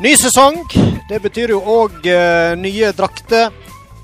[0.00, 0.62] Ny sesong.
[1.08, 3.52] Det betyr jo òg uh, nye drakter.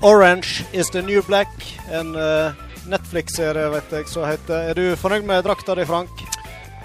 [0.05, 1.49] Orange is the new black.
[1.89, 2.53] En uh,
[2.89, 4.69] Netflix-serie vet jeg som heter.
[4.69, 6.21] Er du fornøyd med drakta di, Frank?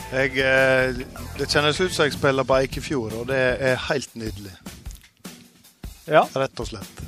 [0.09, 0.97] Jeg, uh,
[1.37, 4.55] det kjennes ut som jeg spiller på Eikefjord, og det er helt nydelig.
[6.09, 6.25] Ja.
[6.33, 7.05] Rett og slett.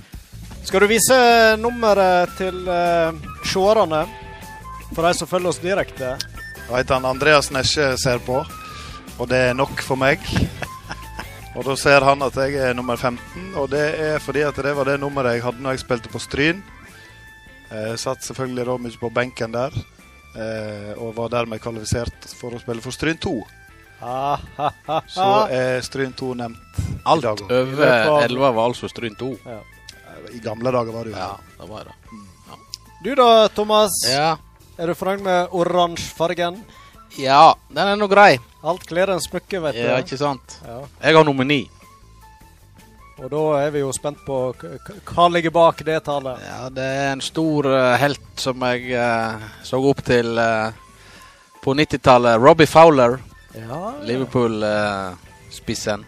[0.67, 1.17] Skal du vise
[1.63, 3.17] nummeret til uh,
[3.47, 4.05] seerne?
[4.93, 6.15] For de som følger oss direkte.
[6.67, 8.45] Jeg vet han Andreas Nesje ser på,
[9.17, 10.23] og det er nok for meg.
[11.57, 14.74] Og da ser han at jeg er nummer 15, og det er fordi at det
[14.77, 16.59] var det nummeret jeg hadde når jeg spilte på Stryn.
[17.70, 19.74] Jeg satt selvfølgelig da mye på benken der,
[20.37, 23.33] eh, og var dermed kvalifisert for å spille for Stryn 2.
[24.05, 24.37] Ah,
[25.09, 29.30] Så er Stryn 2 nevnt Alt over 11 var altså Stryn 2.
[30.36, 31.95] I gamle dager var det jo Ja, det var det.
[33.05, 33.97] Du da, Thomas.
[34.11, 34.34] Ja.
[34.77, 36.61] Er du fornøyd med oransjefargen?
[37.16, 38.37] Ja, den er nå grei.
[38.66, 39.83] Alt kler en smykke, vet du.
[39.84, 40.59] Ja, ikke sant?
[40.66, 40.80] Ja.
[41.02, 41.62] Jeg har nummer ni.
[43.16, 44.39] Og da er vi jo spent på
[45.09, 46.42] hva ligger bak det tallet.
[46.44, 50.69] Ja, det er en stor uh, helt som jeg uh, så opp til uh,
[51.64, 52.37] på 90-tallet.
[52.42, 53.17] Robbie Fowler,
[53.56, 56.05] Ja, Liverpool-spissen.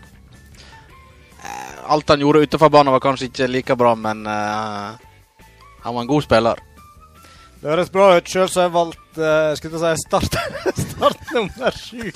[1.88, 6.22] alt han gjorde utenfor banen var kanskje ikke like bra, men han var en god
[6.26, 6.60] spiller.
[7.62, 8.28] Det høres bra ut.
[8.28, 10.38] Sjøl så har jeg valgt uh, skulle si start,
[10.94, 12.08] start nummer sju.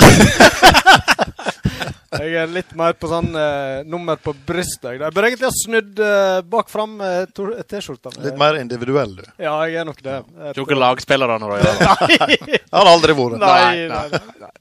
[2.12, 4.98] jeg er litt mer på sånn uh, nummer på brystet.
[5.00, 8.12] Jeg bør egentlig ha snudd uh, bak fram uh, T-skjorta.
[8.25, 9.25] Litt mer individuell, du.
[9.42, 10.19] Ja, jeg er nok det.
[10.20, 11.73] Jeg Tror ikke lagspillerne å gjøre.
[12.12, 13.41] Nei, Det har aldri vært.
[13.42, 14.23] nei, nei.
[14.45, 14.53] nei.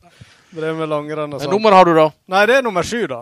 [0.51, 1.53] Drev med langrenn og Men sånn.
[1.53, 2.09] nummer har du, da?
[2.33, 3.21] Nei, det er nummer sju, da.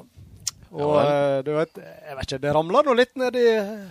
[0.70, 3.46] Og Ja eh, du vet, jeg vet ikke, det ramla nå litt ned i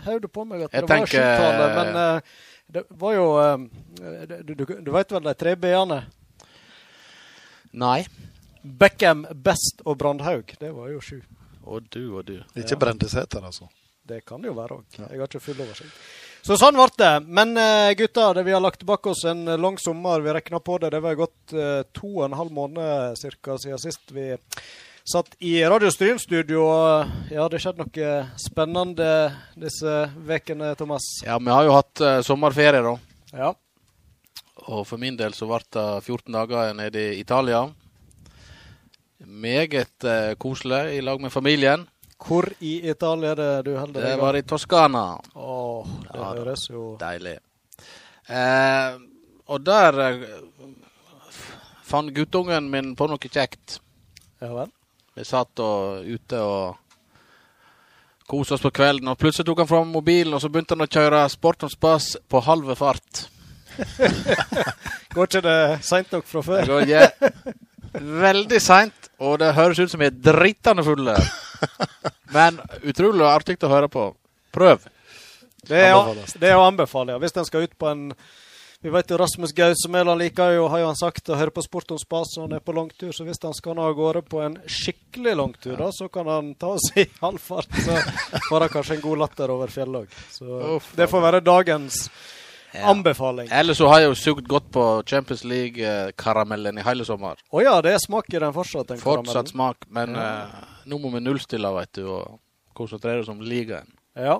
[0.04, 2.36] hodet på meg at Jeg det var tenker- men eh,
[2.68, 3.58] det var jo eh,
[4.44, 6.02] Du, du, du vet vel de tre B-ene?
[7.78, 8.06] Nei.
[8.62, 10.54] Beckham, Best og Brandhaug.
[10.60, 11.18] Det var jo sju.
[11.68, 12.38] Og du og du.
[12.56, 13.68] Ikke Brendesæter, altså.
[14.08, 14.98] Det kan det jo være òg.
[14.98, 15.92] Jeg har ikke full oversikt.
[16.46, 17.12] Så sånn ble det.
[17.28, 17.52] Men
[17.98, 20.22] gutter, det vi har lagt bak oss en lang sommer.
[20.24, 20.94] Vi regna på det.
[20.94, 24.30] Det var gått eh, to og en halv måned cirka, siden sist vi
[25.08, 26.64] satt i Radio Stryn-studio.
[26.68, 28.10] og, Ja, det skjedde noe
[28.40, 29.08] spennende
[29.56, 29.94] disse
[30.28, 31.06] ukene, Thomas.
[31.24, 32.94] Ja, vi har jo hatt uh, sommerferie, da.
[33.32, 33.52] Ja.
[34.68, 37.64] Og for min del så ble det 14 dager nede i Italia.
[39.24, 41.86] Meget uh, koselig i lag med familien.
[42.18, 45.04] Hvor i Italia er det du holder Det var i Toskana.
[45.34, 47.36] Åh, det Ja, høres jo Deilig.
[48.28, 48.98] Uh,
[49.48, 50.00] og der
[51.88, 53.78] fant guttungen min på noe kjekt.
[54.42, 54.68] Ja vel?
[55.18, 56.76] Vi satt og, ute og
[58.28, 60.90] koste oss på kvelden, og plutselig tok han fram mobilen, og så begynte han å
[60.90, 63.24] kjøre Sport om spass på halve fart.
[65.14, 66.70] Går ikke det seint nok fra før?
[66.70, 67.08] går ja.
[67.98, 71.16] veldig seint, og det høres ut som vi er dritende fulle.
[72.34, 74.10] Men utrolig artig å høre på.
[74.54, 74.86] Prøv.
[75.68, 77.22] Det er, å- anbefale, ja.
[77.22, 78.12] Hvis en skal ut på en
[78.80, 81.90] Vi vet jo Rasmus Gausemæland liker jo, har jo han sagt, å høre på Sport
[81.96, 83.10] om spas når han er på langtur.
[83.10, 86.52] Så hvis han skal nå av gårde på en skikkelig langtur, da, så kan han
[86.54, 87.74] ta oss i halv fart.
[87.74, 87.96] Så
[88.46, 90.14] får han kanskje en god latter over fjellet òg.
[90.30, 91.98] Så Uff, det får være dagens
[92.86, 93.50] anbefaling.
[93.50, 97.42] Ellers så har jeg jo sugd godt på Champions League-karamellen i hele sommer.
[97.50, 98.92] Å ja, det er smak i den fortsatt.
[98.94, 99.54] Den Fortsatt karamellen.
[99.56, 102.38] smak, men eh, nå må vi nullstille, vet du, og
[102.78, 103.90] konsentrere oss om ligaen.
[104.18, 104.34] Ja.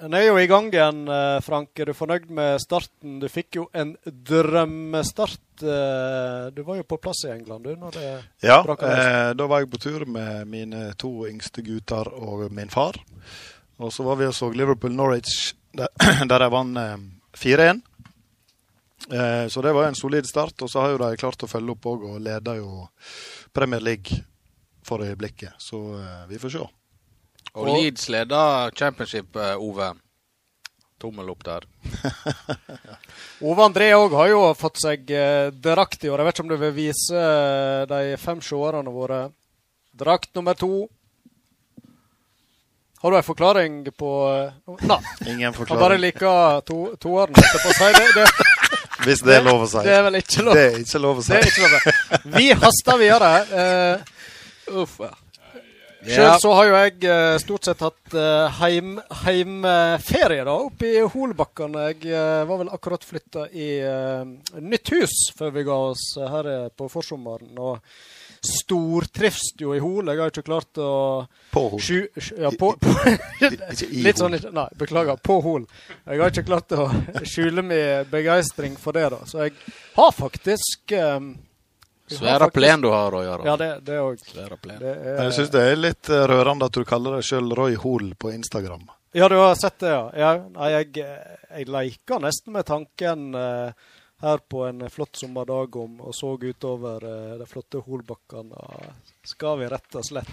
[0.00, 1.70] Den er jo i gang igjen, eh, Frank.
[1.78, 3.20] Er du fornøyd med starten?
[3.22, 5.62] Du fikk jo en drømmestart.
[5.62, 8.58] eh, Du var jo på plass i England, du, når det Ja,
[8.98, 12.98] eh, da var jeg på tur med mine to yngste gutter og min far.
[13.78, 15.88] Og så var vi og så Liverpool Norwich, der,
[16.28, 16.96] der jeg vant eh,
[17.38, 17.82] 4-1.
[19.12, 20.60] Eh, så det var en solid start.
[20.62, 22.88] Og så har jo de klart å følge opp òg, og leder jo
[23.54, 24.18] Premier League
[24.82, 25.54] for øyeblikket.
[25.62, 26.66] Så eh, vi får se.
[27.54, 29.92] Og Og- Leeds leder championship, eh, Ove.
[31.02, 31.64] Tommel opp der.
[33.42, 36.20] Ove André òg har jo fått seg eh, drakt i år.
[36.22, 39.24] Jeg vet ikke om du vil vise eh, de fem seerne våre.
[39.92, 40.86] Drakt nummer to.
[43.02, 45.00] Har du en forklaring på eh, Nei.
[45.26, 47.74] Ingen Han bare liker to, toeren etterpå.
[47.74, 48.28] Si det, det,
[49.08, 49.82] Hvis det er lov å si.
[49.82, 50.54] det er vel ikke lov?
[50.54, 51.32] Det er ikke lov å si.
[51.34, 52.36] Det er ikke lov.
[52.38, 53.32] Vi haster videre.
[53.50, 53.96] Uh,
[54.84, 55.00] Uff.
[56.02, 58.16] Sjøl så har jo jeg eh, stort sett hatt
[58.58, 61.84] heim, heimferie da, oppe i Holbakkene.
[61.92, 64.24] Jeg eh, var vel akkurat flytta i eh,
[64.58, 67.52] nytt hus før vi ga oss eh, her eh, på forsommeren.
[67.54, 67.78] Og
[68.42, 70.10] stortrives jo i Hol.
[70.10, 70.90] Jeg har ikke klart å
[71.54, 71.82] På Hol.
[71.82, 72.00] sju,
[72.42, 72.94] ja, på, på,
[74.02, 75.20] Litt sånn, nei, beklager.
[75.22, 75.68] På Hol.
[76.02, 76.88] Jeg har ikke klart å
[77.30, 79.22] skjule min begeistring for det, da.
[79.30, 79.54] Så jeg
[79.94, 81.30] har faktisk eh, har
[82.18, 83.46] Svære faktisk- plen du har, Roy Aron.
[83.46, 84.18] Ja, det, det òg.
[84.26, 84.78] Svære plen.
[84.80, 87.74] Det er Jeg syns det er litt eh, rørende at du kaller deg sjøl Roy
[87.82, 88.86] Hoel på Instagram.
[89.12, 90.06] Ja, du har sett det, ja.
[90.16, 90.92] ja nei, jeg,
[91.52, 93.90] jeg leker nesten med tanken eh,
[94.22, 98.54] her på en flott sommerdag om og så utover eh, de flotte Holbakkene.
[99.26, 100.32] Skal vi rett og slett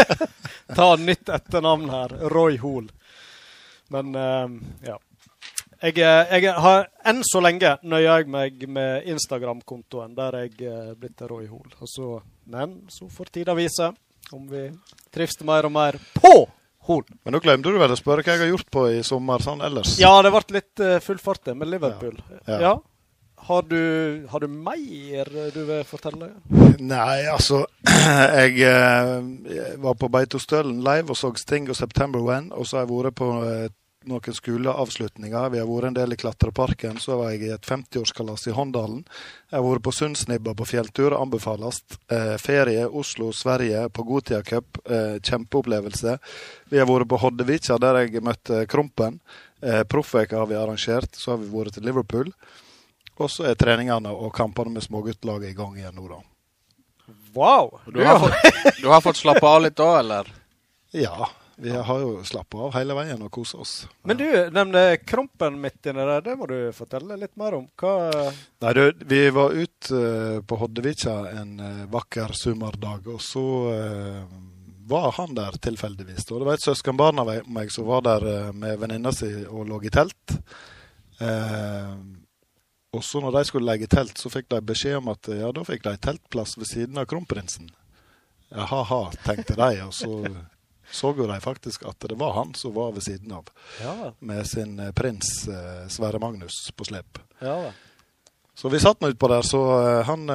[0.76, 2.14] ta nytt etternavn her.
[2.30, 2.86] Roy Hol.
[3.88, 4.48] Men eh,
[4.92, 4.98] ja.
[5.82, 10.94] Jeg, eh, jeg har enn så lenge nøyer jeg meg med Instagram-kontoen, der jeg er
[10.98, 11.66] blitt rå Roy Hol.
[11.80, 13.90] Altså, men så får tida vise
[14.32, 14.68] om vi
[15.12, 16.34] trives mer og mer på
[16.88, 17.04] Hol.
[17.24, 19.62] Men nå glemte du vel å spørre hva jeg har gjort på i sommer sånn
[19.64, 19.96] ellers?
[20.00, 22.18] Ja, det ble litt uh, full fart med Liverpool.
[22.44, 22.58] Ja.
[22.60, 22.74] Ja.
[23.44, 26.30] Har, du, har du mer du vil fortelle?
[26.80, 27.66] Nei, altså
[28.40, 32.50] Jeg jeg var på Beitostølen live og så Sting og September When.
[32.52, 33.66] Og så har jeg vært på eh,
[34.08, 35.50] noen skoleavslutninger.
[35.50, 36.98] Vi har vært en del i Klatreparken.
[37.02, 39.04] Så var jeg i et 50-årskalas i Håndalen.
[39.50, 41.16] Jeg har vært på Sundsnibba på fjelltur.
[41.18, 41.82] Anbefales.
[42.12, 44.80] Eh, ferie Oslo, Sverige på Gotia Cup.
[44.84, 46.18] Eh, kjempeopplevelse.
[46.72, 49.20] Vi har vært på Hoddevica, der jeg møtte Krompen.
[49.62, 51.14] Eh, Proffveka har vi arrangert.
[51.16, 52.32] Så har vi vært til Liverpool.
[53.18, 56.20] Og så er treningene og kampene med småguttlaget i gang igjen nå, da.
[57.34, 57.80] Wow!
[57.90, 60.28] Du har, fått, du har fått slappe av litt da, eller?
[60.94, 63.74] Ja, vi har jo slappa av hele veien og kosa oss.
[64.02, 66.24] Men du nevnte krompen midt inni der.
[66.24, 67.68] Det må du fortelle litt mer om.
[67.78, 68.10] Hva
[68.64, 74.24] Nei, du, vi var ute eh, på Hoddevicha en eh, vakker sommerdag, og så eh,
[74.90, 76.26] var han der tilfeldigvis.
[76.30, 79.68] Og det var et søskenbarn av meg som var der eh, med venninna si og
[79.70, 80.36] lå i telt.
[81.22, 81.94] Eh,
[82.94, 85.64] og så når de skulle legge telt, så fikk de beskjed om at ja, da
[85.66, 87.70] fikk de teltplass ved siden av kronprinsen.
[88.54, 90.18] Ja, ha-ha, tenkte de, og så
[90.94, 93.48] så jo de faktisk at det var han som var ved siden av,
[93.82, 97.18] Ja, med sin eh, prins eh, Sverre Magnus på slep.
[97.40, 97.72] ja.
[98.54, 100.28] Så vi satt nå utpå der, så eh, han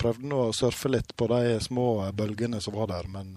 [0.00, 3.34] prøvde nå å surfe litt på de små bølgene som var der, men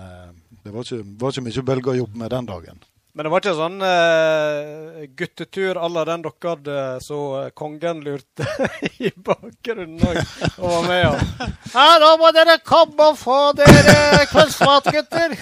[0.63, 2.79] det var ikke, var ikke mye bølger å jobbe med den dagen.
[3.13, 7.99] Men det var ikke sånn uh, guttetur à la den dere hadde, så eh, kongen
[8.05, 8.47] lurte
[9.03, 10.19] i bakgrunnen òg
[10.61, 11.01] og var med.
[11.03, 11.49] Ja.
[11.73, 15.35] ja, da må dere komme og få dere kveldsmat, gutter!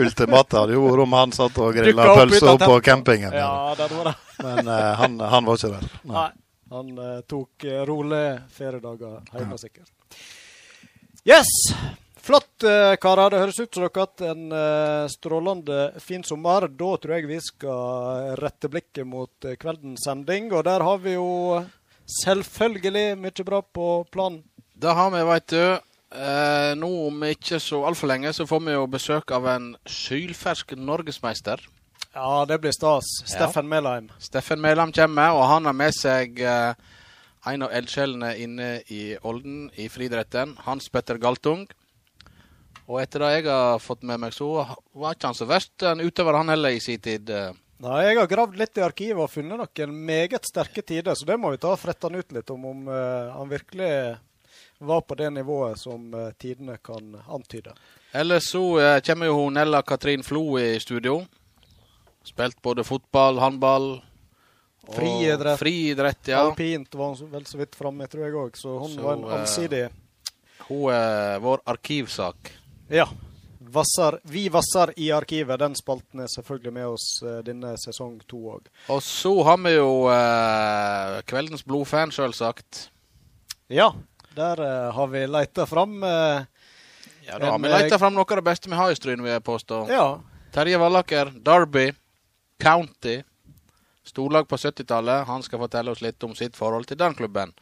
[0.00, 3.36] Ultimatet hadde jo vært om han satt og grilla Dukka opp pølser på campingen.
[3.36, 4.18] Ja, det var det.
[4.40, 5.90] Men uh, han, han var ikke der.
[6.00, 6.14] Nei.
[6.16, 6.30] Nei.
[6.70, 9.90] Han uh, tok uh, rolige feriedager hjemme, sikkert.
[11.28, 11.50] Yes!
[12.20, 13.32] Flott, uh, karer.
[13.32, 16.68] Det høres ut som dere har hatt en eh, strålende fin sommer.
[16.68, 21.16] Da tror jeg vi skal rette blikket mot eh, kveldens sending, og der har vi
[21.16, 21.30] jo
[22.20, 24.42] selvfølgelig mye bra på planen.
[24.80, 25.64] Det har vi, veit du.
[26.10, 30.74] Eh, nå om ikke så altfor lenge så får vi jo besøk av en sylfersk
[30.74, 31.62] norgesmeister.
[32.10, 33.06] Ja, det blir stas.
[33.30, 34.08] Steffen Melheim.
[34.18, 36.72] Steffen Melheim kommer, og han har med seg eh,
[37.46, 41.68] en av eldsjelene inne i Olden i friidretten, Hans Petter Galtung.
[42.90, 44.48] Og etter det jeg har fått med meg, så
[44.98, 47.30] var ikke han så verst en utøver, han heller, i sin tid.
[47.80, 51.38] Nei, Jeg har gravd litt i arkivet og funnet noen meget sterke tider, så det
[51.40, 53.92] må vi ta og frette han ut litt om, om uh, han virkelig
[54.90, 57.72] var på det nivået som uh, tidene kan antyde.
[58.12, 61.22] Ellers så uh, kommer jo hun Nella Katrin Flo i studio.
[62.26, 63.94] Spilt både fotball, håndball
[64.90, 65.58] Friidrett.
[65.58, 66.44] friidrett, ja.
[66.50, 69.28] Alpint var hun vel så vidt framme, tror jeg òg, så hun Så, var en
[69.38, 69.84] allsidig
[70.66, 72.59] Hun er vår arkivsak.
[72.90, 73.08] Ja.
[73.60, 75.58] Vassar, vi vasser i arkivet.
[75.60, 78.66] Den spalten er selvfølgelig med oss eh, denne sesong to òg.
[78.90, 82.88] Og så har vi jo eh, kveldens blodfan, sjølsagt.
[83.70, 83.92] Ja,
[84.34, 86.42] der eh, har vi leita fram eh,
[87.28, 89.22] Ja, da har En, vi leita fram noe av det beste vi har i Stryn,
[89.22, 89.84] vil jeg påstå.
[89.92, 90.08] Ja.
[90.50, 91.92] Terje Vallaker, Derby,
[92.58, 93.20] County.
[94.02, 95.28] Storlag på 70-tallet.
[95.30, 97.54] Han skal fortelle oss litt om sitt forhold til den klubben.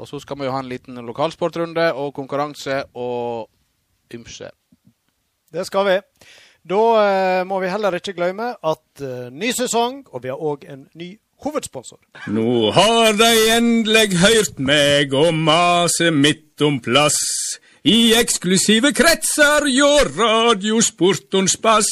[0.00, 3.50] Og så skal vi jo ha en liten lokalsportrunde og konkurranse og
[4.14, 4.50] ymse.
[5.50, 5.96] Det skal vi.
[6.70, 10.66] Da eh, må vi heller ikke glemme at eh, ny sesong, og vi har òg
[10.68, 11.98] en ny hovedsponsor.
[12.28, 17.18] Nå har de endelig hørt meg og mase midt om plass.
[17.80, 21.88] I eksklusive kretser gjør radiosporten spass.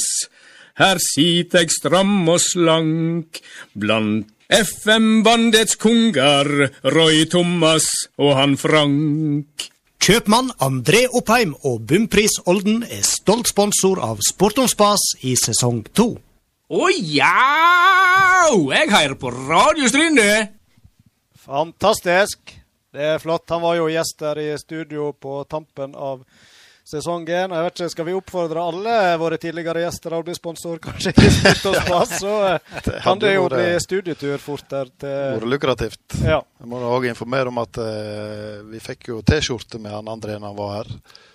[0.79, 3.41] Her sitter jeg stram og slank
[3.73, 9.67] blant FM-bandets konger, Roy Thomas og han Frank.
[10.09, 15.83] Kjøpmann André Oppheim og Bumpris Olden er stolt sponsor av Sport om spas i sesong
[15.93, 16.07] to.
[16.73, 18.47] Å ja!
[18.49, 20.17] Jeg hører på Radio Stryn.
[21.45, 22.55] Fantastisk.
[22.89, 23.45] Det er flott.
[23.53, 26.25] Han var jo gjest her i studio på tampen av
[26.89, 27.53] sesongen.
[27.53, 31.13] Jeg vet ikke, Skal vi oppfordre alle våre tidligere gjester til å bli sponsor, kanskje
[31.13, 35.49] i Spurtåspass, så eh, kan hadde det jo vært- bli studietur fort der til Vært
[35.53, 36.19] lukrativt.
[36.25, 36.41] Ja.
[36.61, 40.49] Jeg må òg informere om at uh, vi fikk jo T-skjorte med han André når
[40.53, 40.95] han var her.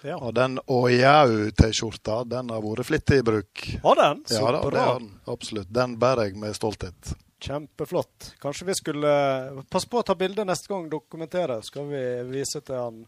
[0.09, 0.17] ja.
[0.17, 3.67] Og den Åjau-T-skjorta den har vært flittig i bruk.
[3.83, 4.23] Har den?
[4.27, 4.87] Så Ja da, bra.
[4.99, 5.11] den.
[5.27, 5.69] Absolutt.
[5.73, 7.13] Den bærer jeg med stolthet.
[7.43, 8.33] Kjempeflott.
[8.39, 11.61] Kanskje vi skulle Pass på å ta bilde neste gang, dokumentere.
[11.63, 13.01] Skal vi vise til han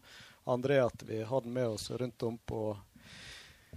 [0.46, 2.76] André at vi har den med oss rundt om på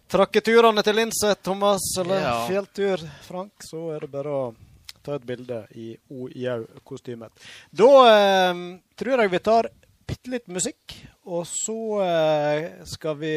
[0.10, 2.36] trakketurene til Linset, Thomas, eller Ja.
[2.48, 4.56] fjelltur, Frank, så er det bare å
[5.04, 7.32] ta et bilde i OIAU-kostymet.
[7.72, 8.64] Da eh,
[8.98, 9.70] tror jeg vi tar
[10.10, 10.96] bitte litt musikk,
[11.30, 13.34] og så eh, skal vi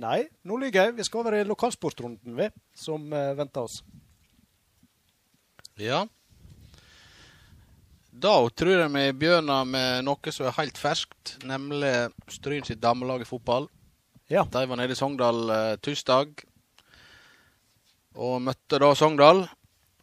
[0.00, 0.96] Nei, nå lyver jeg.
[0.96, 3.82] Vi skal over i lokalsportrunden, vi, som eh, venter oss.
[5.80, 6.06] Ja.
[8.10, 13.22] Da tror jeg vi begynner med noe som er helt ferskt, nemlig Stryn sitt damelag
[13.22, 13.68] i fotball.
[14.30, 14.42] Ja.
[14.50, 16.42] De var nede i Sogndal eh, tirsdag
[18.18, 19.44] og møtte da Sogndal.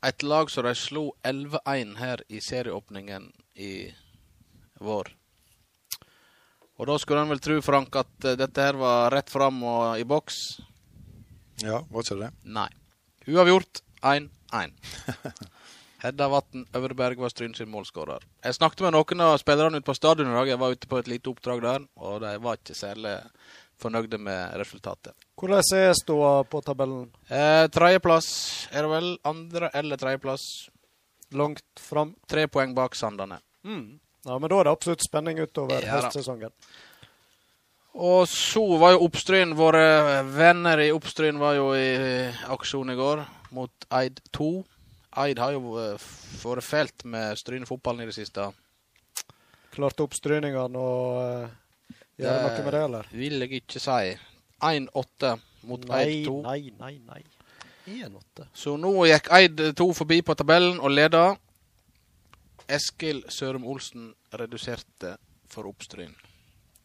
[0.07, 3.71] Et lag som de slo 11-1 her i serieåpningen i
[4.79, 5.11] vår.
[6.77, 9.99] Og da skulle en vel tro, Frank, at eh, dette her var rett fram og
[9.99, 10.41] i boks.
[11.65, 12.31] Ja, var ikke det?
[12.45, 12.69] Nei.
[13.27, 14.75] Uavgjort 1-1.
[16.07, 18.23] Hedda Vatn Øvreberg var Stryn sin målskårer.
[18.45, 20.47] Jeg snakket med noen av spillerne ute på stadion i dag.
[20.53, 23.17] Jeg var ute på et lite oppdrag der, og de var ikke særlig
[23.77, 25.11] fornøyde med resultatet.
[25.37, 27.09] Hvordan er ståa på tabellen?
[27.27, 28.29] Eh, Tredjeplass
[28.71, 29.09] er det vel.
[29.27, 30.45] Andre eller tredjeplass.
[31.35, 32.15] Langt fram?
[32.29, 33.41] Tre poeng bak Sandane.
[33.67, 33.99] Mm.
[34.27, 36.55] Ja, men da er det absolutt spenning utover Ja høstsesongen.
[37.97, 43.23] Og så var jo Oppstryn Våre venner i Oppstryn var jo i aksjon i går
[43.57, 44.51] mot Eid 2.
[45.17, 46.07] Eid har jo eh,
[46.43, 48.51] vært fælt med stryne i det siste.
[49.73, 53.09] Klarte opp stryningene og uh, gjøre noe med det, eller?
[53.13, 54.13] Vil jeg ikke si.
[54.61, 55.33] 1-8
[55.69, 56.37] mot Eid 2.
[56.45, 57.23] nei, nei, nei.
[57.87, 58.47] 1-8.
[58.53, 61.25] Så nå gikk Eid 2 forbi på tabellen og leda.
[62.67, 65.15] Eskil Sørum Olsen reduserte
[65.47, 66.15] for Oppstryn.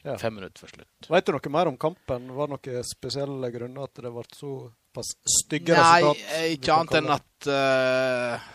[0.03, 0.17] Ja.
[0.19, 1.09] Fem minutter før slutt.
[1.15, 2.31] Vet du noe mer om kampen?
[2.35, 6.25] Var det noen spesielle grunner at det ble såpass stygge resultat?
[6.33, 8.51] Nei, ikke annet enn at uh,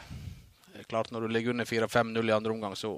[0.87, 2.93] Klart, når du ligger under 4-5-0 i andre omgang, så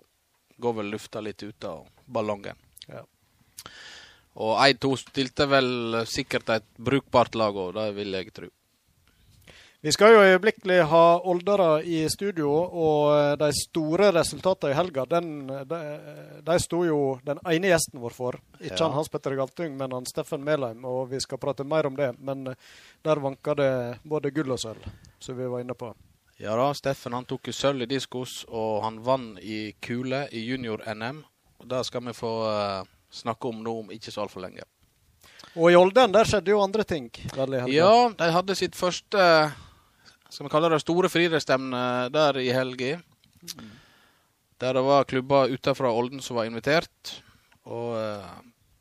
[0.61, 2.57] går vel lufta litt ut av ballongen.
[2.85, 3.01] Ja.
[4.37, 8.49] Og 1-2 stilte vel sikkert et brukbart lag òg, det vil jeg tro.
[9.81, 15.05] Vi skal jo øyeblikkelig ha Oldere i studio, og eh, de store resultatene i helga,
[15.07, 15.77] den, de,
[16.43, 18.35] de sto jo den ene gjesten vår for.
[18.59, 18.89] Ikke Ja.
[18.89, 22.09] han Hans Petter Galtung, men han Steffen Melheim, og vi skal prate mer om det.
[22.19, 22.55] Men eh,
[23.07, 23.69] der vanka det
[24.03, 24.83] både gull og sølv,
[25.19, 25.93] som vi var inne på.
[26.39, 31.23] Ja da, Steffen han tok sølv i diskos, og han vant i kule i junior-NM.
[31.59, 34.67] Og Det skal vi få eh, snakke om nå om ikke så altfor lenge.
[35.55, 37.07] Og i Olden der skjedde jo andre ting.
[37.71, 39.23] Ja, de hadde sitt første
[40.29, 42.99] skal vi kalle det store friidrettsstevnet der i helga.
[44.59, 47.15] Der det var klubber utenfra Olden som var invitert.
[47.69, 48.29] Og eh,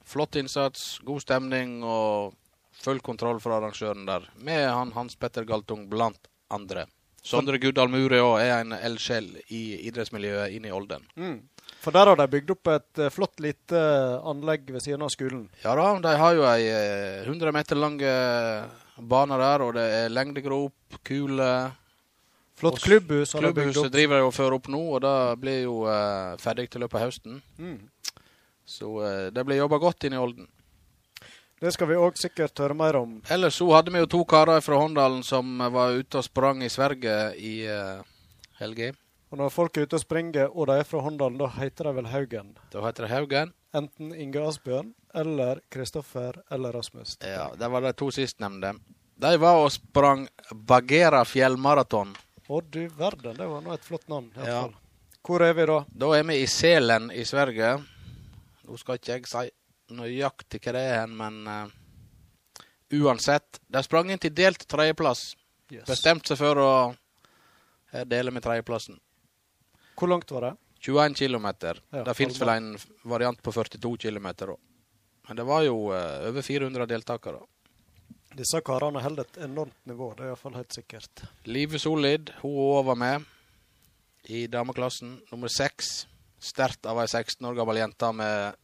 [0.09, 2.35] flott innsats, god stemning og
[2.79, 4.27] full kontroll fra arrangøren der.
[4.43, 6.87] Med han Hans Petter Galtung blant andre.
[7.23, 11.05] Sondre Guddal Mure òg er en eldsjel i idrettsmiljøet inne i Olden.
[11.19, 11.39] Mm.
[11.83, 13.81] For der har de bygd opp et eh, flott lite
[14.27, 15.47] anlegg ved siden av skolen.
[15.63, 17.99] Ja da, de har jo ei eh, 100 meter lang
[18.99, 21.51] eh, bane der, og det er lengdegrop, kule
[22.59, 26.67] Flott klubbhus Klubbhuset driver jeg og fører opp nå, og det blir jo eh, ferdig
[26.73, 27.37] til løpet av høsten.
[27.55, 27.77] Mm.
[28.67, 30.49] Så eh, det blir jobba godt inne i Olden.
[31.59, 33.17] Det skal vi òg sikkert høre mer om.
[33.31, 36.71] Ellers så hadde vi jo to karer fra Håndalen som var ute og sprang i
[36.71, 38.03] Sverige i uh,
[38.61, 38.93] helga.
[39.31, 41.97] Og når folk er ute og springer, og de er fra Håndalen, da heter de
[41.99, 42.53] vel Haugen.
[42.71, 43.51] Da heter det Haugen.
[43.75, 47.17] Enten Inge Asbjørn eller Kristoffer eller Rasmus.
[47.21, 48.75] Ja, Det var de to sistnevnte.
[49.19, 52.17] De var og sprang Bagheera fjellmaraton.
[52.49, 54.31] Å du verden, det var nå et flott navn.
[54.37, 54.61] i Ja.
[54.63, 54.75] fall.
[55.23, 55.85] Hvor er vi da?
[55.91, 57.85] Da er vi i Selen i Sverige.
[58.65, 59.51] Nå skal ikke jeg si
[59.91, 61.69] nøyaktig hva det er, men uh,
[62.93, 63.61] uansett.
[63.69, 65.35] De sprang inn til delt tredjeplass.
[65.71, 65.85] Yes.
[65.89, 66.71] Bestemte seg for å
[67.93, 68.97] eh, dele med tredjeplassen.
[69.99, 70.55] Hvor langt var det?
[70.81, 71.47] 21 km.
[71.93, 72.71] Ja, det fins vel en
[73.05, 74.57] variant på 42 km òg.
[75.29, 77.41] Men det var jo eh, over 400 deltakere.
[78.39, 81.25] Disse karene holder et enormt nivå, det er iallfall helt sikkert.
[81.49, 83.25] Live Solid, hun òg var med
[84.29, 85.17] i dameklassen.
[85.33, 86.07] Nummer seks.
[86.39, 88.55] Sterkt av ei 16 år gammel jente med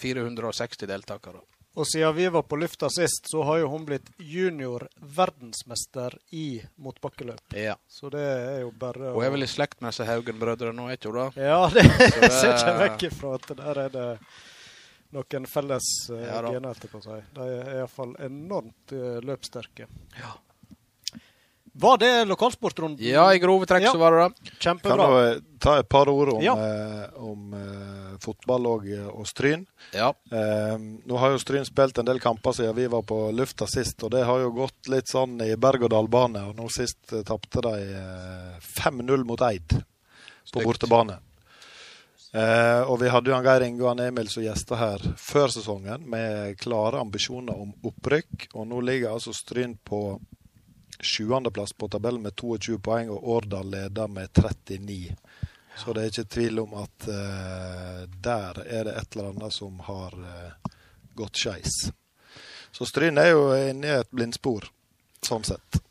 [0.00, 1.42] 460 deltakere.
[1.76, 6.60] Og siden vi var på lufta sist, så har jo hun blitt junior verdensmester i
[6.76, 7.54] motbakkeløp.
[7.56, 7.78] Ja.
[7.88, 10.98] Så det er jo bare Hun er vel i slekt med disse Haugen-brødrene nå, er
[11.00, 11.46] ikke hun det?
[11.48, 14.06] Ja, det det- ser ikke vekk ifra at der er det
[15.12, 17.18] noen felles uh, Ja gener, etterpå si.
[17.36, 19.86] De er iallfall enormt uh, løpssterke.
[20.20, 20.32] Ja.
[21.74, 23.00] Var det lokalsportrunden?
[23.06, 23.92] Ja, i grove trekk Ja.
[23.94, 24.50] så var det det.
[24.60, 26.52] Kan du ta et par ord om, Ja.
[26.52, 29.64] eh, om eh, fotball og, og Stryn?
[29.96, 30.10] Ja.
[30.30, 34.02] Eh, nå har jo Stryn spilt en del kamper siden vi var på lufta sist,
[34.04, 36.44] og det har jo gått litt sånn i berg-og-dal-bane.
[36.50, 39.80] Og nå sist eh, tapte de eh, 5-0 mot Eid på
[40.44, 40.64] Stygt.
[40.68, 41.20] bortebane.
[42.32, 46.06] Eh, og vi hadde jo Geir Inge og han Emil som gjester her før sesongen
[46.08, 48.48] med klare ambisjoner om opprykk.
[48.54, 50.16] Og nå ligger altså Stryn på
[51.02, 55.16] sjuendeplass på tabellen med 22 poeng, og Årdal leder med 39.
[55.76, 59.80] Så det er ikke tvil om at eh, der er det et eller annet som
[59.88, 60.72] har eh,
[61.18, 61.76] gått skeis.
[62.72, 64.70] Så Stryn er jo inne i et blindspor,
[65.24, 65.82] sånn sett.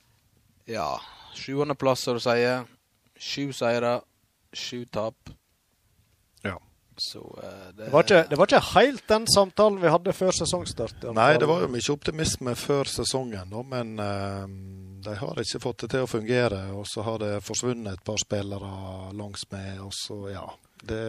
[0.65, 0.95] ja.
[1.31, 2.65] Sjuendeplass, som du sier.
[3.15, 4.01] Sju seire,
[4.53, 5.31] sju tap.
[7.01, 10.35] Så eh, det, Det var, ikke, det var ikke helt den samtalen vi hadde før
[10.37, 11.07] sesongstart.
[11.17, 14.43] Nei, det var jo mye optimisme før sesongen, da, men eh,
[15.07, 16.59] de har ikke fått det til å fungere.
[16.77, 18.73] Og så har det forsvunnet et par spillere
[19.17, 20.45] langs med, og så, ja.
[20.81, 21.01] Det,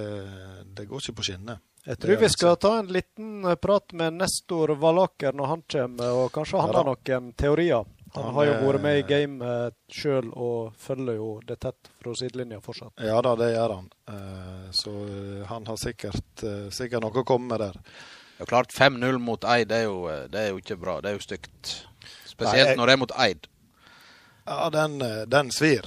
[0.77, 1.61] det går ikke på skinner.
[1.83, 6.29] Jeg tror vi skal ta en liten prat med Nestor Valaker når han kommer, og
[6.35, 7.89] kanskje han Ja har noen teorier.
[8.15, 11.89] Han Han har jo er- vært med i gamet sjøl og følger jo det tett
[12.03, 12.93] fra sidelinja fortsatt.
[13.01, 13.87] Ja da, det gjør han.
[14.09, 17.79] Eh, så eh, han har sikkert, eh, sikkert noe å komme med der.
[18.39, 21.01] Ja, klart 5-0 mot Eid, det er, jo, eh, det er jo ikke bra.
[21.01, 21.73] Det er jo stygt.
[22.27, 23.49] Spesielt Nei, jeg- når det er mot Eid.
[24.45, 25.87] Ja, den, eh, den svir.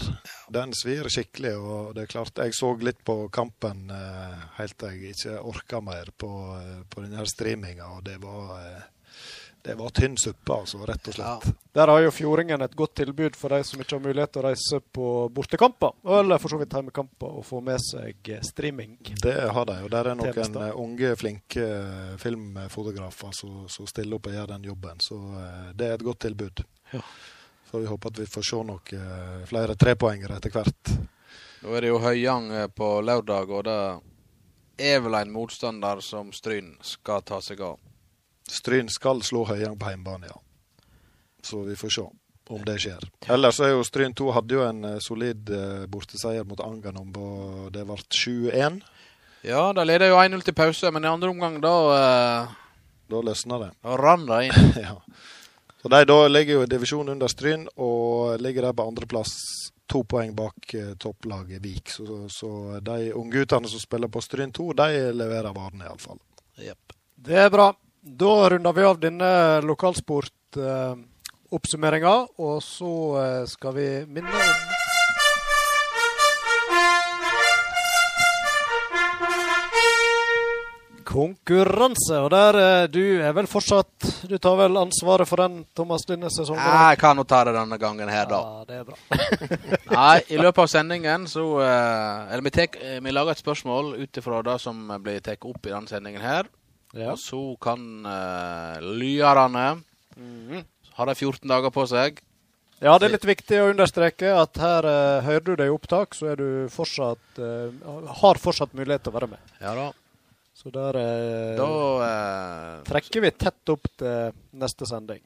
[0.49, 1.53] Den svir skikkelig.
[1.59, 5.81] Og det er klart, jeg så litt på kampen eh, helt til jeg ikke orka
[5.83, 8.81] mer på, eh, på denne her streaminga, og det var eh,
[9.65, 11.47] det var tynn suppe, altså, rett og slett.
[11.73, 14.45] Der har jo Fjordingen et godt tilbud for de som ikke har mulighet til å
[14.45, 18.99] reise på bortekamper, eller for så vidt hjemmekamper, og få med seg eh, streaming.
[19.23, 24.19] Det har de, og der er noen eh, unge, flinke eh, filmfotografer som som stiller
[24.19, 25.01] opp og gjør den jobben.
[25.01, 25.17] Så
[25.73, 26.61] det er et godt tilbud.
[26.93, 27.01] Ja.
[27.71, 30.93] Så vi håper at vi får se noen eh, flere trepoengere etter hvert.
[31.63, 33.79] Nå er det jo Høyang på lørdag, og det
[34.93, 37.79] er vel en motstander som Stryn skal ta seg av.
[38.51, 40.37] Stryn skal slå Høyang på hjemmebane, ja.
[41.45, 42.05] Så vi får se
[42.49, 43.05] om det skjer.
[43.33, 47.71] Ellers er jo Stryn 2 hadde jo en eh, solid eh, borteseier mot Anganom, og
[47.73, 48.81] det ble 7-1.
[49.45, 52.53] Ja, de leder jo 1-0 til pause, men i andre omgang da, eh,
[53.09, 53.71] Da løsna det.
[53.85, 54.71] da rann det inn.
[54.87, 54.95] ja.
[55.81, 59.35] Så de da ligger jo i divisjon under Stryn, og ligger der på andreplass.
[59.85, 61.91] To poeng bak eh, topplaget Vik.
[61.93, 66.17] Så, så de ungguttene som spiller på Stryn 2, de leverer varene, iallfall.
[66.57, 66.93] Jepp.
[67.15, 67.69] Det er bra.
[68.05, 74.35] Da runder vi av denne lokalsportoppsummeringa, og så eh, skal vi minne om
[81.09, 86.05] Konkurranse, og der eh, du er vel fortsatt Du tar vel ansvaret for den, Thomas,
[86.05, 86.61] denne sesongen?
[86.61, 88.37] Nei, jeg kan nå ta det denne gangen her, da.
[88.37, 88.97] Ja, det er bra.
[89.97, 94.13] Nei, i løpet av sendingen så eh, Eller vi, tek, vi lager et spørsmål ut
[94.21, 96.45] ifra det som blir tatt opp i denne sendingen her.
[96.95, 97.11] Ja.
[97.13, 99.83] Og så kan uh, lyerne
[100.15, 100.61] Mhm.
[100.95, 102.21] Har de 14 dager på seg.
[102.79, 106.15] Ja, det er litt viktig å understreke at her uh, hører du det i opptak,
[106.15, 107.67] så er du fortsatt uh,
[108.21, 109.53] har fortsatt mulighet til å være med.
[109.59, 109.89] Ja da.
[110.55, 111.67] Så der eh, Da,
[112.05, 115.21] eh, trekker vi tett opp til neste sending.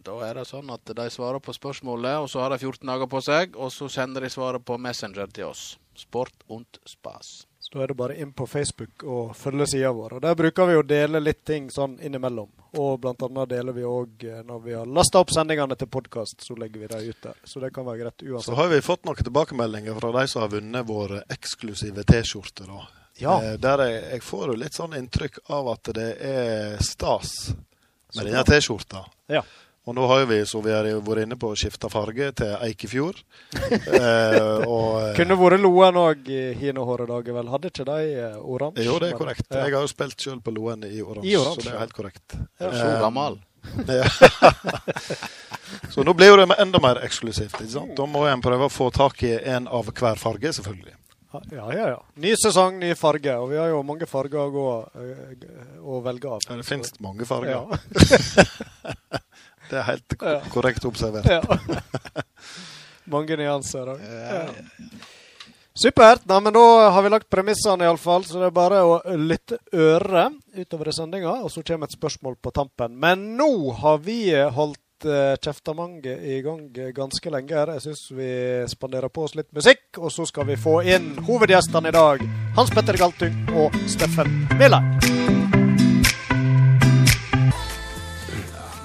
[0.00, 3.10] da er det sånn at de svarer på spørsmålet, og så har de 14 dager
[3.10, 5.76] på seg, og så sender de svaret på Messenger til oss.
[5.98, 7.44] Sport und spas.
[7.70, 10.16] Så da er det bare inn på Facebook og følge sida vår.
[10.16, 12.48] Og Der bruker vi å dele litt ting sånn innimellom.
[12.82, 16.56] Og blant annet deler vi òg når vi har lasta opp sendingene til podkast, så
[16.58, 17.38] legger vi dem ut der.
[17.46, 18.48] Så det kan være greit uansett.
[18.50, 22.66] Så har vi fått noen tilbakemeldinger fra de som har vunnet våre eksklusive T-skjorter.
[22.66, 22.88] da.
[23.22, 23.36] Ja.
[23.42, 27.52] Eh, Der jeg, jeg får jo litt sånn inntrykk av at det er stas
[28.16, 28.42] med denne.
[28.50, 29.04] T-skjorta.
[29.30, 29.44] Ja.
[29.90, 33.16] Og nå har vi, så vi har vært inne på å skifte farge til Eikefjord.
[33.98, 37.50] eh, og, eh, Kunne vært Loen òg i hinohåre vel.
[37.50, 38.86] Hadde ikke de eh, oransje?
[38.86, 39.48] jo, det er korrekt.
[39.50, 39.64] Ja.
[39.66, 42.38] Jeg har jo spilt sjøl på Loen i oransje, så det er helt korrekt.
[42.62, 43.40] Er du så Eh, gammel?
[45.90, 47.58] Så nå blir jo det enda mer eksklusivt.
[47.58, 47.92] ikke sant?
[47.98, 50.94] Da må en prøve å få tak i en av hver farge, selvfølgelig.
[51.32, 51.98] Ja, ja, ja.
[52.14, 53.36] Ny sesong, ny farge.
[53.38, 55.34] Og vi har jo mange farger å gå eh,
[55.82, 56.46] å velge av.
[56.48, 57.58] Ja, Det finnes mange farger.
[57.58, 59.20] Ja.
[59.70, 60.18] Det er helt
[60.52, 61.30] korrekt observert.
[61.30, 61.40] ja.
[63.14, 64.04] mange nyanser òg.
[64.04, 64.44] Ja.
[65.80, 66.26] Supert.
[66.28, 68.26] Nei, men da har vi lagt premissene, iallfall.
[68.26, 72.36] Så det er bare å lytte øret utover i sendinga, og så kommer et spørsmål
[72.42, 72.98] på tampen.
[73.00, 77.74] Men nå har vi holdt uh, kjeftamanget i gang ganske lenge her.
[77.78, 78.34] Jeg syns vi
[78.74, 82.28] spanderer på oss litt musikk, og så skal vi få inn hovedgjestene i dag.
[82.58, 85.19] Hans Petter Galtung og Steffen Mæland.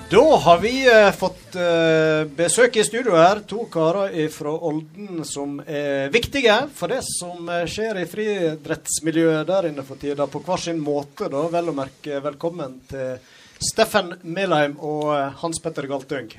[0.09, 3.39] Da har vi eh, fått eh, besøk i studio her.
[3.49, 9.69] To karer fra Olden som er viktige for det som eh, skjer i friidrettsmiljøet der
[9.71, 11.25] inne for tida, på hver sin måte.
[11.33, 11.47] da.
[11.49, 13.17] Vel å merke velkommen til
[13.57, 16.29] Steffen Melheim og eh, Hans Petter Galtung.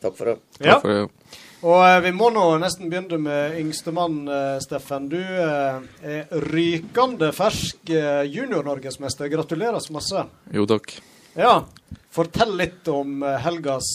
[0.00, 0.38] Takk for det.
[0.56, 0.78] Ja.
[0.78, 1.38] Takk for det.
[1.68, 5.12] Og eh, vi må nå nesten begynne med yngstemann, eh, Steffen.
[5.12, 5.84] Du eh,
[6.16, 9.28] er rykende fersk eh, junior-norgesmester.
[9.36, 10.28] Gratulerer så masse.
[10.48, 10.96] Jo, takk.
[11.38, 11.64] Ja,
[12.12, 13.88] fortell litt om eh, helgas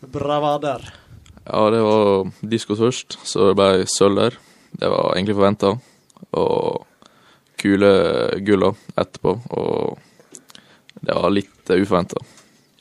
[0.00, 0.86] bravader.
[1.44, 4.38] Ja, det var diskos først, så det ble sølv der.
[4.72, 5.74] Det var egentlig forventa.
[6.32, 6.86] Og
[7.60, 7.90] kule
[8.46, 9.34] gulla etterpå.
[9.58, 9.98] Og
[11.02, 12.22] det var litt uforventa.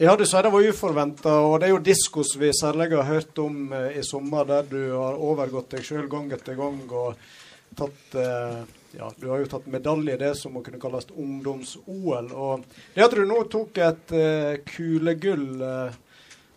[0.01, 3.37] Ja, du sier det var uforventa, og det er jo diskos vi særlig har hørt
[3.43, 7.19] om eh, i sommer, der du har overgått deg sjøl gang etter gang og
[7.77, 8.61] tatt eh,
[8.97, 12.32] Ja, du har jo tatt medalje i det som må kunne kalles ungdoms-OL.
[12.36, 15.93] Og det at du nå tok et uh, kulegull uh,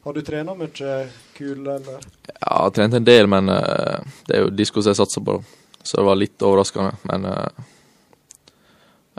[0.05, 0.97] Har du trena mye
[1.37, 2.03] kule, eller?
[2.27, 5.38] Ja, jeg har trent en del, men uh, det er jo diskos jeg satser på.
[5.85, 6.97] Så det var litt overraskende.
[7.09, 7.27] Men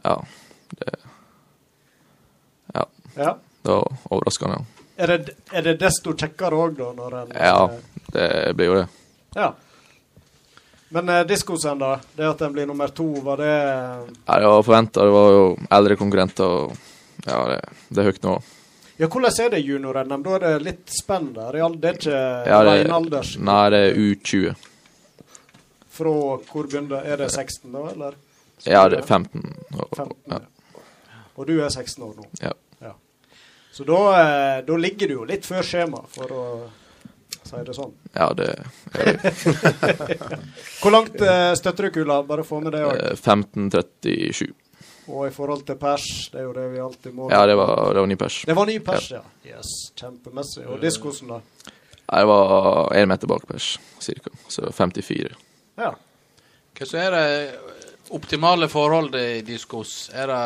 [0.04, 0.16] ja.
[0.76, 0.96] Det,
[2.74, 2.86] Ja.
[3.62, 4.56] det var overraskende.
[4.60, 4.66] ja.
[4.98, 7.26] Er det, er det desto kjekkere òg, da?
[7.36, 7.70] Ja,
[8.14, 8.88] det blir jo det.
[9.36, 9.54] ja.
[10.90, 12.00] Men eh, diskosen, da?
[12.16, 13.54] Det at den blir nummer to, var det
[14.26, 15.06] Ja, det var forventa.
[15.06, 15.46] Det var jo
[15.80, 16.46] eldre konkurrenter.
[16.46, 16.78] og
[17.26, 18.36] Ja, det, det er høyt nå.
[18.98, 20.22] Ja, hvordan er det junior-NM?
[20.24, 21.58] Da er det litt spenn der.
[21.82, 23.34] Det er ikke Ja, ren alders?
[23.38, 24.54] Nei, det er U20.
[25.96, 26.12] Fra
[26.52, 28.16] hvor begynner Er det 16, da, eller?
[28.66, 29.42] Ja, det er 15.
[29.74, 30.40] Og, 15, ja.
[31.36, 32.30] Og du er 16 år nå.
[32.42, 32.54] Ja.
[33.76, 36.44] Så da, eh, da ligger du jo litt før skjema, for å
[37.46, 37.92] si det sånn.
[38.16, 38.48] ja, det
[40.82, 42.24] Hvor langt eh, støtter du kula?
[42.24, 42.96] Bare få med det òg.
[42.98, 44.52] er 15.37.
[45.14, 47.94] Og i forhold til pers, det er jo det vi alltid må Ja, det var,
[47.94, 48.40] det var ny pers.
[48.50, 49.22] Det var ny pers, ja.
[49.46, 50.66] Yes, Kjempemessig.
[50.66, 51.38] Og diskosen, da?
[52.06, 54.34] Nei, det var én meter bak pers, cirka.
[54.50, 55.36] Så 54.
[55.78, 55.92] Ja.
[56.76, 57.28] Hva så er det
[58.18, 60.10] optimale forholdet i diskos?
[60.14, 60.42] Er det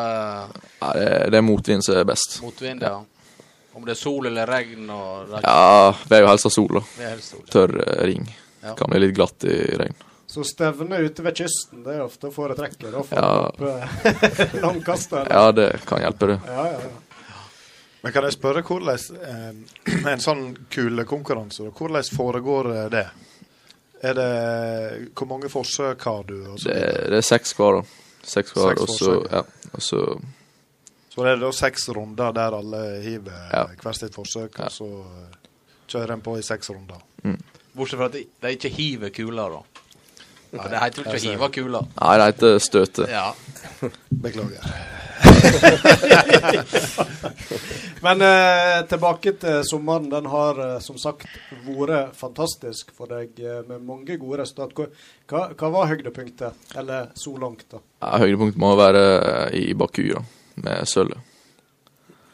[0.82, 2.42] Ja, det, det er motvind som er best.
[2.44, 3.00] motvind, ja?
[3.80, 6.54] Om det er sol eller regn og det er Ja, vi er jo helst av
[6.58, 6.82] sol, da.
[7.00, 7.44] det helst sol.
[7.54, 8.26] Tørr eh, ring.
[8.60, 8.74] Ja.
[8.76, 9.96] Kan bli litt glatt i regn.
[10.30, 12.92] Så stevne ute ved kysten, det er ofte å foretrekke.
[12.92, 13.30] Da får Ja.
[13.58, 13.64] du
[14.68, 15.30] opp eh.
[15.32, 16.40] Ja, det kan hjelpe, det.
[16.46, 16.90] Ja, ja, ja.
[18.04, 19.00] Men kan jeg spørre hvordan
[19.32, 23.06] eh, en sånn kulekonkurranse, da, hvordan foregår det?
[24.04, 24.30] Er det
[25.18, 26.38] Hvor mange forsøk har du?
[26.64, 26.78] Det,
[27.12, 27.84] det er seks hver, da.
[28.24, 29.42] Seks hver, og så ja,
[29.74, 29.82] og
[31.20, 33.66] så det er da seks runder der alle hiver Ja.
[33.84, 34.70] hvert sitt forsøk, Ja.
[34.70, 35.36] og så eh,
[35.92, 37.04] kjører en på i seks runder.
[37.76, 39.84] Bortsett fra at de, de ikke hiver kuler, da.
[40.50, 41.82] Nei, det heter ikke å hive kula.
[42.00, 43.04] Nei, det heter støte.
[43.12, 43.28] Ja.
[44.24, 44.64] Beklager.
[48.02, 50.08] Men eh, tilbake til sommeren.
[50.12, 51.28] Den har eh, som sagt
[51.68, 54.72] vært fantastisk for deg eh, med mange gode resultat.
[54.78, 54.88] Hva,
[55.30, 56.54] hva, hva var høydepunktet?
[56.80, 57.82] Eller så langt, da?
[58.02, 59.04] Ja, Høydepunktet må være
[59.60, 60.24] i Baku, da.
[60.64, 61.20] Med sølvet.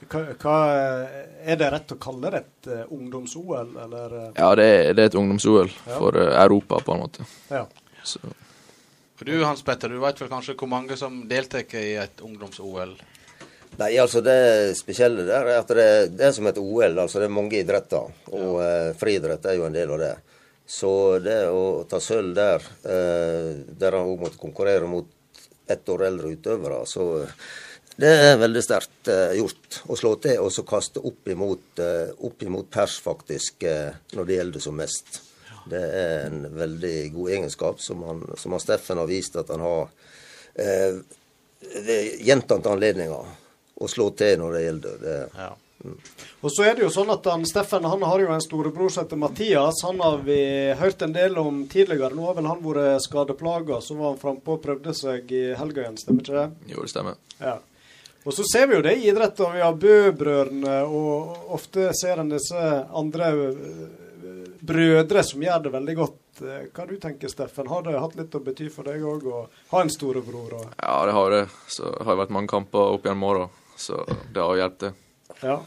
[0.06, 0.56] Hva, hva,
[1.50, 4.12] er det rett å kalle det et eh, ungdoms-OL, eller?
[4.20, 5.96] eh, Ja, det er, det er et ungdoms-OL Ja.
[5.98, 7.26] for eh, Europa, på en måte.
[7.50, 7.64] ja.
[8.06, 8.20] Så,
[9.16, 12.92] Og du Hans Petter, du vet vel kanskje hvor mange som deltar i et ungdoms-OL?
[13.80, 15.88] Nei, altså Det spesielle der er at det,
[16.20, 17.00] det er som et OL.
[17.02, 18.12] altså Det er mange idretter.
[18.32, 20.14] Og eh, friidrett er jo en del av det.
[20.68, 20.92] Så
[21.24, 25.10] det å ta sølv der, eh, der han òg måtte konkurrere mot
[25.68, 27.26] ett år eldre utøvere, så
[27.96, 32.12] det er veldig sterkt eh, gjort å slå til og så kaste opp imot, eh,
[32.28, 35.22] opp imot pers, faktisk, eh, når det gjelder som mest.
[35.66, 39.64] Det er en veldig god egenskap som han, som han Steffen har vist at han
[39.64, 39.88] har
[40.60, 41.00] eh,
[41.86, 43.32] ved gjentatte anledninger
[43.76, 45.06] å slå til når det gjelder.
[45.06, 45.54] Det, Ja.
[46.42, 49.04] Og så er det jo sånn at han, Steffen han har jo en storebror som
[49.04, 49.84] heter Mathias.
[49.86, 50.40] Han har vi
[50.80, 52.16] hørt en del om tidligere.
[52.16, 53.82] Nå har vel han vært skadeplaga.
[53.86, 56.74] Så var han frampå og prøvde seg i helga igjen, stemmer ikke det?
[56.74, 57.20] jo, det stemmer.
[57.38, 57.60] Ja.
[58.26, 59.54] Og så ser vi jo det i idretten.
[59.54, 62.62] Vi har Bø-brødrene, og ofte ser en disse
[62.98, 63.84] andre øh,
[64.66, 66.18] brødre som gjør det veldig godt.
[66.42, 67.70] Eh, Hva du tenker Steffen?
[67.70, 69.44] Har det hatt litt å bety for deg òg å
[69.76, 70.58] ha en storebror?
[70.58, 71.44] Og, Ja, det har det.
[71.70, 73.46] Så har det vært mange kamper opp gjennom åra,
[73.78, 74.94] så det har hjulpet.
[75.44, 75.60] ja,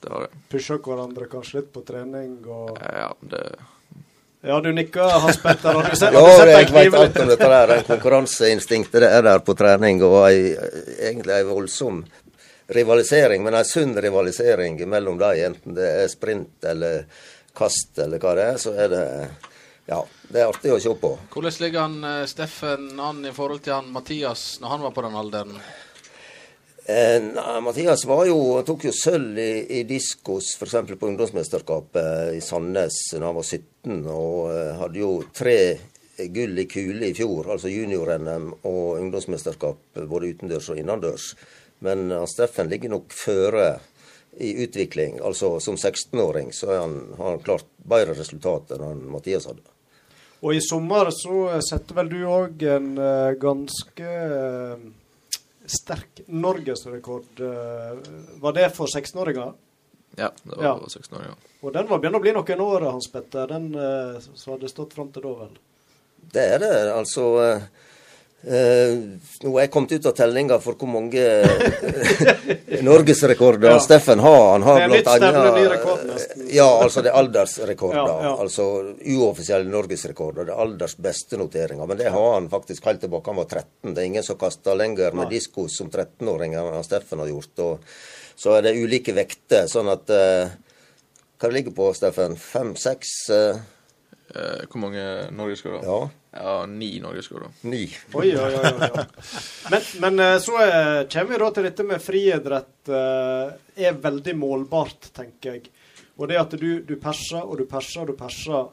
[0.00, 0.30] Det har det.
[0.48, 3.44] Pusha hverandre kanskje litt på trening og Ja, det
[4.40, 5.74] Ja, du nikker, Hans Petter.
[5.74, 7.72] Har du sett, Ja, har du jeg en vet alt om dette der.
[7.74, 10.54] en konkurranseinstinktet det er der på trening, og ei,
[11.00, 12.04] egentlig ei voldsom
[12.70, 17.04] rivalisering, men ei sunn rivalisering mellom dem, enten det er sprint eller
[17.58, 19.04] kast eller hva det er, så er det
[19.88, 21.14] Ja, det er artig å se på.
[21.32, 25.02] Hvordan ligger han eh, Steffen an i forhold til han Mathias når han var på
[25.06, 25.54] den alderen?
[26.88, 30.94] Eh, nei, Mathias jo, tok jo sølv i, i diskos, f.eks.
[30.96, 35.58] på ungdomsmesterskapet i Sandnes da han var 17, og eh, hadde jo tre
[36.32, 41.26] gull i kule i fjor, altså junior-NM og ungdomsmesterskap både utendørs og innendørs.
[41.84, 43.66] Men uh, Steffen ligger nok føre
[44.40, 45.20] i utvikling.
[45.20, 49.62] Altså som 16-åring så han, har han klart bedre resultat enn han Mathias hadde.
[50.40, 52.90] Og i sommer så setter vel du òg en
[53.44, 54.16] ganske
[55.70, 57.40] sterk norgesrekord.
[57.40, 57.98] Uh,
[58.42, 59.54] var det for 16-åringer?
[60.18, 60.74] Ja, det var Ja.
[60.78, 61.34] for 16 år, ja.
[61.62, 63.46] Og den var begynner å bli noen år, Hans Petter.
[63.50, 65.58] Den uh, som hadde stått fram til da, vel?
[66.32, 66.74] Det er det.
[66.92, 67.28] Altså
[68.46, 68.94] eh,
[69.42, 73.78] Nå har jeg kommet ut av tellinga for hvor mange eh, norgesrekorder Ja.
[73.82, 74.52] Steffen har.
[74.52, 76.46] Han har blant annet- nesten.
[76.52, 77.98] Ja, altså det er aldersrekorder.
[77.98, 78.34] Ja, ja.
[78.40, 78.68] Altså
[79.16, 80.48] uoffisielle norgesrekorder.
[80.48, 81.86] Det er alders beste noteringer.
[81.86, 83.94] Men det har han faktisk helt tilbake han var 13.
[83.94, 87.64] Det er ingen som kaster lenger med diskos som 13-åringer enn Steffen har gjort.
[87.66, 87.90] Og
[88.38, 90.46] så er det ulike vekter, sånn at uh,
[91.38, 92.34] Hva det ligger på, Steffen?
[92.38, 93.10] Fem-seks?
[93.30, 93.58] Eh,
[94.34, 95.86] Eh, hvor mange norgesrekorder?
[95.88, 97.48] ja, Ja, ni norgesrekorder.
[97.62, 97.86] ni.
[98.14, 98.88] Oi, oi, oi.
[98.98, 99.04] oi.
[99.72, 102.88] Men, men eh, så eh, kommer vi da til dette med friidrett.
[102.88, 105.70] eh, er veldig målbart, tenker jeg.
[106.18, 108.68] Og det at du, du perser og du perser og du perser.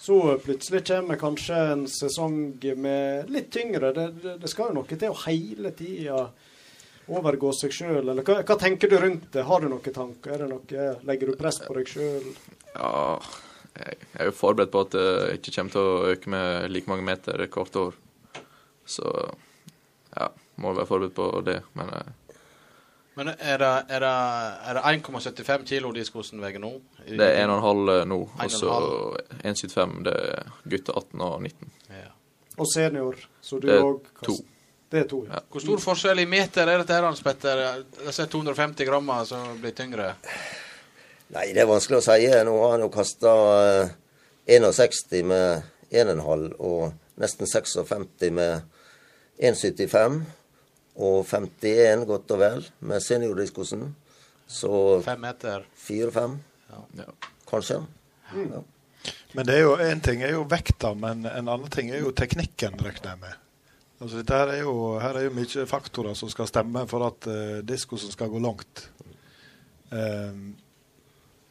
[0.00, 2.36] Så plutselig kommer kanskje en sesong
[2.80, 3.90] med litt tyngre.
[3.92, 6.20] Det, det, det skal jo noe til å hele tida
[7.08, 8.02] overgå seg sjøl.
[8.08, 9.42] Eller hva, hva tenker du rundt det?
[9.48, 10.32] Har du noen tanker?
[10.34, 12.30] Er det noe, legger du press på deg sjøl?
[12.74, 13.18] Ja,
[13.76, 16.90] jeg jeg er jo forberedt på at det ikke kommer til å øke med like
[16.90, 17.98] mange meter hvert år.
[18.88, 19.04] Så
[20.16, 21.60] ja, må være forberedt på det.
[21.78, 22.14] Men eh,
[23.18, 24.10] Men er det, er det,
[24.70, 26.70] er det 1,75 kilo diskosen veier nå?
[27.06, 28.18] Det er 1,5 nå.
[28.30, 28.76] Og så
[29.42, 31.72] 1,75 det er gutter 18 og 19.
[31.96, 32.12] Ja.
[32.58, 34.36] Og senior, så du Det er òg to.
[34.88, 35.34] Det er to, ja.
[35.34, 35.42] Ja.
[35.50, 37.60] Hvor stor forskjell i meter er dette Hans Petter?
[38.06, 40.14] Disse 250 gramma som blir tyngre?
[41.34, 42.24] Nei, det er vanskelig å si.
[42.48, 43.32] Nå har han jo kasta
[44.48, 45.62] 61 med
[45.92, 48.62] 1,5 og nesten 56 med
[49.38, 50.22] 1,75.
[50.98, 53.84] Og 51 godt og vel med seniordiskosen.
[54.48, 55.66] Så Fem meter?
[55.76, 56.38] 4-5,
[56.96, 57.04] Ja.
[57.50, 57.82] kanskje.
[59.34, 62.10] Men det er jo en ting er jo vekta, men en annen ting er jo
[62.10, 63.34] teknikken, regner jeg med.
[64.00, 67.28] Altså, dette her er jo, her er jo mye faktorer som skal stemme for at
[67.28, 68.88] uh, diskosen skal gå langt.
[69.92, 70.56] Ehm,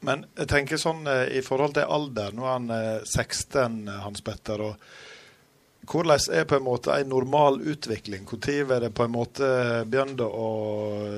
[0.05, 4.01] men jeg tenker sånn eh, i forhold til alder Nå er han eh, 16, eh,
[4.03, 4.62] Hans Petter.
[4.62, 8.27] og Hvordan er på en måte en normal utvikling?
[8.29, 9.47] Når er det på en måte
[9.88, 10.49] begynt å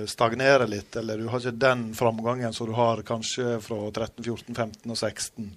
[0.08, 4.56] stagnere litt, eller du har ikke den framgangen som du har kanskje fra 13, 14,
[4.56, 5.50] 15 og 16?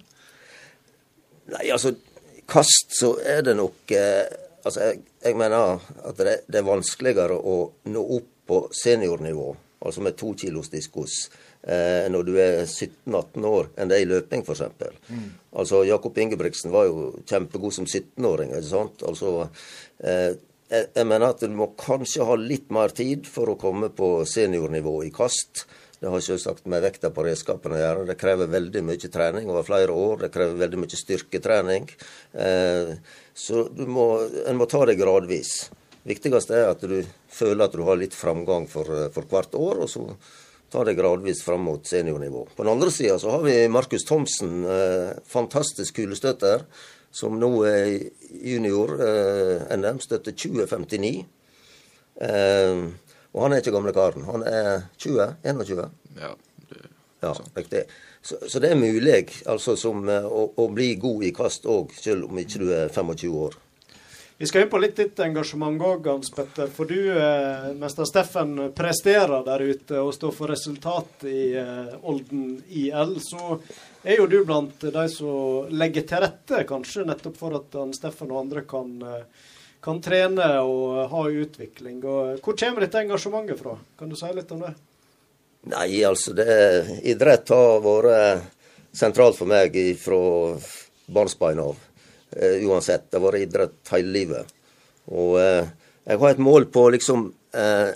[1.53, 1.93] Nei, altså
[2.49, 7.35] kast så er det nok eh, Altså, jeg, jeg mener at det, det er vanskeligere
[7.35, 7.55] å
[7.91, 9.49] nå opp på seniornivå,
[9.83, 11.17] altså med to kilos diskos,
[11.67, 14.63] eh, når du er 17-18 år, enn det er i løping, f.eks.
[15.09, 15.29] Mm.
[15.61, 19.05] Altså, Jakob Ingebrigtsen var jo kjempegod som 17-åring, ikke sant?
[19.07, 19.47] Altså,
[20.03, 20.33] eh,
[20.73, 24.15] jeg, jeg mener at du må kanskje ha litt mer tid for å komme på
[24.29, 25.65] seniornivå i kast.
[26.03, 28.07] Det har selvsagt med vekta på redskapene å gjøre.
[28.09, 30.25] Det krever veldig mye trening over flere år.
[30.25, 31.85] Det krever veldig mye styrketrening.
[32.43, 32.91] Eh,
[33.31, 34.07] så du må,
[34.43, 35.53] en må ta det gradvis.
[36.03, 36.97] Viktigst er at du
[37.31, 40.03] føler at du har litt framgang for, for hvert år, og så
[40.73, 42.47] ta det gradvis fram mot seniornivå.
[42.55, 46.65] På den andre sida så har vi Markus Thomsen, eh, fantastisk kulestøtter,
[47.13, 47.91] som nå er
[48.41, 51.13] junior eh, NM, støtter 2059.
[52.25, 52.81] Eh,
[53.33, 54.25] og han er ikke gamle karen.
[54.29, 55.29] Han er 20?
[55.45, 55.85] 21?
[56.17, 56.33] Ja,
[56.71, 56.81] det,
[57.23, 57.85] Ja, riktig.
[58.21, 61.93] Så, så det er mulig altså, som, eh, å, å bli god i kast òg,
[61.95, 63.59] selv om ikke du er 25 år.
[64.43, 66.67] Vi skal inn på litt ditt engasjement òg, Hans Petter.
[66.67, 72.57] For du, eh, mester Steffen, presterer der ute og står for resultat i eh, Olden
[72.67, 73.13] IL.
[73.23, 73.53] Så
[74.03, 78.33] er jo du blant de som legger til rette, kanskje, nettopp for at han Steffen
[78.35, 79.47] og andre kan, eh,
[79.87, 82.03] kan trene og ha utvikling.
[82.03, 83.77] Og hvor kommer dette engasjementet fra?
[83.95, 84.73] Kan du si litt om det?
[85.71, 88.51] Nei, altså det Idrett har vært
[88.91, 90.21] sentralt for meg fra
[91.07, 91.79] barnsbein av.
[92.35, 93.09] Eh, uansett.
[93.09, 94.53] Det har vært idrett hele livet.
[95.13, 95.69] Og eh,
[96.07, 97.93] jeg har et mål på liksom eh,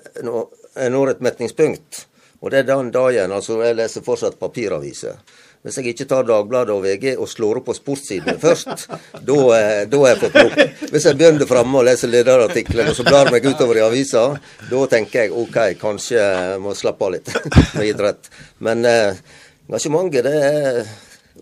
[0.78, 2.06] Jeg når et metningspunkt.
[2.42, 5.18] Og det er den dagen altså Jeg leser fortsatt papiraviser.
[5.66, 8.86] Hvis jeg ikke tar Dagbladet og VG og slår opp på sportssidene først,
[9.30, 10.62] da eh, har jeg fått nok.
[10.94, 14.30] Hvis jeg begynner framme og leser lederartiklene, og så blar meg utover i avisa,
[14.70, 17.34] da tenker jeg OK, kanskje jeg må slappe av litt
[17.76, 18.32] med idrett.
[18.64, 19.20] Men eh,
[19.68, 20.82] engasjementet, det er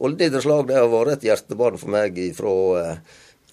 [0.04, 2.98] Olden idrettslag det har vært et hjertebarn for meg fra eh,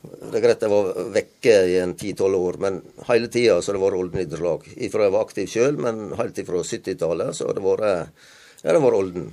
[0.02, 3.82] Det er greit jeg var vekke i en ti-tolv år, men hele tida har det
[3.84, 4.64] vært Olden idrettslag.
[4.82, 8.24] Ifra jeg var aktiv sjøl, men helt ifra 70-tallet så har det vært,
[8.64, 9.28] ja, det vært Olden.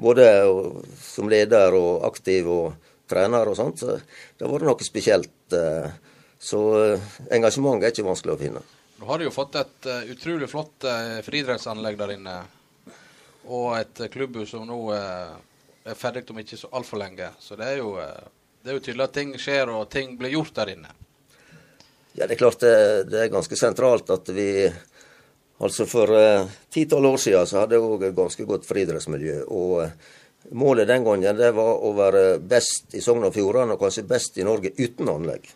[0.00, 0.26] Både
[1.04, 3.82] som leder og aktiv og trener og sånt.
[3.82, 5.34] Så det har vært noe spesielt.
[5.54, 5.90] eh,
[6.40, 8.62] Så eh, engasjement er ikke vanskelig å finne.
[9.00, 10.86] Nå har du jo fått et eh, utrolig flott
[11.26, 12.36] friidrettsanlegg der inne.
[13.50, 15.36] Og et klubbhus som nå eh,
[15.84, 17.30] er ferdig om ikke så altfor lenge.
[17.40, 18.28] Så det er, jo, eh,
[18.62, 20.94] det er jo tydelig at ting skjer og ting blir gjort der inne.
[22.12, 22.76] Ja, det er klart det,
[23.10, 24.50] det er ganske sentralt at vi
[25.60, 26.08] Altså For
[26.72, 29.42] ti-tolv år siden så hadde jeg òg et ganske godt friidrettsmiljø.
[29.52, 29.90] Og eh,
[30.56, 34.38] målet den gangen det var å være best i Sogn og Fjordane, og kanskje best
[34.40, 35.50] i Norge uten anlegg.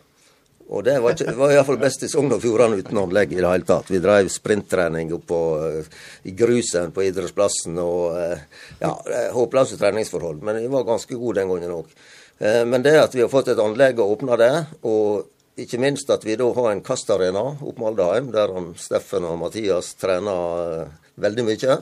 [0.65, 3.45] Og det var, ikke, var iallfall best i Sogn og Fjordane uten anlegg i det
[3.45, 3.91] hele tatt.
[3.93, 8.95] Vi drev sprinttrening oppå uh, i grusen på idrettsplassen og uh, ja,
[9.35, 10.41] håpløse treningsforhold.
[10.41, 11.93] Men vi var ganske gode den gangen òg.
[12.41, 14.53] Uh, men det at vi har fått et anlegg og åpna det,
[14.89, 19.37] og ikke minst at vi da har en kastarena oppe med Aldaheim, der Steffen og
[19.39, 20.89] Mathias trener eh,
[21.23, 21.77] veldig mye.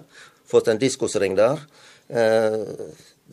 [0.50, 1.63] Fått en diskosring der.
[2.10, 2.60] Eh,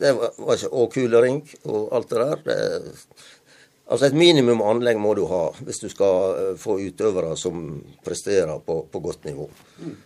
[0.01, 2.41] det var ikke, og kulering og alt det der.
[2.47, 2.57] Det,
[3.91, 8.63] altså Et minimum anlegg må du ha hvis du skal eh, få utøvere som presterer
[8.65, 9.49] på, på godt nivå.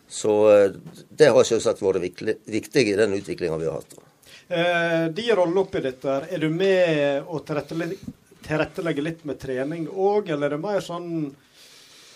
[0.09, 3.97] Så eh, det har selvsagt vært viktig, viktig i den utviklinga vi har hatt.
[4.47, 8.13] Eh, de rolle oppi dette, er du med å tilrettelegge,
[8.45, 11.09] tilrettelegge litt med trening òg, eller er det mer sånn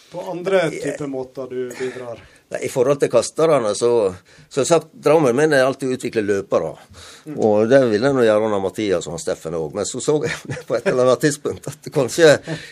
[0.09, 2.21] på andre typer måter du bidrar?
[2.49, 4.13] Nei, I forhold til kasterne, så
[4.49, 6.71] Som sagt, drømmen min er alltid å utvikle løpere.
[7.35, 9.75] Og det ville nå gjøre under Mathias og han Steffen òg.
[9.77, 10.33] Men så så jeg
[10.67, 12.31] på et eller annet tidspunkt at kanskje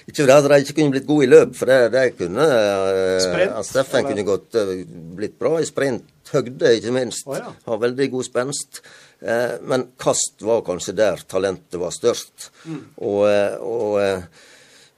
[0.09, 3.19] ikke det at de ikke kunne blitt gode i løp, for det, det kunne eh,
[3.21, 4.09] Sprint, Steffen eller?
[4.09, 4.73] kunne godt eh,
[5.19, 6.13] blitt bra i sprint.
[6.27, 7.29] Høgde, ikke minst.
[7.29, 7.53] Ja.
[7.69, 8.81] Har veldig god spenst.
[9.21, 12.49] Eh, men kast var kanskje der talentet var størst.
[12.65, 12.81] Mm.
[13.05, 13.23] Og,
[13.61, 14.01] og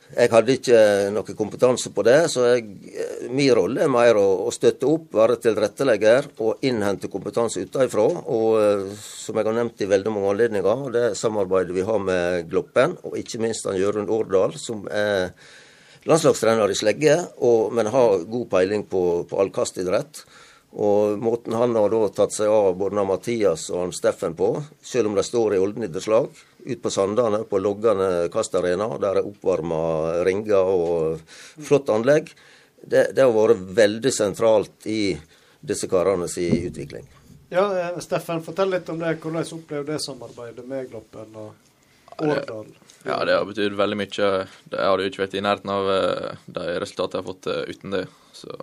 [0.10, 0.80] jeg hadde ikke
[1.14, 5.12] noe kompetanse på det, så jeg, eh, min rolle er mer å, å støtte opp,
[5.14, 8.08] være tilrettelegger og innhente kompetanse utenfra.
[8.26, 12.50] Og eh, som jeg har nevnt i veldig mange anledninger, det samarbeidet vi har med
[12.50, 15.30] Gloppen, og ikke minst han Jørund Årdal, som er
[16.10, 20.24] landslagstrener i slegge, og, men har god peiling på, på all kastidrett.
[20.74, 25.10] Og måten han har da tatt seg av både Mathias og han Steffen på, selv
[25.10, 26.34] om de står i Olden idrettslag,
[26.66, 29.80] ut på Sandane, på Loggane kastarena, der er oppvarma
[30.28, 31.22] ringer og
[31.64, 32.32] flott anlegg,
[32.82, 35.18] det, det har vært veldig sentralt i
[35.60, 37.08] disse karene sin utvikling.
[37.50, 39.16] Ja, eh, Steffen, fortell litt om det.
[39.24, 42.70] Hvordan opplevde det samarbeidet med Gloppen og Årdal?
[43.04, 44.30] Ja, det har betydd veldig mye.
[44.70, 47.74] Det- hadde jo ikke vært i nærheten av eh, de resultatene jeg har fått eh,
[47.74, 48.04] uten det.
[48.38, 48.60] Så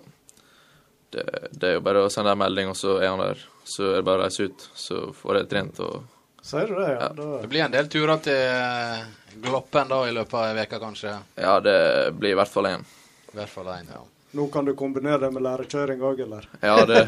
[1.11, 3.43] det, det er jo bare å sende en melding, og så er han der.
[3.67, 4.67] Så er det bare å reise ut.
[4.75, 6.05] Så får jeg trent og
[6.47, 6.99] Sier du det, ja?
[7.01, 7.13] Ja.
[7.13, 9.01] Da, Det blir en del turer til eh,
[9.43, 11.17] Gloppen da i løpet av ei uke, kanskje.
[11.35, 11.79] Ja, det
[12.15, 12.85] blir i hvert fall én.
[13.33, 13.99] I hvert fall én, ja.
[14.39, 16.47] nå kan du kombinere det med lærekjøring òg, eller?
[16.63, 17.03] Ja, det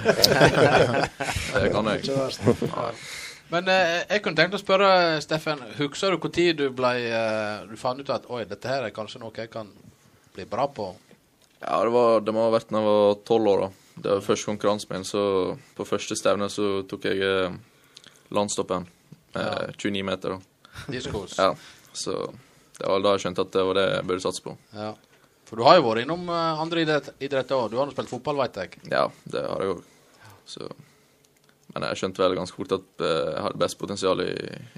[1.56, 2.04] Det kan jeg.
[2.04, 2.44] Ikke verst.
[3.50, 4.92] Men eh, jeg kunne tenkt å spørre,
[5.24, 8.94] Steffen, husker du når du ble eh, Du fant ut at oi, dette her er
[8.94, 9.72] kanskje noe jeg kan
[10.36, 10.92] bli bra på?
[11.64, 13.66] Ja, det, var, det må ha vært da jeg var tolv år.
[13.66, 13.72] da.
[14.04, 15.08] Det var første konkurransen min.
[15.08, 17.60] Så på første stevne så tok jeg eh,
[18.36, 18.99] landstoppen
[19.36, 19.68] Ja.
[19.78, 20.36] 29 meter.
[20.38, 20.40] da.
[20.94, 21.36] Diskos.
[21.38, 21.52] Ja,
[21.94, 22.16] så
[22.80, 24.54] det var da jeg skjønte at det var det jeg burde satse på.
[24.74, 24.94] Ja.
[25.50, 27.72] For du har jo vært innom eh, andre idrett, idretter òg.
[27.74, 28.78] Du har nå spilt fotball, veit jeg.
[28.92, 29.84] Ja, det har jeg òg.
[30.50, 30.70] Så
[31.74, 34.32] Men jeg skjønte vel ganske fort at eh, jeg hadde best potensial i,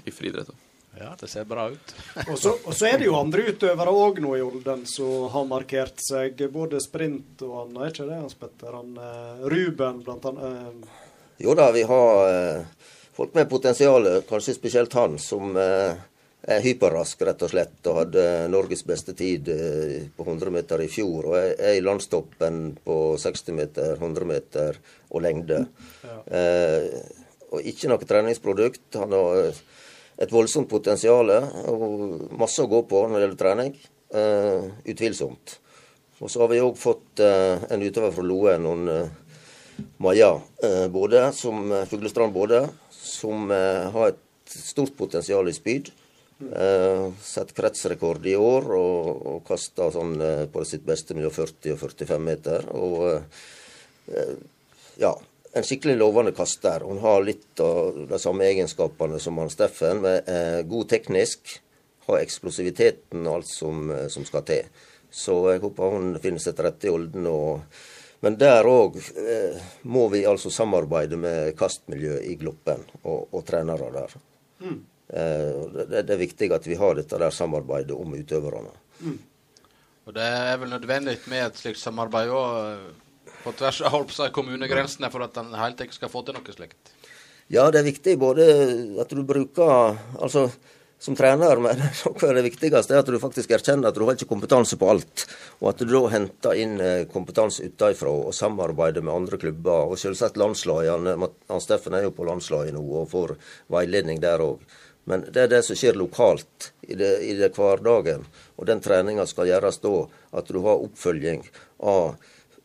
[0.04, 0.50] i friidrett.
[0.98, 1.92] Ja, det ser bra ut.
[2.30, 5.46] Og så, og så er det jo andre utøvere òg nå i Olden som har
[5.48, 8.74] markert seg, både sprint og annet, er ikke det Hans Petter?
[8.76, 10.82] Han, eh, Ruben, blant annet.
[10.90, 10.98] Eh,
[11.46, 16.00] Jo da, vi har eh, folk med potensial, kanskje spesielt han, som eh,
[16.42, 20.90] er hyperrask, rett og slett, og hadde Norges beste tid eh, på 100 meter i
[20.90, 21.30] fjor.
[21.30, 25.64] Og er, i landstoppen på 60 meter, 100 meter og lengde.
[26.26, 26.88] Eh,
[27.52, 28.86] og ikke noe treningsprodukt.
[28.98, 29.62] Han har eh,
[30.22, 33.74] et voldsomt potensial og masse å gå på når det gjelder trening.
[34.12, 35.58] Eh, utvilsomt.
[36.20, 41.30] Og så har vi òg fått eh, en utøver fra Loen, noen Maja eh, Både,
[41.32, 42.66] som Fuglestrand Både,
[43.02, 45.90] som eh, har et stort potensial i spyd.
[46.42, 51.74] Eh, Sett kretsrekord i år og, og kaster sånn eh, på sitt beste mellom 40
[51.74, 52.70] og 45 meter.
[52.74, 53.20] Og
[54.98, 55.12] ja,
[55.54, 56.82] en skikkelig lovende kaster.
[56.86, 61.58] Hun har litt av de samme egenskapene som han Steffen, med eh, god teknisk.
[62.08, 64.86] Har eksplosiviteten og alt som, som skal til.
[65.12, 67.28] Så jeg håper hun finner seg til rette i Olden.
[67.30, 67.60] og
[68.22, 73.90] men der òg eh, må vi altså samarbeide med kastmiljøet i Gloppen og, og trenere
[73.94, 74.16] der.
[74.62, 78.72] Eh, det, det er viktig at vi har dette der samarbeidet om utøverne.
[80.06, 82.90] Og det er vel nødvendig med et slikt samarbeid òg
[83.42, 86.94] på tvers av kommunegrensene for at en helt ikke skal få til noe slikt.
[87.52, 88.44] Ja, det er viktig både
[89.02, 90.46] at du bruker Altså,
[91.02, 94.14] som trener, men noe av det viktigste er at du faktisk erkjenner at du har
[94.14, 95.24] ikke kompetanse på alt.
[95.58, 99.90] Og at du da henter inn eh, kompetanse utenfra og samarbeider med andre klubber.
[99.90, 100.94] Og selvsagt landslaget.
[100.94, 103.34] Han, han Steffen er jo på landslaget nå og får
[103.74, 104.62] veiledning der òg.
[105.10, 108.22] Men det er det som skjer lokalt i det, i det hverdagen.
[108.54, 109.96] Og den treninga skal gjøres da
[110.38, 111.42] at du har oppfølging
[111.82, 112.12] av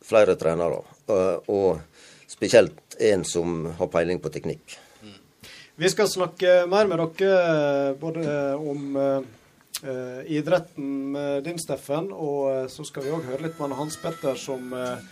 [0.06, 0.84] flere trenere.
[1.10, 1.82] eh, Og
[2.30, 4.78] spesielt en som har peiling på teknikk.
[5.78, 8.24] Vi skal snakke mer med dere både
[8.58, 13.78] om eh, idretten med din, Steffen, og eh, så skal vi òg høre litt med
[13.78, 15.06] Hans Petter, som eh,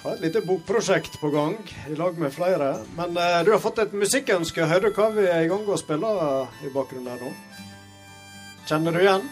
[0.00, 2.78] har et lite bokprosjekt på gang i lag med flere.
[2.96, 4.64] Men eh, du har fått et musikkønske.
[4.72, 6.16] Hører du hva vi er i gang med å spille
[6.64, 7.34] i bakgrunnen der nå?
[8.64, 9.28] Kjenner du igjen?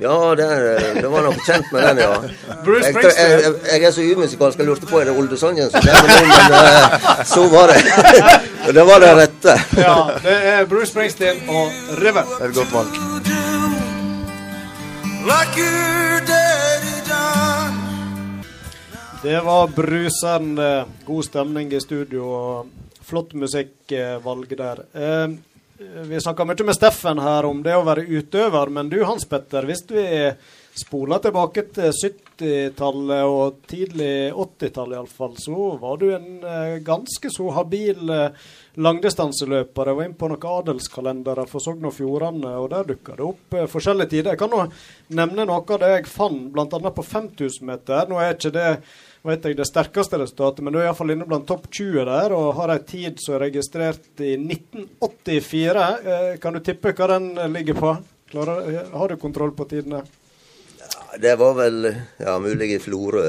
[0.00, 2.10] Ja, det, er- det var noe kjent med den, ja.
[2.66, 5.80] Bruce Jeg, jeg, jeg, jeg er så umusikalsk, jeg lurte på er det oldesangen som
[5.86, 7.80] kommer nå, men eh, så var det.
[8.76, 9.52] Det var det rette.
[9.86, 11.70] Ja, det er Bruce Springsteen og
[12.00, 12.26] 'River'.
[12.38, 12.92] Det er et godt valg.
[19.22, 22.66] Det var brusende god stemning i studio og
[23.06, 24.82] flott musikkvalg der.
[25.78, 29.26] Eh, vi snakka mye med Steffen her om det å være utøver, men du Hans
[29.28, 30.04] Petter, hvis vi
[30.76, 37.50] spoler tilbake til 70-tallet og tidlig 80-tall iallfall, så var du en eh, ganske så
[37.58, 38.46] habil eh,
[38.80, 39.90] langdistanseløper.
[39.90, 43.58] Jeg var inne på noen adelskalendere for Sogn og Fjordane, og der dukka det opp
[43.74, 44.32] forskjellige tider.
[44.32, 44.64] Jeg kan nå
[45.20, 46.66] nevne noe av det jeg fant, bl.a.
[46.88, 48.08] på 5000 meter.
[48.08, 48.70] Nå er ikke det
[49.26, 52.54] vet jeg, det sterkeste resultatet, men du er iallfall inne blant topp 20 der, og
[52.60, 55.88] har ei tid som er registrert i 1984.
[56.14, 57.96] Eh, kan du tippe hva den eh, ligger på?
[58.30, 60.04] Klarer, eh, har du kontroll på tidene?
[61.20, 63.24] Det var vel ja, mulig i Florø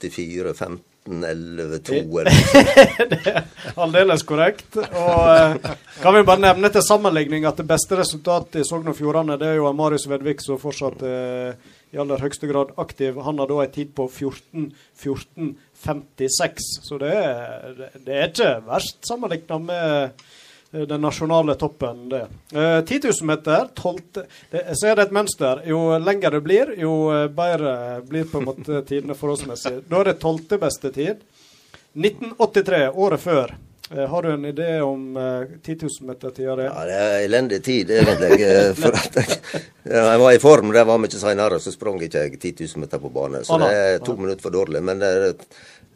[0.00, 3.38] 84, 15, 11, 2 eller
[3.82, 4.76] Aldeles korrekt.
[4.78, 5.72] Og eh,
[6.02, 9.52] kan vi bare nevne til sammenligning at det beste resultatet i Sogn og Fjordane, det
[9.52, 11.56] er jo Marius Vedvik som fortsatt er
[11.92, 13.20] i aller høyeste grad aktiv.
[13.24, 16.70] Han har da en tid på 14, 14 56.
[16.86, 20.22] Så det er, det er ikke verst sammenligna med
[20.72, 22.22] den nasjonale toppen, det.
[22.52, 23.98] Eh, 10 000 meter, 12.
[24.14, 25.60] Det, jeg ser det et mønster.
[25.68, 27.74] Jo lenger det blir, jo eh, bedre
[28.08, 29.82] blir på en måte tidene forholdsmessig.
[29.90, 31.20] Da er det tolvte beste tid.
[31.92, 33.52] 1983, året før.
[33.92, 36.62] Eh, har du en idé om eh, 10 000 meter-tida di?
[36.64, 38.38] Ja, det er elendig tid, egentlig.
[38.46, 39.36] eh, For at jeg,
[39.84, 43.02] jeg var i form, det var mye seinere, så sprang ikke jeg 10 000 meter
[43.02, 43.42] på bane.
[43.44, 44.80] Så ah, det er to minutter for dårlig.
[44.86, 45.32] Men er,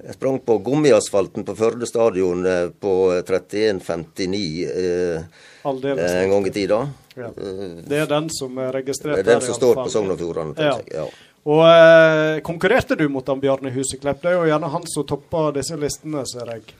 [0.05, 2.93] jeg sprang på gummiasfalten på Førde stadion eh, på
[3.23, 5.23] 31,59 eh,
[5.65, 6.83] en gang i tida.
[7.17, 7.31] Ja.
[7.33, 9.89] Eh, Det er den som er registrert Det er den som står på.
[9.91, 10.77] Sogn og Fjordane, Ja.
[10.77, 10.93] jeg.
[11.01, 11.07] Ja.
[11.47, 14.21] Og eh, konkurrerte du mot han Bjarne Huseklepp?
[14.23, 16.75] Det er jo gjerne han som topper disse listene, ser jeg.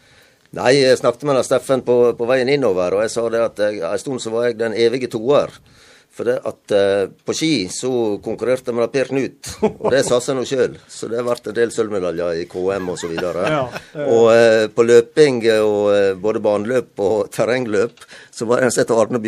[0.55, 3.83] Nei, jeg snakket med Steffen på, på veien innover, og jeg sa det at jeg,
[3.83, 5.53] en stund så var jeg den evige toer.
[6.17, 7.91] For det at eh, på ski så
[8.25, 10.79] konkurrerte jeg med Per Knut, og det sa seg nå sjøl.
[10.89, 13.45] Så det ble en del sølvmedaljer i KM og så videre.
[13.53, 13.61] Ja,
[14.07, 18.01] Og eh, på løping og eh, både baneløp og terrengløp
[18.33, 19.21] så var som het Arne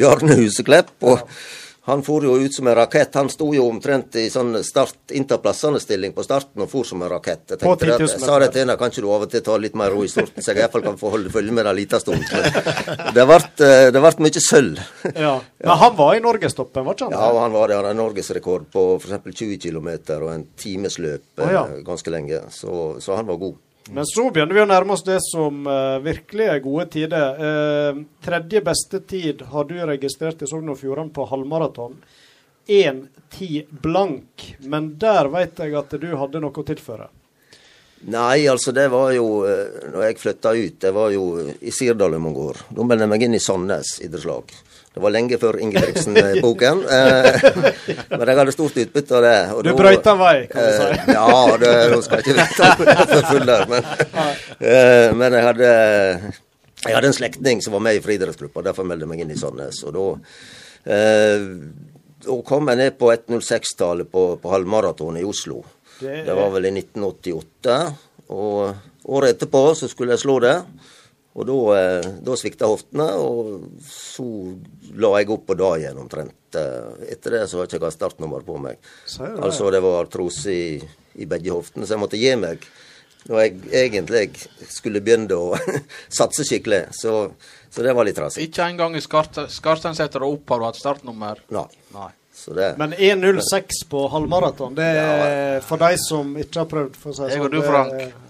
[0.00, 0.96] Bjarne Huseklepp.
[1.04, 1.28] og
[1.86, 3.14] han for jo ut som en rakett.
[3.14, 7.12] Han sto jo omtrent i sånn start, innta plassene-stilling på starten og for som en
[7.12, 7.44] rakett.
[7.52, 9.26] Jeg, tenkte det 10 000 at, jeg sa det til henne, kan ikke du av
[9.28, 11.54] og til ta litt mer ro i sorten, så jeg iallfall kan få holde følge
[11.54, 12.26] med en liten stund.
[12.26, 14.82] Men det ble, eh, mye sølv.
[15.26, 15.36] Ja.
[15.62, 17.14] Men han var i norgestoppen, var ikke han?
[17.14, 17.76] Ja, og han var det.
[17.78, 19.22] Han hadde norgesrekord på f.eks.
[19.30, 21.62] 20 km og en timesløp oh, ja.
[21.70, 22.42] eh, ganske lenge.
[22.50, 23.54] Så, så han var god.
[23.90, 27.36] Men så begynner vi å nærme oss det som uh, virkelig er gode tider.
[27.38, 31.94] Uh, tredje beste tid har du registrert i Sogn og Fjordane på halvmaraton.
[32.66, 34.48] 1.10 blank.
[34.66, 37.08] Men der vet jeg at du hadde noe å tilføre.
[38.06, 41.22] Nei, altså det var jo eh, Når jeg flytta ut, det var jo
[41.64, 42.60] i Sirdal i mange år.
[42.68, 44.52] Da meldte jeg meg inn i Sandnes idrettslag.
[44.96, 46.78] Det var lenge før Ingebrigtsen-boken.
[46.96, 49.36] Eh, men jeg hadde stort utbytte av det.
[49.52, 50.86] og Du brøyta vei, kan du si.
[50.86, 52.70] Eh, ja, det nå skal jeg ikke vite
[53.10, 53.90] for full der, men,
[54.56, 55.70] eh, men jeg hadde
[56.86, 59.38] jeg hadde en slektning som var med i friidrettsgruppa, derfor meldte jeg meg inn i
[59.40, 59.82] Sandnes.
[59.84, 60.06] Og da,
[60.96, 61.46] eh,
[62.48, 65.60] kom jeg ned på 1.06-tallet på, på halvmaraton i Oslo.
[66.00, 67.78] Det Det var vel i 1988.
[68.32, 70.56] Og året etterpå så skulle jeg slå det.
[71.36, 74.24] Og da, eh, da svikta hoftene, og så
[74.96, 76.56] la jeg opp på da igjen omtrent.
[76.56, 78.78] Eh, Etter det så har jeg ikke hatt startnummer på meg.
[79.04, 79.28] Det?
[79.44, 80.80] Altså det var artrose i,
[81.20, 82.64] i begge hoftene, så jeg måtte gi meg
[83.26, 84.22] når jeg egentlig
[84.70, 85.56] skulle begynne å
[86.20, 86.86] satse skikkelig.
[86.94, 87.16] Så,
[87.68, 88.46] så det var litt trasig.
[88.48, 91.42] Ikke engang i Skarsteinseter og opp har du hatt startnummer?
[91.52, 91.66] Nei.
[91.96, 92.12] Nei.
[92.36, 96.98] Så det, Men 1.06 på halvmaraton, det er for de som ikke har prøvd.
[97.00, 98.22] For å si det Jeg og sånn, du, Frank.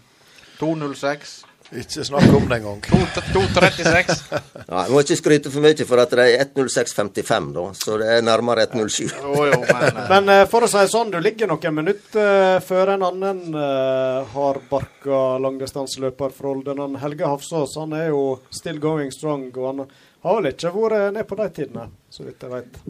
[0.60, 1.32] 2.06.
[1.74, 2.80] Ikke snakk om det engang.
[2.80, 4.20] 2.36.
[4.30, 7.64] ja, jeg må ikke skryte for mye, for at det er 1.06,55, da.
[7.74, 9.08] Så det er nærmere 1.07.
[9.10, 12.30] Jo, jo, men eh, Men eh, for å si det sånn, du ligger noen minutter
[12.36, 17.00] eh, før en annen uh, hardbarka langdistanseløper fra Olden.
[17.02, 18.22] Helge Hafsås han er jo
[18.54, 19.84] still going strong, og han
[20.22, 22.82] har vel ikke vært ned på de tidene, så vidt jeg vet.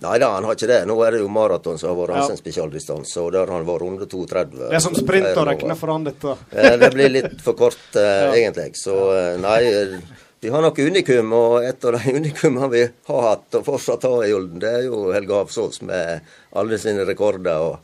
[0.00, 0.78] Nei da, han har ikke det.
[0.88, 2.22] Nå er det jo maraton som har vært Ja.
[2.28, 4.68] hans spesialdistanse, og der har han vært under 32.
[4.70, 6.36] Det er som sprint å regne for han, dette.
[6.52, 8.32] Eh, Det blir litt for kort, uh, Ja.
[8.34, 8.72] egentlig.
[8.80, 10.00] Så eh, nei,
[10.40, 14.24] vi har nok unikum, og et av de unikumene vi har hatt og fortsatt har
[14.24, 16.20] i Olden, det er jo Helge Hafsås med
[16.56, 17.60] alle sine rekorder.
[17.60, 17.78] og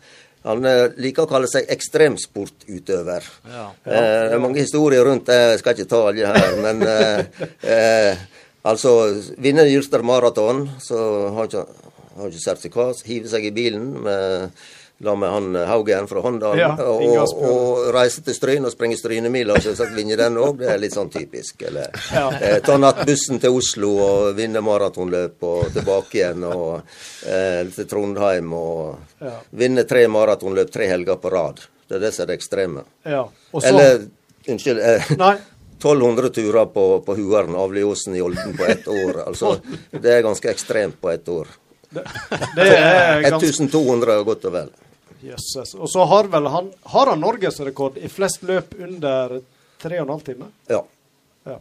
[0.47, 0.63] Han
[0.97, 3.25] liker å kalle seg ekstremsportutøver.
[3.51, 3.67] Ja.
[3.85, 7.43] Eh, det er mange historier rundt det, jeg skal ikke ta alle her, men eh,
[7.67, 8.17] eh,
[8.65, 8.93] altså
[9.43, 11.01] Vinner Jyrstad maraton, så
[11.37, 11.67] har ikke
[12.17, 14.51] har ikke sertifikat, hiver seg i bilen med
[15.05, 18.97] La med han eh, Haugen fra Håndalen Ja, og, og, reise til Stryn og sprenge
[18.97, 20.55] Strynemila selvsagt vinne den òg.
[20.63, 21.67] Det er litt sånn typisk.
[21.69, 22.31] Eller Ja.
[22.33, 26.81] eh, ta nattbussen til Oslo og vinne maratonløp og tilbake igjen og
[27.29, 29.35] eh, til Trondheim og Ja.
[29.51, 31.61] vinne tre maratonløp tre helger på rad.
[31.89, 32.87] Det er det som er det ekstreme.
[33.05, 34.09] Eller
[34.49, 34.81] unnskyld.
[34.81, 35.37] Eh, Nei.
[35.77, 39.21] 1200 turer på, på Huaren, Avliåsen i Olden på ett år.
[39.29, 39.59] Altså,
[39.93, 41.53] det er ganske ekstremt på ett år.
[41.91, 44.71] Det er ganske 1200 godt og vel.
[45.27, 45.75] Jøsses.
[45.75, 49.39] Og så har vel han Har han norgesrekord i flest løp under
[49.81, 50.51] tre og en halv time?
[50.71, 50.83] Ja.
[51.47, 51.57] Ja.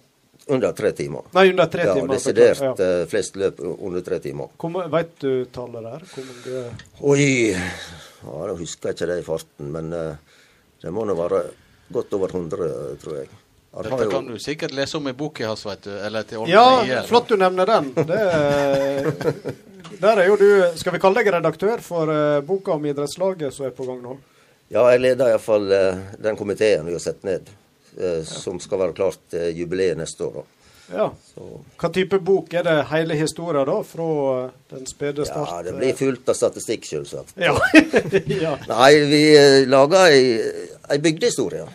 [0.47, 1.23] Under tre timer.
[1.33, 2.13] Nei, under tre ja, timer.
[2.19, 2.73] Desidert Ja.
[2.85, 4.49] eh, flest løp under tre timer.
[4.61, 6.05] Hvor Vet du tallet der?
[6.13, 6.65] Hvor mange
[7.01, 7.51] Oi!
[7.53, 10.15] Ja, Da husker jeg ikke det i farten, men uh,
[10.81, 11.43] det må nå være
[11.93, 13.27] godt over 100, tror jeg.
[13.75, 15.91] Han Dette jo- kan du sikkert lese om i boka hans, vet du.
[15.91, 16.53] Eller til Olden
[16.87, 17.91] Ja, flott du nevner den.
[17.93, 19.11] Det er,
[20.01, 20.47] der er jo du
[20.79, 24.17] Skal vi kalle deg redaktør for uh, boka om idrettslaget som er på gang nå?
[24.73, 27.49] Ja, jeg leder iallfall uh, den komiteen vi har satt ned,
[27.99, 30.41] eh, som skal være klart til jubileet neste år.
[30.41, 30.45] da.
[30.93, 31.07] Ja.
[31.79, 32.53] Hva type bok?
[32.53, 34.09] Er det hele historien da, fra
[34.45, 35.49] eh, den spede start?
[35.51, 37.33] Ja, det blir fullt av statistikk, selvsagt.
[37.41, 37.55] Ja.
[38.45, 38.55] ja.
[38.69, 40.21] Nei, vi uh, laga ei,
[40.89, 41.65] ei bygdehistorie.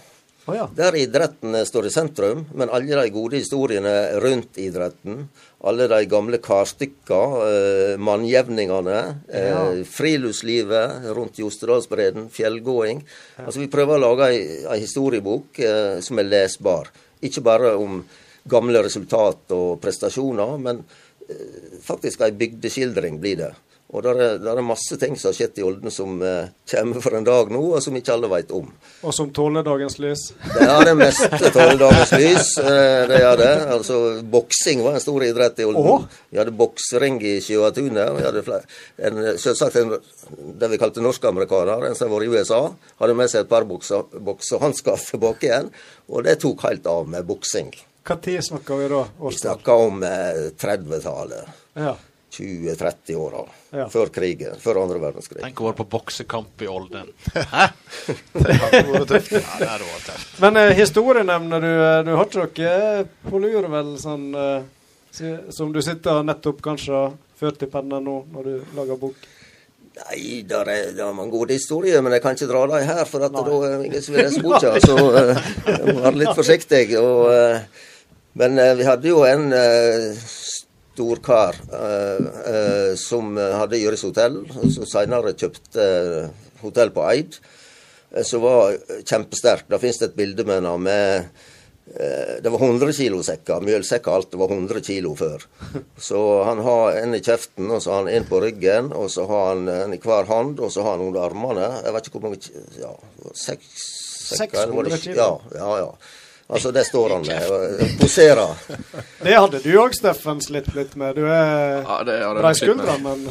[0.50, 0.66] Å ja.
[0.74, 3.92] Der idretten står i sentrum, men alle de gode historiene
[4.22, 5.28] rundt idretten,
[5.68, 8.98] alle de gamle karstykka, eh, mannjevningene,
[9.28, 9.84] eh, Ja.
[9.84, 13.04] friluftslivet rundt Jostedalsbredden, fjellgåing.
[13.38, 16.90] Altså Vi prøver å lage ei, ei historiebok eh, som er lesbar.
[17.22, 18.04] Ikke bare om
[18.48, 20.84] gamle resultat og prestasjoner, men
[21.28, 23.52] eh, faktisk ei bygdeskildring blir det.
[23.90, 27.00] Og der er, der er masse ting som har skjedd i Olden som eh, kommer
[27.02, 28.68] for en dag nå, og som ikke alle veit om.
[29.02, 30.28] Og som tåler dagens lys?
[30.44, 32.52] Det er det meste tåler dagens lys.
[32.62, 33.48] eh, Det er det.
[33.74, 33.96] Altså,
[34.30, 35.88] boksing var en stor idrett i Olden.
[35.90, 36.04] Oh.
[36.30, 38.12] Vi hadde boksering i Sjøatunet.
[38.14, 38.62] Vi hadde flere,
[39.10, 39.96] en, selvsagt en,
[40.62, 42.60] det vi kalte norskamerikaner, en som har vært i USA.
[43.02, 45.72] Hadde med seg et par bokse- boksehansker tilbake igjen.
[46.14, 47.74] Og det tok helt av med boksing.
[48.06, 49.02] Når snakker vi da?
[49.18, 49.58] Vi Årstall?
[49.58, 51.50] snakker om eh, 30-tallet.
[51.74, 51.96] Ja.
[52.34, 53.44] 20-30-åra.
[53.74, 53.86] Ja.
[53.92, 54.54] Før krigen.
[54.62, 55.40] Før andre verdenskrig.
[55.42, 57.10] Tenk å være på boksekamp i Olden.
[57.54, 57.66] Hæ?
[58.34, 59.32] Det hadde vært tøft.
[59.34, 60.36] Ja, det hadde vært tøft.
[60.44, 61.70] Men eh, historie nevner du.
[61.72, 64.62] eh, Du har ikke noe på lur, vel, sånn eh,
[65.50, 67.04] som du sitter nettopp kanskje
[67.40, 69.16] ført i pennen nå, når du lager bok?
[70.00, 73.00] Nei, der er, der er mange gode historier, men jeg kan ikke dra dem her,
[73.10, 74.70] for at da er det ingen som vil lese boka.
[74.84, 76.84] Så uh, jeg må være litt forsiktig.
[77.00, 77.88] Og, uh,
[78.38, 80.22] men uh, vi hadde jo en uh,
[81.00, 87.38] storkar uh, uh, som hadde Yris hotell, og som senere kjøpte eh, hotell på Eid,
[88.12, 89.68] eh, som var kjempesterk.
[89.70, 91.30] Det et bilde med henne med
[91.94, 93.64] eh, det var 100 kilo sekker.
[93.66, 94.30] Mjølsekker alt.
[94.32, 95.46] Det var 100 kilo før.
[95.98, 99.26] Så han har en i kjeften, og så har han en på ryggen, og så
[99.30, 101.68] har han en i hver hånd, og så har han under armene.
[101.84, 102.94] Jeg vet ikke hvor mange Ja,
[103.34, 103.86] seks
[104.30, 105.30] sekker, eller var det 600 kilo?
[105.56, 106.18] Ja, ja, ja.
[106.50, 107.50] Altså, det står han med.
[107.50, 108.54] og Poserer.
[109.24, 111.14] Det hadde du òg, Steffen, slitt litt med.
[111.20, 113.00] Du er Ja, det brei med.
[113.04, 113.18] men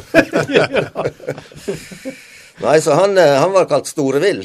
[2.60, 4.42] Nei, så han, eh, han var kalt Store Vill.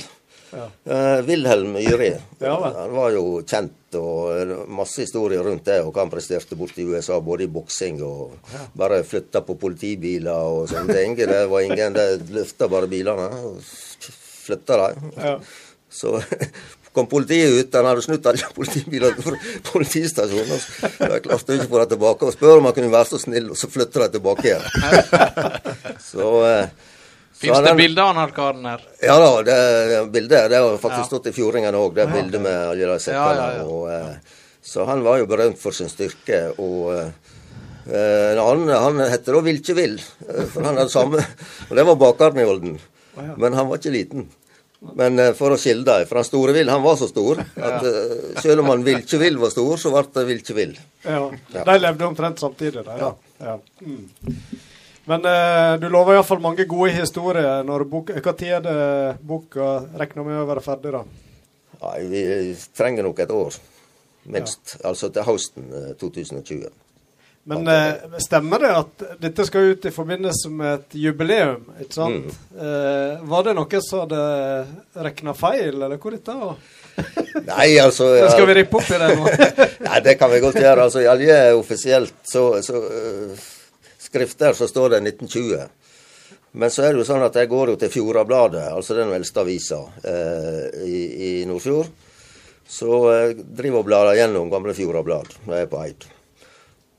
[0.56, 0.68] Ja.
[0.88, 2.14] Uh, Wilhelm Yri.
[2.40, 5.82] Ja han var jo kjent, og eh, masse historier rundt det.
[5.84, 8.38] Og hva han presterte borte i USA, både i boksing og
[8.78, 11.18] bare flytta på politibiler og sånne ting.
[11.20, 13.60] Det var ingen Det løfta bare bilene og
[14.48, 15.12] flytta dem.
[15.20, 15.38] ja.
[15.96, 16.18] Så
[16.96, 17.76] kom politiet ut.
[17.76, 19.36] Han hadde snudd alle politibilene fra
[19.72, 20.56] politistasjonen.
[20.56, 22.26] og så Jeg klarte ikke å få dem tilbake.
[22.30, 24.66] Og spør om han kunne være så snill, og så flytter de tilbake igjen.
[26.10, 26.68] Så, eh,
[27.36, 28.84] Fins det bilder av han her karen her?
[29.04, 29.56] ja da, det,
[29.92, 31.08] det bildet det har faktisk Ja.
[31.10, 33.34] stått i Fjordingen òg, det bildet med alle de sekkene.
[33.36, 34.12] Ja, ja, ja.
[34.14, 36.40] Eh, så han var jo berømt for sin styrke.
[36.64, 41.20] Og, eh, annen, han, han heter da Vilkjevill, eh, for han hadde samme
[41.70, 42.80] Og det var bakeren i Olden.
[43.38, 44.26] Men han var ikke liten.
[44.94, 47.86] Men eh, for å skille dem, for han store vill, han var så stor at
[47.88, 47.96] ja.
[48.44, 50.78] selv om han Vilkjevill var stor, så ble det vill.
[51.04, 51.26] Ja.
[51.54, 51.66] Ja.
[51.66, 52.98] De levde omtrent samtidig, de.
[53.02, 53.12] Ja.
[53.42, 53.60] Ja.
[53.82, 54.08] Mm.
[55.06, 57.64] Men eh, du lover iallfall mange gode historier.
[57.64, 58.80] når bok, Hva tid er det
[59.22, 61.04] boka regner med å være ferdig, da?
[61.84, 62.24] Nei, vi
[62.78, 63.60] trenger nok et år,
[64.34, 64.78] minst.
[64.86, 66.72] Altså til høsten eh, 2020.
[67.48, 72.32] Men eh, stemmer det at dette skal ut i forbindelse med et jubileum, ikke sant?
[72.58, 74.22] Eh, var det noen som hadde
[75.06, 76.56] regna feil, eller hvor dette var?
[77.52, 78.32] Nei, altså ja.
[78.34, 79.30] skal vi rippe opp i det nå?
[79.92, 80.88] Nei, det kan vi godt gjøre.
[80.88, 83.46] Altså, I alle offisielt så, så uh,
[84.08, 85.70] skrifter så står det 1920.
[86.58, 89.46] Men så er det jo sånn at jeg går jo til Fjordabladet, altså den eldste
[89.46, 91.94] avisa uh, i, i Nordfjord.
[92.66, 96.12] Så jeg driver og blar gjennom gamle Fjordablad når jeg er på Eid.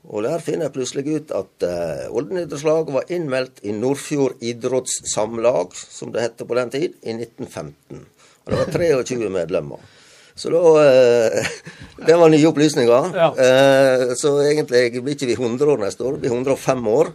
[0.07, 5.75] Og der finner jeg plutselig ut at eh, Olden idrettslag var innmeldt i Nordfjord idrettssamlag,
[5.75, 8.05] som det hette på den tid, i 1915.
[8.47, 9.83] Og det var 23 medlemmer.
[10.37, 11.47] Så da eh,
[12.07, 13.11] Det var nye opplysninger.
[13.17, 13.29] Ja.
[13.35, 17.11] Eh, så egentlig blir ikke vi 100 år neste år, det blir 105 år.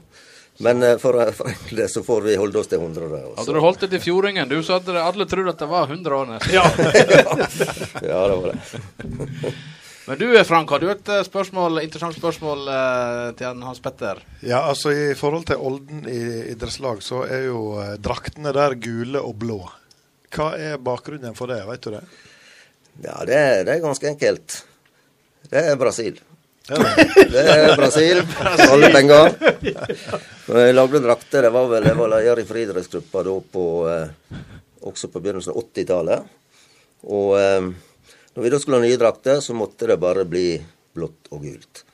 [0.62, 3.08] Men eh, for å forenkle det, så får vi holde oss til 100.
[3.08, 3.36] år.
[3.40, 6.18] Hadde du holdt det til fjordingen, du, så hadde alle trodd at det var 100
[6.18, 6.58] år nesten.
[6.58, 6.66] Ja.
[8.12, 9.54] Ja, det var det.
[10.06, 14.18] Men du Frank, har du et eh, spørsmål, interessant spørsmål eh, til Hans Petter?
[14.42, 16.18] Ja, altså I forhold til Olden i
[16.54, 19.60] idrettslag, så er jo eh, draktene der gule og blå.
[20.32, 22.02] Hva er bakgrunnen for det, vet du det?
[23.04, 24.58] Ja, det, er- det er ganske enkelt.
[25.52, 26.18] Det er Brasil.
[26.68, 26.78] Ja.
[26.78, 27.06] det?
[27.34, 28.20] Det er Brasil.
[28.72, 29.32] Alle penger.
[30.46, 34.36] Når jeg lagde drakter, det var vel jeg var leder i friidrettsgruppa da på eh,
[34.86, 36.30] også på begynnelsen av 80-tallet.
[37.10, 37.70] Og eh,
[38.34, 40.46] når vi da skulle ha nye drakter, så måtte det bare bli
[40.96, 41.84] blått og gult.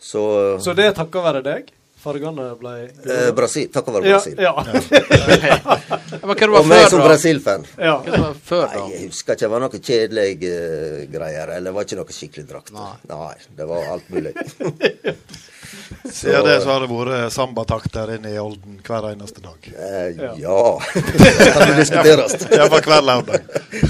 [0.00, 0.22] Så,
[0.60, 1.72] Så det er takket være deg?
[2.04, 3.70] Fargene ble eh, Brasil.
[3.72, 4.36] Takk være Brasil.
[4.36, 4.52] ja.
[6.24, 7.00] Men hva var Og meg som?
[7.00, 7.64] Brasil-fan.
[7.80, 7.94] ja.
[8.44, 9.46] Før, Nei, jeg husker ikke.
[9.46, 11.54] Det var noe kjedelige uh, greier.
[11.56, 12.74] Eller det var ikke noe skikkelig drakt.
[12.76, 13.32] Nei.
[13.56, 14.34] det var alt mulig.
[16.12, 19.68] Siden det så har det vært sambatakter inne i Olden hver eneste dag.
[19.72, 20.32] Eh, Ja.
[20.38, 20.80] ja.
[20.94, 22.34] det kan diskuteres.
[22.50, 23.40] Iallfall hver lørdag.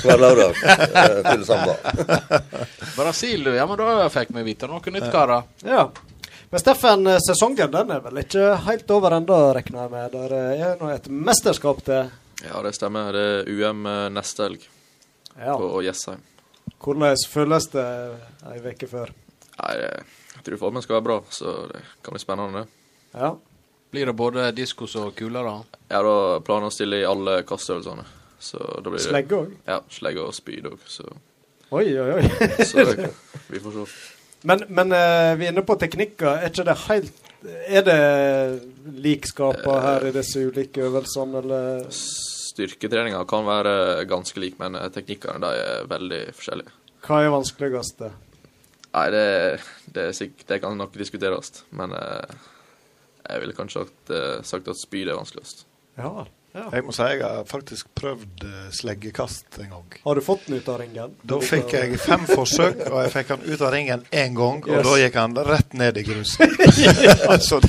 [0.03, 0.59] Hver lørdag.
[0.65, 1.77] eh, Full samba.
[2.97, 3.55] Brasil, du.
[3.55, 5.43] Ja, men da fikk vi vite noe nytt, karer.
[5.67, 5.89] ja.
[6.51, 10.13] Men Steffen, eh, sesongen den er vel ikke helt over ennå, regner jeg med?
[10.13, 12.13] Det er nå et mesterskap til.
[12.45, 13.11] Ja, det stemmer.
[13.17, 14.69] Det er UM eh, neste helg
[15.41, 15.57] Ja.
[15.59, 16.21] på Jessheim.
[16.85, 17.85] Hvordan føles det
[18.53, 19.11] ei uke før?
[19.59, 20.05] Nei, det-
[20.45, 22.65] tror formen skal være bra, så det kan bli spennende.
[22.65, 23.19] det.
[23.19, 23.35] Ja.
[23.95, 25.81] Blir det både diskos og kuler, da?
[25.95, 28.05] Har da planer å stille i alle kastøvelsene.
[28.43, 29.53] Så da blir det Slegge òg?
[29.69, 31.07] Ja, slegge og spyd òg, så,
[31.75, 32.25] Oi, oi, oi.
[32.69, 33.09] så det,
[33.49, 33.85] vi får se.
[34.45, 36.29] Men, men eh, vi er inne på teknikker.
[36.37, 37.31] Er ikke det helt
[37.69, 37.97] Er det
[39.05, 41.89] likskaper her i disse ulike øvelsene, eller?
[41.95, 46.77] Styrketreninga kan være ganske lik, men teknikkene de er veldig forskjellige.
[47.05, 48.05] Hva er vanskeligst?
[48.95, 49.27] Nei, det,
[49.91, 50.07] det,
[50.47, 52.35] det kan nok diskuteres, men eh,
[53.27, 55.65] jeg ville kanskje sagt, eh, at spyd er vanskeligst.
[55.99, 56.27] Ja.
[56.55, 56.69] Ja.
[56.73, 59.97] Jeg må si jeg har faktisk prøvd eh, sleggekast en gang.
[60.05, 61.17] Har du fått den ut av ringen?
[61.27, 64.71] Da fikk jeg fem forsøk, og jeg fikk han ut av ringen én gang, og
[64.71, 64.87] Yes.
[64.87, 66.55] da gikk han rett ned i grusen.
[67.49, 67.61] Så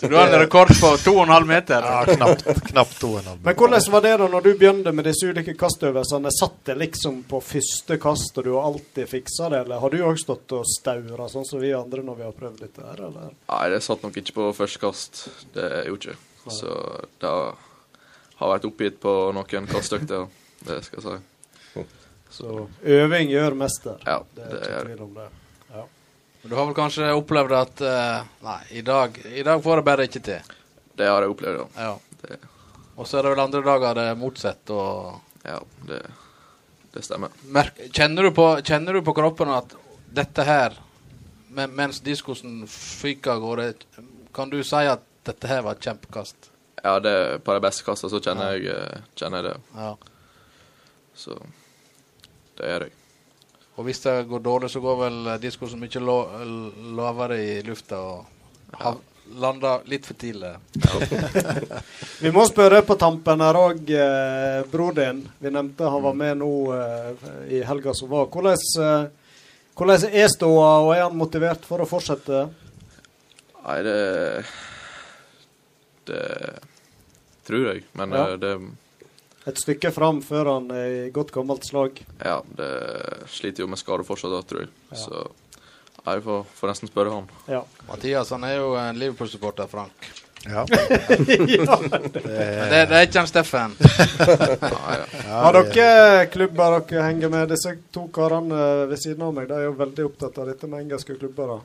[0.00, 1.82] Så du har en rekord på 2,5 meter?
[1.84, 3.40] ja, knapt, knapt to og en halv.
[3.44, 6.32] Men hvordan var det da når du begynte med disse ulike kastøvelsene?
[6.32, 9.98] Satt det liksom på første kast, og du har alltid fiksa det, eller har du
[10.08, 13.34] òg stått og staura, sånn som vi andre når vi har prøvd dette her, eller?
[13.52, 15.26] Nei, det satt nok ikke på første kast.
[15.52, 16.22] Det gjorde ikke.
[16.56, 16.78] Så
[17.20, 17.34] det
[18.40, 20.26] har vært oppgitt på noen kastøkter,
[20.66, 21.84] det skal jeg si.
[22.30, 23.98] Så øving gjør mester.
[24.06, 24.82] Ja, Det er ikke det.
[24.86, 25.24] tvil om det.
[25.74, 25.82] Ja.
[26.44, 30.06] Du har vel kanskje opplevd at uh, Nei, i dag, i dag får det bare
[30.06, 30.52] ikke til.
[30.96, 31.88] Det har jeg opplevd, ja.
[31.90, 32.38] Ja.
[32.96, 34.70] Og så er det vel andre dager det er motsatt.
[34.70, 35.18] og...
[35.44, 36.00] ja, det,
[36.94, 37.34] det stemmer.
[37.50, 39.74] Merk, kjenner, du på, kjenner du på kroppen at
[40.14, 40.76] dette her,
[41.50, 43.68] mens diskosen fyker av gårde,
[44.36, 46.50] kan du si at dette her var et kjempekast?
[46.82, 49.58] Ja, det, på de beste kastene så kjenner jeg, eh, kjenner jeg det.
[49.76, 49.92] Ja.
[51.20, 51.36] Så
[52.56, 52.96] det gjør jeg.
[53.80, 56.48] Og hvis det går dårlig, så går vel diskosen mye lover
[56.96, 58.26] lavere i lufta og
[58.76, 58.92] ja.
[59.40, 60.50] lander litt for tidlig.
[62.24, 65.22] Vi må spørre på tampen her òg, eh, bror din.
[65.40, 68.28] Vi nevnte han var med nå eh, i helga som var.
[68.28, 69.38] Hvordan, eh,
[69.78, 72.48] hvordan er ståa, og er han motivert for å fortsette?
[73.60, 74.00] Nei, det
[76.10, 76.20] Det
[77.46, 77.84] tror jeg.
[77.92, 78.28] Men Ja.
[78.32, 78.54] eh, det
[79.46, 82.02] Et stykke fram før han er i godt gammelt slag.
[82.22, 82.70] Ja, det
[83.32, 84.68] sliter jo med skade fortsatt, da, tror jeg.
[84.92, 84.96] Ja.
[84.96, 85.30] Så
[86.04, 87.30] jeg får, får nesten spørre han.
[87.48, 87.62] Ja.
[87.88, 90.10] Mathias han er jo en Liverpool-supporter, Frank.
[90.44, 90.66] Ja.
[90.68, 91.78] ja.
[92.12, 93.74] Det, det er ikke han Steffen.
[95.28, 97.48] Har dere klubber dere henger med?
[97.52, 100.86] Disse to karene ved siden av meg de er jo veldig opptatt av dette med
[100.86, 101.56] engelske klubber.
[101.56, 101.60] da.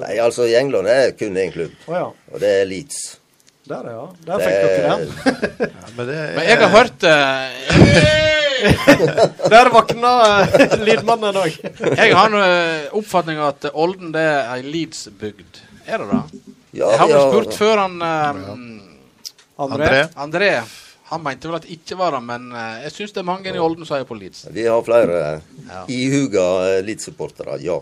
[0.00, 2.04] Nei, altså i England er det kun én klubb, oh, ja.
[2.32, 3.00] og det er Leeds.
[3.70, 4.04] Der, ja.
[4.26, 5.02] Der fikk dere den.
[5.70, 7.10] Ja, men det er, Men jeg har hørt uh...
[9.54, 11.52] Der våkna uh, lydmannen òg.
[11.96, 15.62] Jeg har en uh, oppfatning av at Olden det er ei Leeds-bygd.
[15.86, 16.22] Er det det?
[16.76, 18.28] Ja, jeg har vel spurt før han eh,
[19.60, 19.86] André.
[19.88, 20.02] André.
[20.22, 20.50] André.
[21.10, 23.50] Han mente vel at det ikke var det, men eh, jeg syns det er mange
[23.50, 24.44] i Olden som er på Leeds.
[24.54, 25.16] Vi har flere
[25.66, 25.80] Ja.
[25.90, 27.80] ihuga eh, Leeds-supportere, ja.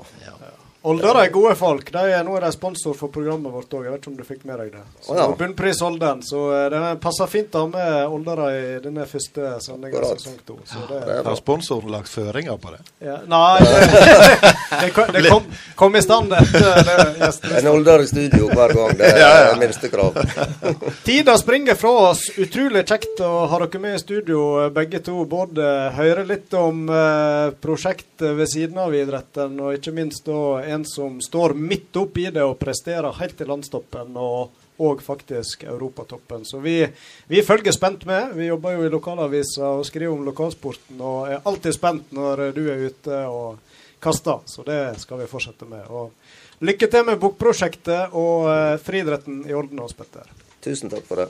[0.89, 1.91] Oldere er gode folk.
[1.93, 3.85] De er, nå er de sponsor for programmet vårt òg.
[3.87, 4.85] Jeg vet ikke om du fikk med deg det.
[5.05, 5.27] Så oh, ja.
[5.39, 6.23] Bunnpris Olden.
[6.27, 10.39] Så eh, det passer fint å ha med Oldere i denne første sendinga av sesong
[10.49, 10.59] to.
[10.69, 12.81] Så det, Det har sponsoren lagt føringer på det?
[13.05, 13.19] ja.
[13.29, 14.39] Nei, det,
[14.83, 17.31] det, kom, det kom, kom i stand etter det
[17.61, 18.95] En Older i studio hver gang.
[18.99, 19.55] Det er Ja, ja.
[19.61, 20.17] minstekrav.
[21.07, 22.25] Tida springer fra oss.
[22.41, 25.19] Utrolig kjekt å ha dere med i studio, eh, begge to.
[25.29, 25.69] Både
[25.99, 31.21] høre litt om eh, prosjektet ved siden av idretten, og ikke minst da en som
[31.25, 34.17] står midt oppi det og presterer helt til landstoppen.
[34.17, 36.45] og og faktisk europatoppen.
[36.45, 36.87] Så vi,
[37.27, 38.35] vi følger spent med.
[38.35, 42.63] Vi jobber jo i lokalavisa og skriver om lokalsporten, og er alltid spent når du
[42.71, 43.59] er ute og
[44.03, 44.39] kaster.
[44.47, 45.83] Så det skal vi fortsette med.
[45.91, 46.15] Og
[46.63, 50.31] lykke til med bokprosjektet og eh, friidretten i orden Hans Petter.
[50.63, 51.29] Tusen takk for det.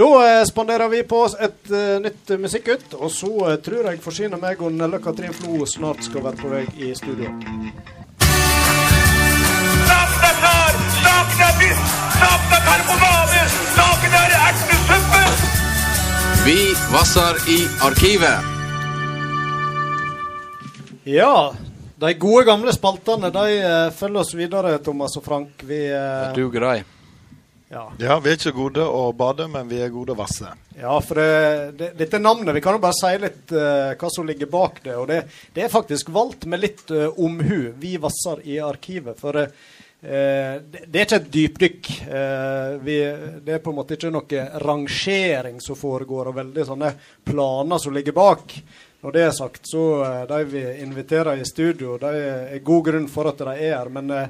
[0.00, 3.90] Da eh, spanderer vi på oss et eh, nytt musikkutt, musikkut, og så eh, tror
[3.92, 7.34] jeg forsyner meg og Løkka Trinflo Flo snart skal være på vei i studio.
[11.20, 11.80] Klar, sakna fisk,
[12.20, 13.40] er karbonade,
[14.20, 15.22] er ertesuppe.
[16.44, 18.38] Vi vasser i arkivet.
[21.04, 21.54] Ja,
[21.96, 25.62] de gode gamle spaltene de eh, følger oss videre, Thomas og Frank.
[25.62, 26.82] Vi eh, Du grei.
[27.68, 27.90] ja.
[27.98, 30.52] Ja, vi er ikke gode å bade, men vi er gode å vasse.
[30.80, 34.26] ja, for det, det, dette navnet Vi kan jo bare si litt uh, hva som
[34.26, 34.96] ligger bak det.
[34.96, 37.72] Og det, det er faktisk valgt med litt uh, omhu.
[37.76, 39.18] Vi vasser i arkivet.
[39.20, 39.52] For eh,
[40.00, 41.88] det, det er ikke et dypdykk.
[42.08, 42.98] Eh, vi,
[43.44, 46.94] det er på en måte ikke noe rangering som foregår, og veldig sånne
[47.28, 48.54] planer som ligger bak.
[49.00, 53.06] Når det er sagt, så eh, de vi inviterer i studio, de er god grunn
[53.08, 53.92] for at de er her.
[53.92, 54.28] Men eh,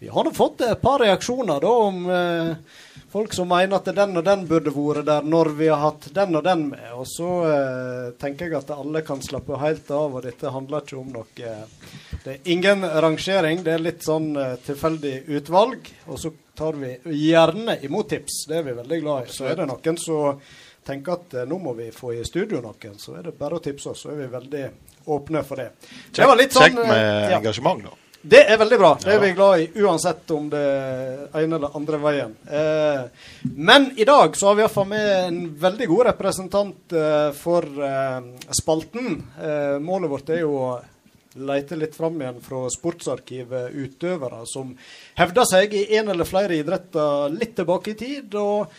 [0.00, 2.78] vi har fått et par reaksjoner da om eh,
[3.12, 6.36] folk som mener at den og den burde vært der når vi har hatt den
[6.38, 6.86] og den med.
[6.96, 11.00] Og så eh, tenker jeg at alle kan slappe helt av, og dette handler ikke
[11.00, 15.90] om noe Det er ingen rangering, det er litt sånn eh, tilfeldig utvalg.
[16.10, 16.94] Og så tar vi
[17.26, 19.34] gjerne imot tips, det er vi veldig glad i.
[19.36, 20.40] Så er det noen som
[20.86, 23.62] tenker at eh, nå må vi få i studio noen, så er det bare å
[23.62, 24.64] tipse oss, så er vi veldig
[25.12, 25.70] åpne for det.
[26.14, 27.38] Det var litt sånn, kjekt med ja.
[27.38, 27.94] engasjement, da.
[28.22, 28.90] Det er veldig bra.
[29.02, 30.62] Det er vi glad i, uansett om det
[31.36, 32.34] ene eller andre veien.
[32.48, 33.04] Eh,
[33.54, 38.50] men i dag så har vi iallfall med en veldig god representant eh, for eh,
[38.50, 39.20] spalten.
[39.82, 40.68] Målet vårt er jo å
[41.36, 44.72] lete litt fram igjen fra sportsarkivet utøvere som
[45.20, 48.34] hevder seg i en eller flere idretter litt tilbake i tid.
[48.40, 48.72] og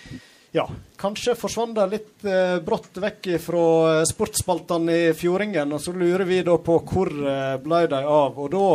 [0.55, 0.63] ja,
[0.97, 5.73] kanskje forsvant det litt eh, brått vekk fra sportsspaltene i Fjordingen.
[5.75, 8.39] Og så lurer vi da på hvor eh, ble de av.
[8.39, 8.69] Og da,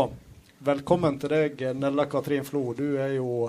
[0.62, 2.70] velkommen til deg, Nella Katrin Flo.
[2.76, 3.48] Du er jo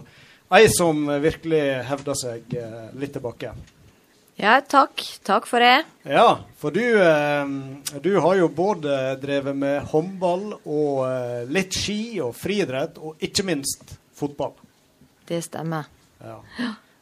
[0.53, 3.53] ei som virkelig hevder seg eh, litt tilbake.
[4.39, 5.03] Ja, takk.
[5.25, 5.83] Takk for det.
[6.09, 12.17] Ja, for du, eh, du har jo både drevet med håndball og eh, litt ski
[12.25, 14.55] og friidrett, og ikke minst fotball.
[15.29, 15.89] Det stemmer.
[16.23, 16.39] Ja.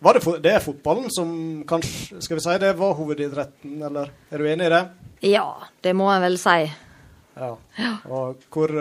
[0.01, 1.31] Var det, det er fotballen som
[1.69, 4.85] kanskje Skal vi si det var hovedidretten, eller er du enig i det?
[5.29, 5.45] Ja,
[5.85, 6.61] det må jeg vel si.
[7.37, 7.51] Ja.
[8.09, 8.73] Og hvor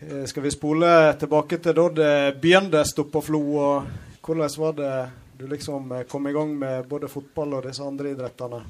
[0.00, 0.90] Skal vi spole
[1.20, 4.94] tilbake til da det begynte på Flo, og hvordan var det
[5.40, 8.60] du liksom eh, kom i gang med både fotball og disse andre idrettene?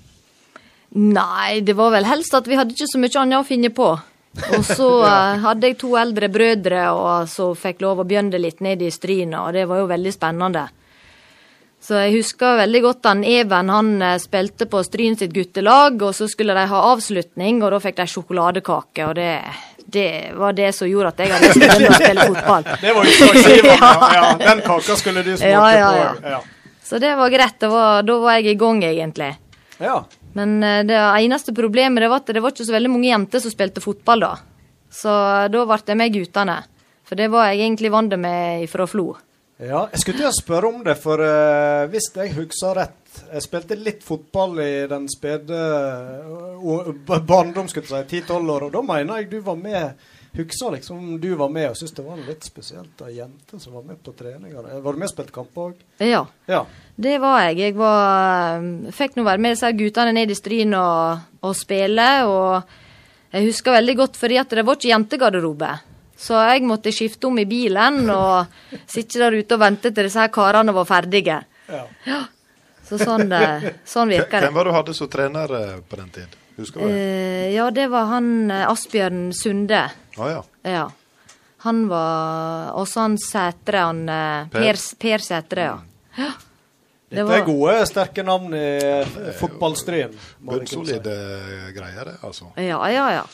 [0.91, 3.89] Nei, det var vel helst at vi hadde ikke så mye annet å finne på.
[4.55, 8.63] Og så eh, hadde jeg to eldre brødre og så fikk lov å begynne litt
[8.63, 10.69] ned i Stryna, og det var jo veldig spennende.
[11.81, 16.15] Så jeg husker veldig godt han Even han eh, spilte på Stryn sitt guttelag, og
[16.15, 19.33] så skulle de ha avslutning, og da fikk de sjokoladekake, og det,
[19.93, 22.69] det var det som gjorde at jeg hadde lyst til å spille fotball.
[22.85, 23.91] Det var jo ja.
[24.15, 26.09] ja, den kaka skulle du smake Ja, ja, ja.
[26.17, 26.33] på.
[26.37, 26.41] Ja.
[26.91, 27.59] Så det var greit.
[27.63, 29.33] Det var, da var jeg i gang, egentlig.
[29.79, 30.01] ja.
[30.33, 33.43] Men eh, det eneste problemet det var at det var ikke så veldig mange jenter
[33.43, 34.29] som spilte fotball da.
[34.95, 35.11] Så
[35.51, 36.61] da ble det med guttene.
[37.07, 39.09] For det var jeg egentlig vant med fra Flo.
[39.61, 43.43] Ja, jeg skulle til å spørre om det, for uh, hvis jeg husker rett Jeg
[43.45, 45.59] spilte litt fotball i den spede
[46.25, 50.71] uh, barndom, skulle jeg si, 10-12 år, og da mener jeg du var med husker
[50.71, 53.99] liksom du var med og syntes det var litt spesielt ei jente som var med
[54.03, 54.69] på treninger.
[54.83, 55.75] Var du med og spilte kamp òg?
[55.99, 56.23] Ja.
[56.47, 56.65] Ja.
[56.95, 57.59] Det var jeg.
[57.65, 58.63] Jeg var,
[58.95, 62.09] fikk nå være med disse guttene ned i Stryn og, og spille.
[62.31, 65.73] Og jeg husker veldig godt, fordi at det var ikke jentegarderobe.
[66.21, 68.51] Så jeg måtte skifte om i bilen og
[68.85, 71.39] sitte der ute og vente til disse her karene var ferdige.
[71.71, 72.21] Ja.
[72.91, 74.65] Så sånn, eh, sånn virker Hvem det.
[74.67, 76.37] du hadde som trener eh, på den tid?
[76.59, 76.93] Husker du?
[76.93, 79.85] Eh, ja, det var han eh, Asbjørn Sunde.
[80.19, 80.43] Ah, ja.
[80.67, 80.87] Ja.
[81.65, 84.49] Han var Også han Sætre, han Per.
[84.51, 85.77] Per, per Sætre, ja.
[86.19, 86.31] ja.
[87.11, 88.67] Det Dette er gode, sterke navn i
[89.41, 90.13] fotballstrøm.
[90.47, 91.15] Bunnsolide
[91.75, 92.53] greier, det, altså.
[92.55, 93.25] Ja, ja, ja.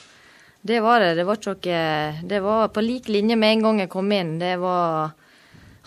[0.67, 1.15] Det var det.
[1.15, 1.85] Det var ikke
[2.27, 4.39] Det var på lik linje med en gang jeg kom inn.
[4.41, 5.15] Det var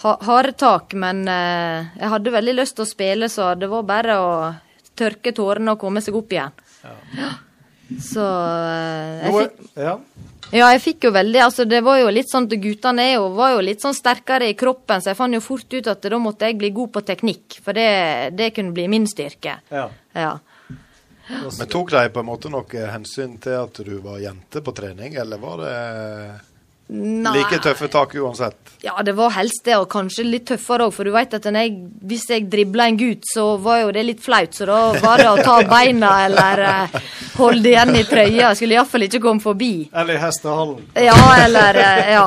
[0.03, 3.83] ha, harde tak, men eh, jeg hadde veldig lyst til å spille, så det var
[3.87, 4.31] bare å
[4.99, 6.55] tørke tårene og komme seg opp igjen.
[7.19, 7.33] Ja.
[7.89, 9.95] Så eh, jeg fikk, ja.
[10.53, 13.31] ja, jeg fikk jo veldig Altså, det var jo litt sånn at guttene er jo,
[13.33, 16.21] var jo litt sånn sterkere i kroppen, så jeg fant jo fort ut at da
[16.21, 17.89] måtte jeg bli god på teknikk, for det,
[18.37, 19.59] det kunne bli min styrke.
[19.73, 19.89] ja.
[20.15, 20.37] Ja.
[21.29, 25.13] Men tok de på en måte noe hensyn til at du var jente på trening,
[25.21, 25.75] eller var det
[26.89, 27.35] Nei.
[27.37, 28.55] like tøffe tak uansett?
[28.81, 30.93] Ja, det var helst det, og kanskje litt tøffere òg.
[30.95, 31.73] For du vet at jeg,
[32.09, 34.55] hvis jeg dribla en gutt, så var jo det litt flaut.
[34.57, 36.95] Så da var det å ta beina eller eh,
[37.37, 38.53] holde igjen i trøya.
[38.57, 39.73] Skulle iallfall ikke komme forbi.
[39.93, 40.87] Eller i hestehallen.
[40.97, 42.25] Ja, eller eh, Ja.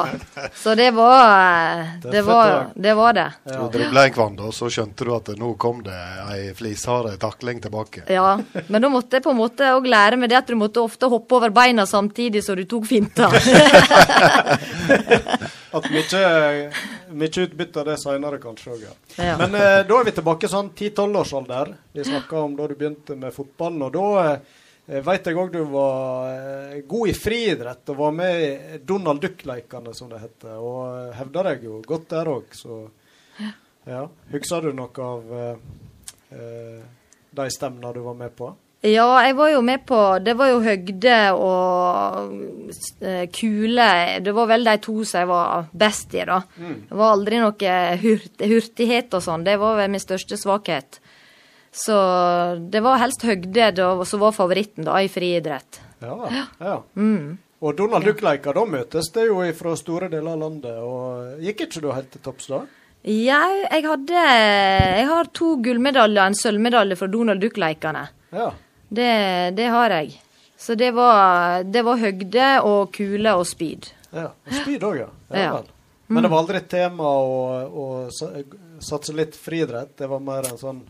[0.55, 2.95] Så det var eh, Det var det.
[2.95, 3.27] Var det.
[3.49, 5.99] Så dribla en kvann, og så skjønte du at nå kom det
[6.37, 8.05] ei flisharde takling tilbake.
[8.13, 8.37] Ja.
[8.69, 11.11] Men da måtte jeg på en måte òg lære meg det at du måtte ofte
[11.11, 13.33] hoppe over beina samtidig som du tok finta.
[15.77, 16.73] At mye,
[17.17, 18.83] mye utbytte av det seinere, kanskje òg.
[18.85, 18.97] Ja.
[19.17, 19.37] Ja.
[19.41, 21.73] Men eh, da er vi tilbake sånn 10-12-årsalder.
[21.97, 23.87] Vi snakka om da du begynte med fotballen.
[23.89, 28.45] Og da eh, vet jeg òg du var eh, god i friidrett og var med
[28.45, 30.59] i Donald Duck-leikene, som det heter.
[30.61, 32.83] Og eh, hevda deg jo godt der òg, så
[33.85, 34.07] ja.
[34.31, 35.57] Husker du noe av eh,
[36.39, 36.83] eh,
[37.31, 38.53] de stevnene du var med på?
[38.83, 42.33] Ja, jeg var jo med på Det var jo høgde og
[42.99, 43.91] eh, kule.
[44.19, 46.41] Det var vel de to som jeg var best i, da.
[46.59, 49.47] Det var aldri noe hurt, hurtighet og sånn.
[49.47, 50.99] Det var vel min største svakhet.
[51.73, 51.95] Så
[52.75, 55.79] det var helst høgde da, som var favoritten da, i friidrett.
[56.03, 56.45] Ja.
[56.59, 56.75] ja.
[57.63, 60.83] Og Donald Duck-leika, da møtes det jo fra store deler av landet.
[60.83, 62.65] Og gikk ikke du helt til topps da?
[63.03, 68.05] Ja, jeg hadde Jeg har to gullmedaljer og en sølvmedalje fra Donald Duck-leikene.
[68.35, 68.51] Ja.
[68.93, 70.21] Det, det har jeg.
[70.61, 73.89] Så det var, det var høgde og kule og spyd.
[74.13, 75.09] Ja, og Spyd òg, ja.
[75.33, 75.63] ja, Ja.
[76.13, 77.87] Men det var aldri et tema å, å
[78.85, 79.95] satse litt friidrett?
[79.97, 80.83] Det var mer en sånn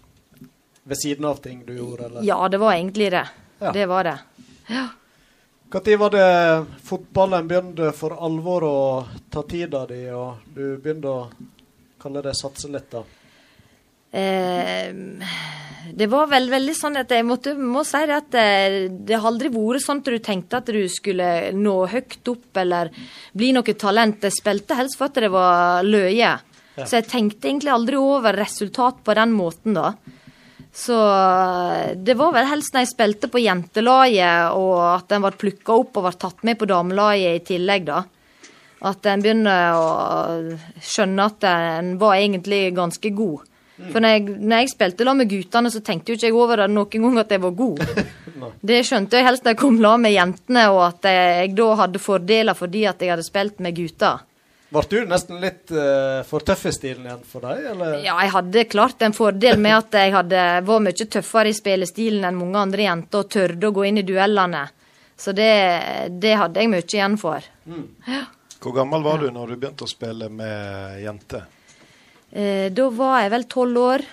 [0.83, 2.27] ved siden av ting du gjorde, eller?
[2.27, 3.23] Ja, det var egentlig det.
[3.63, 3.71] Ja.
[3.73, 4.19] Det var det.
[5.73, 8.79] Når var det fotballen begynte for alvor å
[9.31, 11.31] ta tida di, og du begynte å
[12.03, 13.05] kalle det satse litt, da?
[14.13, 14.93] Eh,
[15.93, 19.29] det var vel veldig sånn at jeg måtte, må si det at eh, det har
[19.33, 22.93] aldri vært sånn at du tenkte at du skulle nå høyt opp eller
[23.37, 24.25] bli noe talent.
[24.29, 26.33] Jeg spilte helst for at det var løye.
[26.79, 29.93] Så jeg tenkte egentlig aldri over resultat på den måten, da.
[30.73, 35.35] Så eh, det var vel helst når jeg spilte på jentelaget, og at en ble
[35.45, 38.01] plukka opp og ble tatt med på damelaget i tillegg, da.
[38.89, 39.89] At en begynner å
[40.83, 43.45] skjønne at en var egentlig ganske god.
[43.91, 46.63] For når jeg, når jeg spilte la med guttene, så tenkte jo ikke jeg over
[46.63, 47.87] det noen gang at jeg var god.
[48.63, 52.01] Det skjønte jeg helst da jeg kom la med jentene, og at jeg da hadde
[52.03, 54.23] fordeler fordi at jeg hadde spilt med gutter.
[54.73, 57.99] Ble du nesten litt uh, for tøff i stilen igjen for deg, eller?
[58.01, 62.25] Ja, jeg hadde klart en fordel med at jeg hadde, var mye tøffere i spillestilen
[62.25, 64.63] enn mange andre jenter, og tørde å gå inn i duellene.
[65.19, 65.51] Så det,
[66.23, 67.45] det hadde jeg mye igjen for.
[68.63, 71.45] Hvor gammel var du når du begynte å spille med jenter?
[72.33, 74.05] Eh, da var jeg vel tolv år.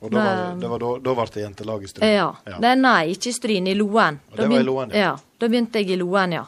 [0.00, 2.10] Og da, var, det- det var da, da ble det jentelag i Stryn?
[2.12, 2.34] ja.
[2.60, 4.18] Nei, nei, ikke i Stryn, i Loen.
[4.30, 4.98] Da, det var i Loen, ja.
[4.98, 5.16] ja.
[5.38, 6.44] Da begynte jeg i Loen, ja.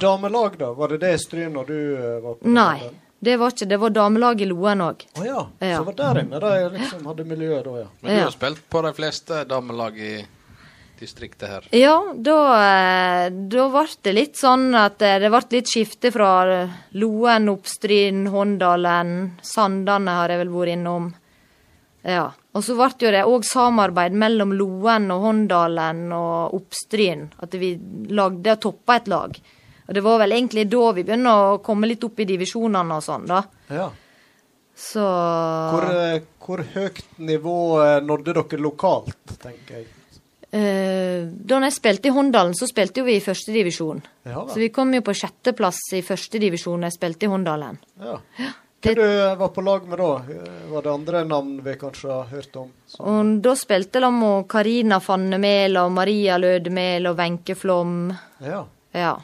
[0.00, 0.72] Damelag, da?
[0.72, 2.48] Var det det i Stryn når du eh, var på?
[2.54, 3.76] Nei, det var ikke det.
[3.82, 5.04] var damelag i Loen òg.
[5.18, 5.42] Å ja.
[5.64, 5.78] Ja.
[5.80, 7.86] Så det var der inne de liksom hadde miljøet da, ja.
[8.02, 8.24] Men du Ja.
[8.28, 10.12] har spilt på de fleste damelag i
[11.00, 11.68] distriktet her.
[11.74, 16.32] Ja, da, eh, da ble det litt sånn at eh, det ble litt skifte fra
[16.52, 21.12] eh, Loen, Oppstryn, Håndalen, Sandane har jeg vel vært innom.
[22.08, 22.28] Ja.
[22.56, 27.28] Og så ble det òg samarbeid mellom Loen og Håndalen og Oppstryn.
[27.44, 27.74] At vi
[28.10, 29.38] lagde og toppa et lag.
[29.88, 33.04] Og det var vel egentlig da vi begynte å komme litt opp i divisjonene og
[33.04, 33.42] sånn, da.
[33.72, 33.88] ja.
[34.78, 35.88] Så Hvor,
[36.38, 37.56] hvor høyt nivå
[38.06, 39.88] nådde dere lokalt, tenker jeg?
[40.50, 43.98] Eh, da jeg spilte i Håndalen, så spilte jo vi i førstedivisjon.
[44.24, 47.78] Ja, Så vi kom jo på sjetteplass i førstedivisjon da jeg spilte i Håndalen.
[48.00, 48.18] ja.
[48.80, 50.22] Hvem du var på lag med da?
[50.70, 52.68] Var det andre navn vi kanskje har hørt om?
[52.86, 58.12] Så- Og da spilte de med Karina Fannemel og Maria Lødemel og Wenche Flom.
[58.40, 58.64] Ja.
[58.94, 59.16] Ja.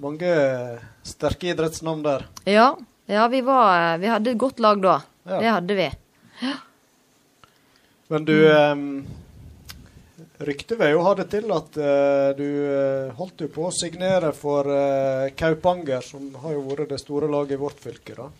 [0.00, 2.26] Mange sterke idrettsnavn der.
[2.44, 2.74] Ja,
[3.06, 5.00] ja vi, var, vi hadde et godt lag da.
[5.28, 5.38] Ja.
[5.38, 5.90] Det hadde vi.
[8.08, 9.06] Men du um,
[10.40, 14.30] Ryktet vil jo ha det til at uh, du eh, holdt jo på å signere
[14.32, 18.30] for uh, Kaupanger, som har jo vært det store laget i vårt fylke, da.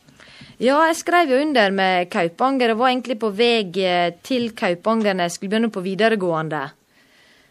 [0.60, 2.72] Ja, jeg skrev jo under med Kaupanger.
[2.72, 3.84] Jeg var egentlig på vei
[4.24, 6.62] til Kaupanger når jeg skulle begynne på videregående.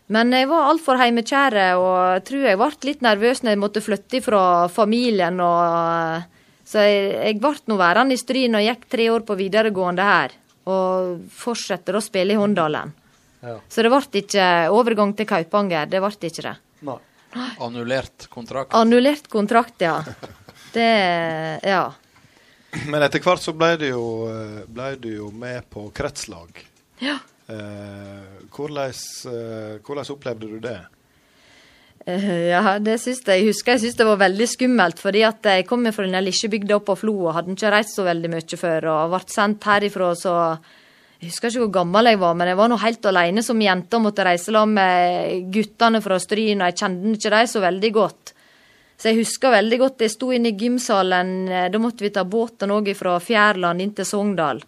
[0.10, 3.84] Men jeg var altfor heimekjære, og jeg tror jeg ble litt nervøs når jeg måtte
[3.86, 4.44] flytte fra
[4.74, 5.38] familien.
[5.46, 10.10] Og, så jeg, jeg ble nå værende i Stryn og gikk tre år på videregående
[10.10, 10.34] her.
[10.70, 12.98] Og fortsetter å spille i Håndalen.
[13.42, 13.60] Ja.
[13.72, 15.88] Så det ble ikke overgang til Kaupanger.
[15.90, 16.58] Det ble ikke det.
[17.36, 17.50] Nei.
[17.62, 18.74] Annullert kontrakt.
[18.74, 20.00] Annullert kontrakt, ja.
[20.74, 21.92] Det Ja.
[22.86, 26.50] Men etter hvert så ble du jo, eh, ble du jo med på kretslag.
[27.02, 27.18] Ja.
[27.50, 28.94] Eh, hvordan,
[29.26, 30.80] eh, hvordan opplevde du det?
[32.06, 33.42] Eh, Ja, det syns jeg.
[33.42, 36.50] jeg husker jeg syns det var veldig skummelt, fordi at jeg kom fra den lille
[36.50, 40.14] bygda på Flo og hadde ikke reist så veldig mye før, og ble sendt herifra,
[40.16, 40.60] så
[41.20, 43.98] Jeg husker ikke hvor gammel jeg var, men jeg var nå helt alene som jente
[43.98, 47.90] og måtte reise sammen med guttene fra Stryn, og jeg kjente ikke dem så veldig
[47.98, 48.32] godt.
[49.00, 52.24] Så jeg husker veldig godt jeg sto inne i gymsalen, eh, da måtte vi ta
[52.24, 54.64] båten òg fra Fjærland inn til Sogndal.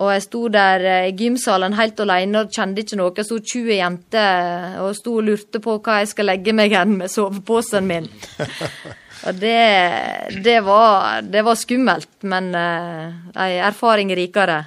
[0.00, 3.12] Og jeg sto der eh, i gymsalen helt alene og kjente ikke noe.
[3.20, 6.96] Jeg sto 20 jenter og sto og lurte på hva jeg skal legge meg igjen
[7.02, 8.08] med soveposen min.
[9.26, 9.62] og det,
[10.40, 14.62] det, var, det var skummelt, men ei erfaring rikere.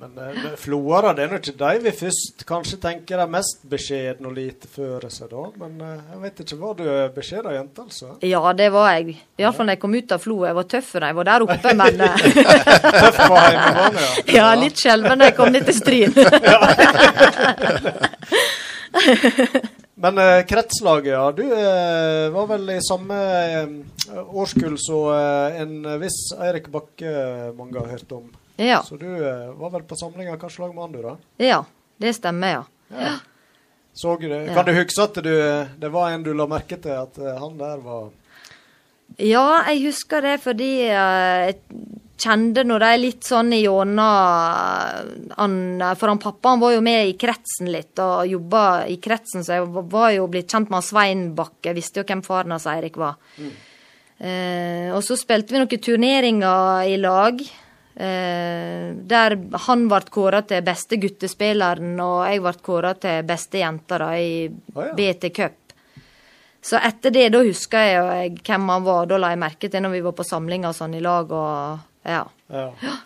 [0.00, 4.30] Men uh, Floara, det er nå ikke de vi først kanskje tenker er mest beskjedne
[4.30, 5.42] og lite før seg, da.
[5.60, 8.08] Men eh, jeg vet ikke, var du beskjeden jente, altså?
[8.24, 9.18] Ja, det var jeg.
[9.40, 10.36] Iallfall når jeg kom ut av Flo.
[10.48, 12.16] Jeg var tøff da jeg var der oppe, men eh,
[12.96, 14.08] Tøff på hjemmebane, ja.
[14.38, 16.12] ja, litt skjelven da jeg kom ned til Stryn.
[20.00, 21.32] Men eh, kretslaget, ja.
[21.36, 23.68] Du eh, var vel i samme eh,
[24.32, 28.30] årskull som eh, en viss Eirik Bakke mange har hørt om.
[28.60, 28.82] Ja.
[28.84, 31.16] Så du eh, var vel på samlinga kanskje lag med han, du, da?
[31.40, 31.64] ja,
[32.00, 32.64] det stemmer, ja.
[33.92, 34.28] Så du?
[34.28, 34.54] Ja.
[34.54, 35.32] Kan du huske at du,
[35.80, 38.10] det var en du la merke til, at eh, han der var
[39.18, 41.58] Ja, jeg husker det fordi eh, jeg
[42.20, 43.96] kjente nå de litt sånn gjennom
[45.96, 49.56] For han pappa han var jo med i kretsen litt og jobba i kretsen, så
[49.56, 51.72] jeg var jo blitt kjent med han Svein Bakke.
[51.76, 53.16] Visste jo hvem faren hans Eirik var.
[54.20, 57.40] Eh, og så spilte vi noen turneringer i lag.
[57.94, 59.36] Eh, der
[59.66, 64.46] han ble kåra til beste guttespilleren, og jeg ble kåra til beste jenta da, i
[64.48, 64.94] oh, ja.
[64.94, 65.58] BT Cup.
[66.62, 69.06] Så etter det, da husker jeg, jeg hvem han var.
[69.08, 71.30] Da la jeg merke til når vi var på samlinger sånn i lag.
[71.32, 72.24] og ja.
[72.52, 72.96] Ja.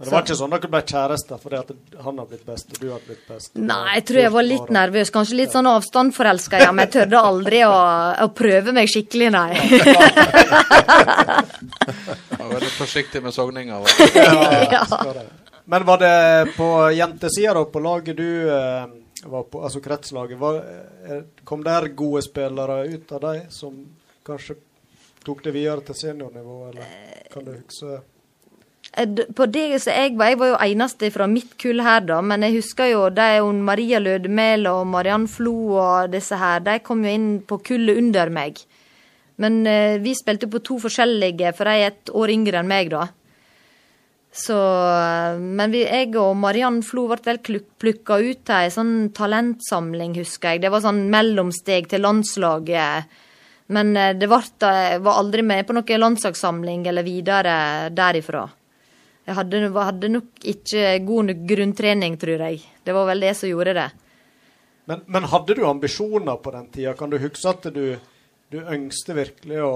[0.00, 1.70] Men det var ikke sånn at dere ble kjærester fordi at
[2.00, 3.50] han har blitt best og du har blitt best?
[3.60, 5.10] Nei, jeg tror jeg var litt nervøs.
[5.12, 7.74] Kanskje litt sånn avstandforelska, ja, men jeg tørde aldri å,
[8.24, 9.58] å prøve meg skikkelig, nei.
[9.60, 9.84] Jeg
[12.38, 13.76] var veldig forsiktig med sogninga.
[14.70, 14.86] Ja.
[15.68, 18.88] Men var det på jentesida, da, på laget du eh,
[19.28, 20.64] var på, altså kretslaget, var,
[21.04, 23.76] eh, kom der gode spillere ut av deg som
[24.26, 24.54] kanskje
[25.28, 26.84] tok det videre til seniornivå, eller
[27.34, 28.00] kan du huske
[28.90, 32.42] På det som jeg var, jeg var jo eneste fra mitt kull her, da, men
[32.42, 37.04] jeg husker jo de jo Maria Lødemel og Mariann Flo og disse her, de kom
[37.06, 38.58] jo inn på kullet under meg.
[39.40, 42.90] Men eh, vi spilte på to forskjellige, for de er et år yngre enn meg,
[42.92, 43.06] da.
[44.30, 47.40] Så eh, Men vi, jeg og Mariann Flo ble vel
[47.80, 50.66] plukka ut til ei sånn talentsamling, husker jeg.
[50.66, 53.18] Det var sånn mellomsteg til landslaget.
[53.70, 57.54] Men eh, det ble, jeg var aldri med på noen landslagssamling eller videre
[57.94, 58.48] derifra.
[59.30, 62.64] Jeg hadde, hadde nok ikke god nok grunntrening, tror jeg.
[62.82, 63.90] Det var vel det som gjorde det.
[64.90, 66.96] Men, men hadde du ambisjoner på den tida?
[66.98, 67.84] Kan du huske at du,
[68.50, 69.74] du ønskte virkelig å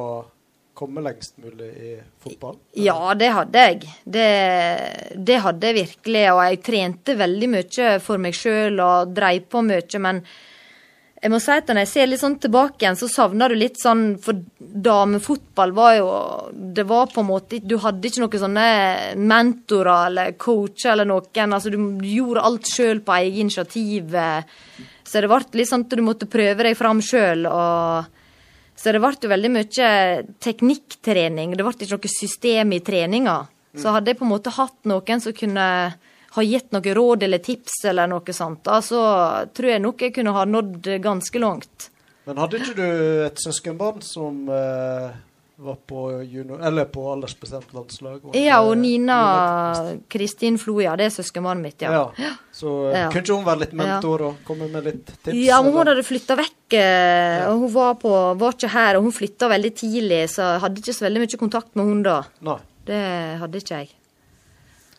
[0.74, 1.92] komme lengst mulig i
[2.24, 2.58] fotball?
[2.82, 3.92] Ja, det hadde jeg.
[4.02, 4.26] Det,
[5.14, 6.24] det hadde jeg virkelig.
[6.32, 10.02] Og jeg trente veldig mye for meg sjøl og dreiv på mye.
[10.02, 10.18] Men
[11.24, 13.78] jeg må si at når jeg ser litt sånn tilbake igjen, så savner du litt
[13.80, 16.08] sånn For damefotball var jo
[16.76, 18.66] Det var på en måte Du hadde ikke noen sånne
[19.16, 21.56] mentorer eller coacher eller noen.
[21.56, 21.78] Altså, du,
[22.10, 24.12] gjorde alt sjøl på eget initiativ.
[25.08, 27.48] Så det ble litt sånn at du måtte prøve deg fram sjøl.
[28.76, 29.90] Så det ble jo veldig mye
[30.44, 31.56] teknikktrening.
[31.56, 33.38] Det ble ikke noe system i treninga.
[33.80, 35.68] Så hadde jeg på en måte hatt noen som kunne
[36.34, 39.00] har gitt noe råd eller tips eller noe sånt, da, så
[39.54, 41.90] tror jeg nok jeg kunne ha nådd ganske langt.
[42.26, 42.88] Men hadde ikke du
[43.26, 45.10] et søskenbarn som eh,
[45.64, 48.22] var på junior, eller på aldersbestemt landslag?
[48.34, 52.08] Ja, og Nina Nina- Kristin Floja, det er søskenbarnet mitt, ja.
[52.18, 52.30] Ja.
[52.50, 53.10] Så eh, Ja.
[53.12, 55.36] kunne ikke hun være litt mentor og komme med litt tips?
[55.36, 58.96] Ja, men hun hadde flytta vekk, eh, og hun var, på, var ikke her.
[58.98, 62.02] Og hun flytta veldig tidlig, så jeg hadde ikke så veldig mye kontakt med hun
[62.08, 62.16] da.
[62.40, 62.58] Nei.
[62.88, 63.02] Det
[63.44, 63.92] hadde ikke jeg.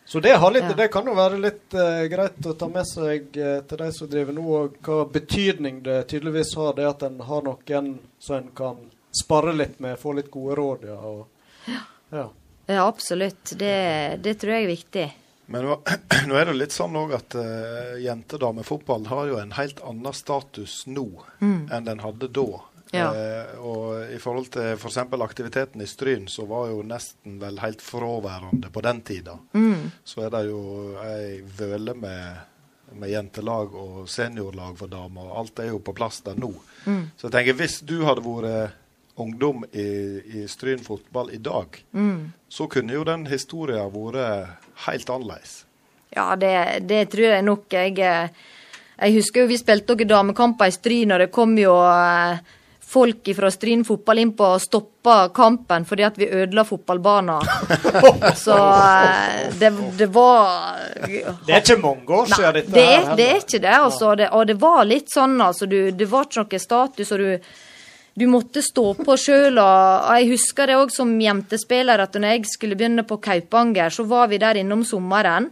[0.06, 0.74] Så det, har litt, Ja.
[0.78, 4.10] det kan jo være litt uh, greit å ta med seg uh, til de som
[4.10, 7.88] driver nå, og hva betydning det tydeligvis har, det at en har noen
[8.22, 8.78] som en kan
[9.10, 10.98] spare litt med, få litt gode råd, ja.
[11.10, 11.74] Og,
[12.14, 12.28] ja.
[12.66, 13.56] Ja, absolutt.
[13.58, 13.74] Det,
[14.22, 15.06] det tror jeg er viktig.
[15.50, 15.80] Men nå,
[16.30, 20.84] nå er det litt sånn òg at uh, jentedamefotball har jo en helt annen status
[20.86, 21.08] nå
[21.42, 22.62] enn den hadde da.
[22.94, 23.08] Ja.
[23.10, 24.98] Eh, og i forhold til f.eks.
[24.98, 29.38] aktiviteten i Stryn, så var jo nesten vel helt fraværende på den tida.
[30.04, 30.60] Så er det jo
[31.02, 32.46] ei vøle med,
[32.94, 36.52] med jentelag og seniorlag for damer, alt er jo på plass der nå.
[37.18, 38.82] Så jeg tenker hvis du hadde vært
[39.16, 39.88] ungdom i,
[40.42, 41.80] i Stryn fotball i dag,
[42.48, 45.64] så kunne jo den historien vært helt annerledes.
[46.16, 47.66] Ja, det, det tror jeg nok.
[47.72, 48.28] Jeg, eh,
[48.96, 52.38] jeg husker jo vi spilte noen damekamper i Stryn, og det kom jo eh,
[52.86, 57.42] folk fra Stryn fotball inn på og stoppa kampen fordi at vi ødela fotballbanen.
[58.44, 63.16] Så eh, det, det var Det er ikke mange år siden dette det, her er-
[63.18, 64.14] det er ikke det, altså.
[64.20, 65.66] Det, og det var litt sånn, altså.
[65.66, 67.52] Du, det var ikke noe status, og du,
[68.22, 69.58] du måtte stå på sjøl.
[69.58, 74.06] Og jeg husker det òg som jentespiller, at når jeg skulle begynne på Kaupanger, så
[74.08, 75.50] var vi der innom sommeren.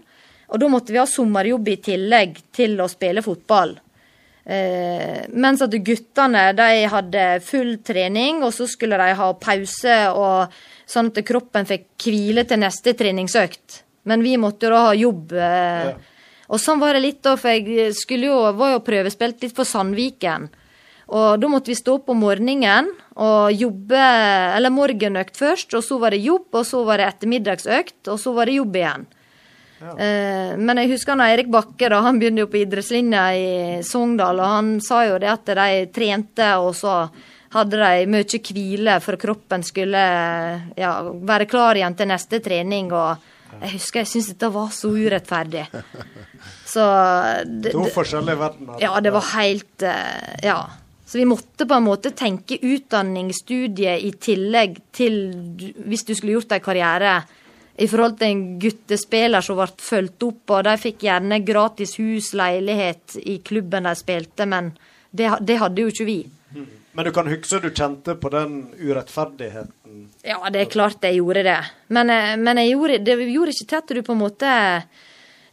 [0.55, 3.75] Og da måtte vi ha sommerjobb i tillegg til å spille fotball.
[4.45, 10.53] Eh, mens at guttene de hadde full trening, og så skulle de ha pause, og
[10.87, 13.81] sånn at kroppen fikk hvile til neste treningsøkt.
[14.05, 15.33] Men vi måtte jo da ha jobb.
[15.33, 15.95] Eh,
[16.53, 19.65] Og sånn var det litt, da, for jeg skulle jo, var jo prøvespilt litt for
[19.65, 20.51] Sandviken.
[21.09, 24.03] Og da måtte vi stå opp om morgenen og jobbe,
[24.53, 28.35] eller morgenøkt først, og så var det jobb, og så var det ettermiddagsøkt, og så
[28.37, 29.07] var det jobb igjen.
[29.93, 33.47] Eh, men jeg husker når Erik Bakke da, han begynte jo på idrettslinja i
[33.85, 37.05] Sogndal, og han sa jo det at de trente, og så
[37.55, 40.01] hadde de mye hvile for kroppen skulle
[40.79, 42.91] ja, være klar igjen til neste trening.
[42.93, 43.31] og
[43.61, 45.67] jeg husker jeg syntes dette var så urettferdig.
[46.75, 46.83] Så
[47.47, 48.79] det, To forskjellige verdener.
[48.83, 50.59] ja, det var helt eh, Ja.
[51.07, 55.19] Så vi måtte på en måte tenke utdanningsstudie i tillegg til
[55.87, 57.13] hvis du skulle gjort en karriere
[57.77, 62.33] i forhold til en guttespiller som ble fulgt opp, og de fikk gjerne gratis hus,
[62.39, 64.73] leilighet i klubben de spilte, men
[65.11, 66.19] det, det hadde jo ikke vi.
[66.95, 70.05] Men du kan huske du kjente på den urettferdigheten.
[70.23, 71.57] Ja, det er klart jeg gjorde det.
[71.91, 74.53] Men, eh, men jeg gjorde, det gjorde ikke til at du på en måte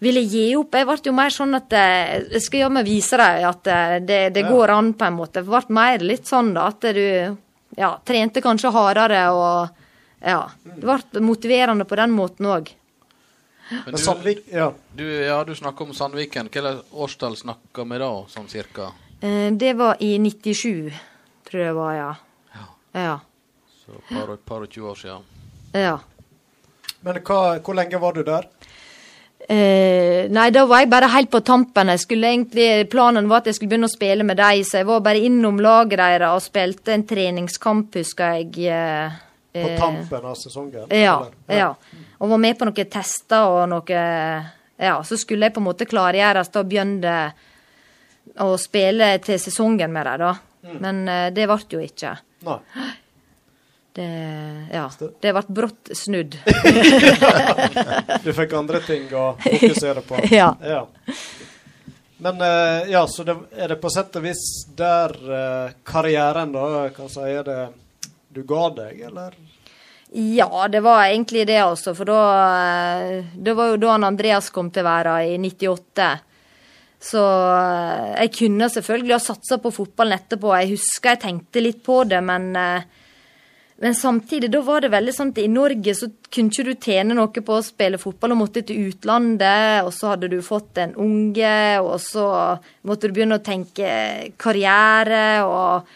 [0.01, 0.77] ville gi opp.
[0.77, 4.21] Jeg ble jo mer sånn at eh, Jeg skal jammen vise deg at eh, det,
[4.37, 4.49] det Ja.
[4.53, 5.41] går an, på en måte.
[5.41, 7.37] Det ble mer litt sånn da, at du
[7.77, 9.80] ja, trente kanskje hardere og
[10.21, 10.51] Ja.
[10.63, 12.69] Det ble motiverende på den måten òg.
[13.71, 14.71] Men du, Sandvik Ja.
[14.95, 16.49] du, ja, du snakker om Sandviken.
[16.51, 18.91] Hvilket årstall snakker vi da, sånn cirka?
[19.21, 20.91] Eh, det var i 97,
[21.47, 22.11] tror jeg det var, ja.
[22.93, 23.19] Ja.
[23.85, 25.23] Så et par, par og tjue år siden.
[25.73, 25.97] ja.
[27.01, 28.43] Men hva, hvor lenge var du der?
[29.49, 31.89] Eh, nei, da var jeg bare helt på tampen.
[31.89, 34.85] Jeg skulle egentlig, Planen var at jeg skulle begynne å spille med dem, så jeg
[34.85, 38.67] var bare innom laget deres og spilte en treningskamp, husker jeg.
[38.69, 39.11] eh,
[39.53, 40.85] På eh, tampen av sesongen?
[40.89, 41.75] Ja, ja.
[42.17, 44.03] Og var med på noen tester og noe
[44.81, 47.15] Ja, så skulle jeg på en måte klargjøres da begynne
[48.39, 50.31] å spille til sesongen med dem, da.
[50.63, 50.77] Mm.
[50.79, 52.15] Men eh, det ble jo ikke.
[52.47, 52.59] Nei.
[53.91, 54.07] Det,
[54.71, 54.85] ja,
[55.19, 56.37] det ble brått snudd.
[58.23, 60.21] Du fikk andre ting å fokusere på.
[60.31, 60.53] Ja.
[62.21, 64.45] Men eh, ja, så det, er det på sett og vis
[64.79, 65.17] der
[65.83, 67.61] karrieren, da, kan si, er det
[68.31, 69.35] du ga deg, eller?
[70.13, 71.93] Ja, det var egentlig det, altså.
[71.95, 72.19] For da
[73.07, 76.07] eh, Det var jo da Andreas kom til verden, i 98.
[76.99, 77.21] Så
[77.55, 80.51] eh, jeg kunne selvfølgelig ha satsa på fotballen etterpå.
[80.59, 82.89] Jeg husker jeg tenkte litt på det, men eh,
[83.81, 87.15] men samtidig, da var det veldig sånn at i Norge så kunne ikke du tjene
[87.17, 90.93] noe på å spille fotball, og måtte til utlandet, og så hadde du fått en
[91.01, 92.27] unge, og så
[92.85, 93.89] måtte du begynne å tenke
[94.37, 95.89] karriere, og,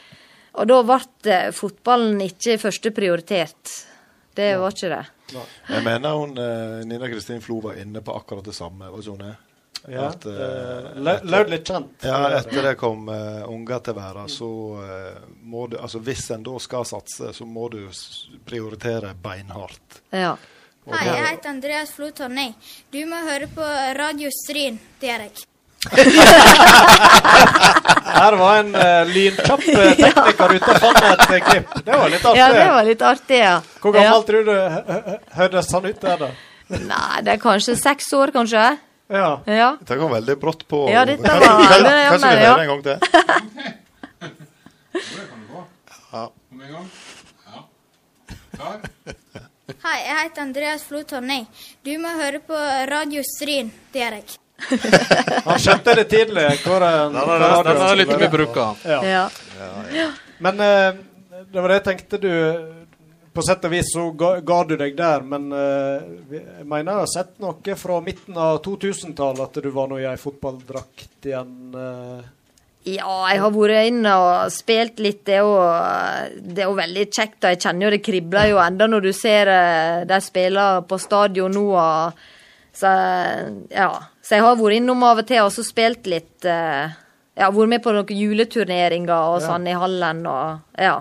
[0.57, 3.75] og da ble fotballen ikke første prioritert.
[4.35, 5.05] Det var ikke det.
[5.69, 8.89] Jeg mener hun, eh, Nina Kristin Flo var inne på akkurat det samme.
[8.91, 9.35] Var ikke hun det?
[9.87, 10.25] Ja, At,
[11.23, 12.01] lød litt kjent.
[12.01, 14.47] Ja, etter det kom uh, unger til verden, så
[14.81, 15.13] uh,
[15.45, 17.85] må du Altså hvis en da skal satse, så må du
[18.49, 20.01] prioritere beinhardt.
[20.09, 20.33] Ja.
[20.89, 22.57] Hei, jeg heter Andreas Flo Tonning.
[22.89, 23.61] Du må høre på
[23.99, 24.79] Radio Stryn.
[24.99, 25.33] Det gjør jeg.
[28.15, 31.73] Her var en uh, lynkjapp eh, tekniker ute og fant et eh, klipp.
[31.85, 32.39] Det var litt artig.
[32.39, 33.55] Ja, det var litt artig, ja.
[33.83, 36.29] Hvor gammel tror du høres hø- hørtes han ut der, da?
[36.75, 38.63] Nei, det er kanskje seks år, kanskje.
[39.13, 39.27] Ja.
[39.45, 39.67] Ja.
[39.81, 40.85] Dette kom veldig brått på.
[40.89, 42.45] Ja, dette var- kanskje- det- ja, Kanskje vi gå.
[42.47, 42.53] ja.
[42.55, 42.97] Om en gang til?
[49.85, 51.45] Hei, jeg heter Andreas Flo Tonning.
[51.85, 52.55] Du må høre på
[52.89, 53.71] Radio Stryn.
[53.93, 54.37] Det gjør jeg.
[55.45, 56.45] Han skjønte det tidlig.
[56.63, 58.69] Hvor en, Den den, hvor den er litt mye bruka.
[58.87, 59.27] Ja.
[59.95, 60.07] Ja.
[60.43, 60.95] Men uh,
[61.51, 62.31] det var det jeg tenkte du
[63.35, 65.99] På sett og vis så ga, ga du deg der, men uh,
[66.31, 70.07] jeg mener jeg har sett noe fra midten av 2000-tallet at du var nå i
[70.07, 71.59] ei fotballdrakt igjen.
[71.75, 72.23] Uh,
[72.85, 75.23] Ja, jeg har vært inne og spilt litt.
[75.25, 75.55] Det er jo,
[76.37, 77.39] det er jo veldig kjekt.
[77.41, 79.49] og Jeg kjenner jo det kribler jo enda når du ser
[80.05, 81.63] de spiller på stadion nå.
[81.73, 82.27] Og,
[82.77, 82.91] så,
[83.73, 83.89] ja.
[84.25, 86.45] Så jeg har vært innom av og til og så spilt litt.
[86.49, 86.89] eh,
[87.37, 89.47] har vært med på noen juleturneringer og Ja.
[89.51, 90.95] sånn i hallen og ja.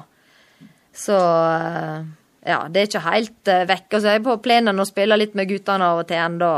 [0.95, 2.05] Så eh,
[2.47, 3.87] ja, det er ikke helt uh, vekk.
[3.97, 6.51] Altså, jeg er på plenen og spiller litt med guttene av og til ennå.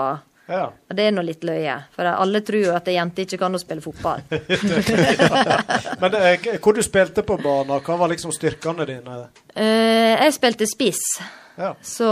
[0.50, 0.64] Ja.
[0.66, 3.54] Og det er nå litt løye, for alle tror jo at ei jente ikke kan
[3.54, 4.20] å spille fotball.
[6.02, 9.16] Men eh, hvor du spilte på banen, hva var liksom styrkene dine?
[9.54, 11.02] Eh, jeg spilte spiss,
[11.56, 11.70] Ja.
[11.80, 12.08] så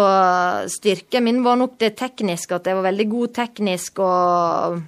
[0.73, 4.79] styrken min var nok det tekniske, at jeg var veldig god teknisk og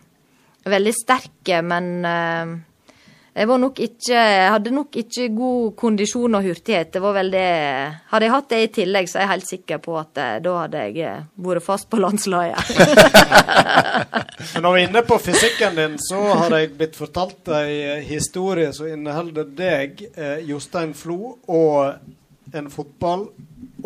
[0.66, 2.54] veldig sterk, men eh,
[3.36, 6.92] jeg var nok ikke Jeg hadde nok ikke god kondisjon og hurtighet.
[6.94, 7.48] Det var veldig
[8.12, 10.54] Hadde jeg hatt det i tillegg, så er jeg helt sikker på at eh, da
[10.62, 12.70] hadde jeg eh, vært fast på landslaget.
[14.54, 18.06] Men når vi er inne på fysikken din, så har jeg blitt fortalt ei eh,
[18.08, 23.28] historie som inneholder deg, eh, Jostein Flo, og en fotball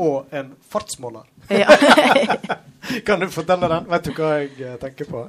[0.00, 1.28] og en fartsmåler.
[1.50, 1.68] ja.
[3.06, 3.86] Kan du fortelle den?
[3.90, 5.26] Vet du hva jeg eh, tenker på?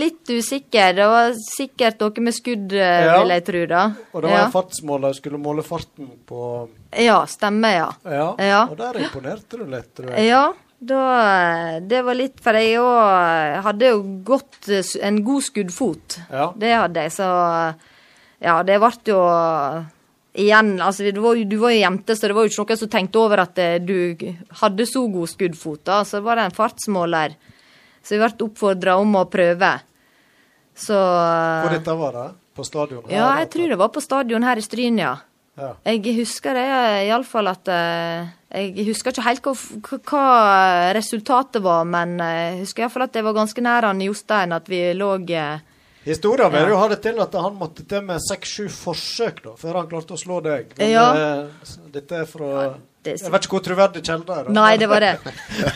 [0.00, 0.92] Litt usikker.
[0.94, 3.16] Det var sikkert noe med skudd, eh, Ja.
[3.18, 3.82] vil jeg tro, da.
[4.14, 4.44] Og det var ja.
[4.46, 7.88] en fartsmåler skulle måle farten på ja, stemmer, ja.
[8.04, 8.60] Ja, Ja.
[8.70, 10.28] og der imponerte du litt, tror jeg.
[10.30, 10.44] Ja,
[10.80, 16.20] da, det var litt For jeg òg hadde jo gått eh, en god skuddfot.
[16.30, 16.52] Ja.
[16.56, 17.30] Det hadde jeg, så
[18.40, 19.20] Ja, det ble jo
[20.38, 22.90] Igjen, altså du var, du var jo jente, så det var jo ikke noen som
[22.92, 24.14] tenkte over at eh, du
[24.60, 25.80] hadde så god skuddfot.
[25.88, 27.34] da, Så var det en fartsmåler.
[28.02, 29.72] Så vi ble oppfordra om å prøve.
[30.78, 32.28] Så Hvor dette var det?
[32.56, 33.02] På stadion?
[33.08, 35.16] her, Ja, jeg tror det var på stadion her i Stryn, ja.
[35.58, 35.74] Ja.
[35.84, 36.62] Jeg husker det
[37.10, 39.52] iallfall at eh, Jeg husker ikke helt hva,
[40.08, 44.54] hva- resultatet var, men eh, jeg husker iallfall at det var ganske nær han Jostein,
[44.56, 45.58] at vi lå eh,
[46.04, 49.82] Historien vil jo ha det til at han måtte til med seks-sju forsøk da, før
[49.82, 50.70] han klarte å slå deg.
[50.78, 51.08] Men Ja.
[51.12, 54.44] eh, dette er fra det er Jeg vet ikke hvor troverdig kilde er.
[54.44, 54.52] da.
[54.52, 55.18] Nei, det var det.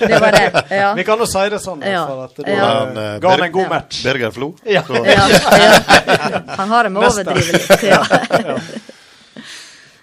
[0.00, 0.64] Det var det.
[0.80, 0.94] Ja.
[0.94, 2.04] Vi kan jo si det sånn, Ja.
[2.24, 2.64] at du Ja.
[2.84, 3.68] han, eh, ga han en god Ja.
[3.68, 4.02] match.
[4.04, 4.54] Birger Flo.
[4.64, 4.82] Ja.
[4.88, 6.44] Ja, ja.
[6.56, 7.82] Han har det med å overdrive litt.
[7.92, 8.02] Ja.
[8.30, 8.58] Ja.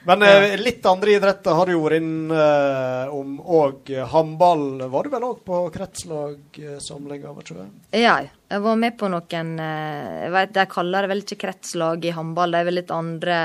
[0.03, 3.91] Men eh, litt andre idretter har du vært inn eh, om òg.
[4.10, 7.68] Håndball var du vel òg på kretslagsamlinga, det?
[8.02, 8.15] ja,
[8.52, 12.15] jeg var med på noen eh, Jeg vet, De kaller det vel ikke kretslag i
[12.15, 13.38] håndball, det er vel litt andre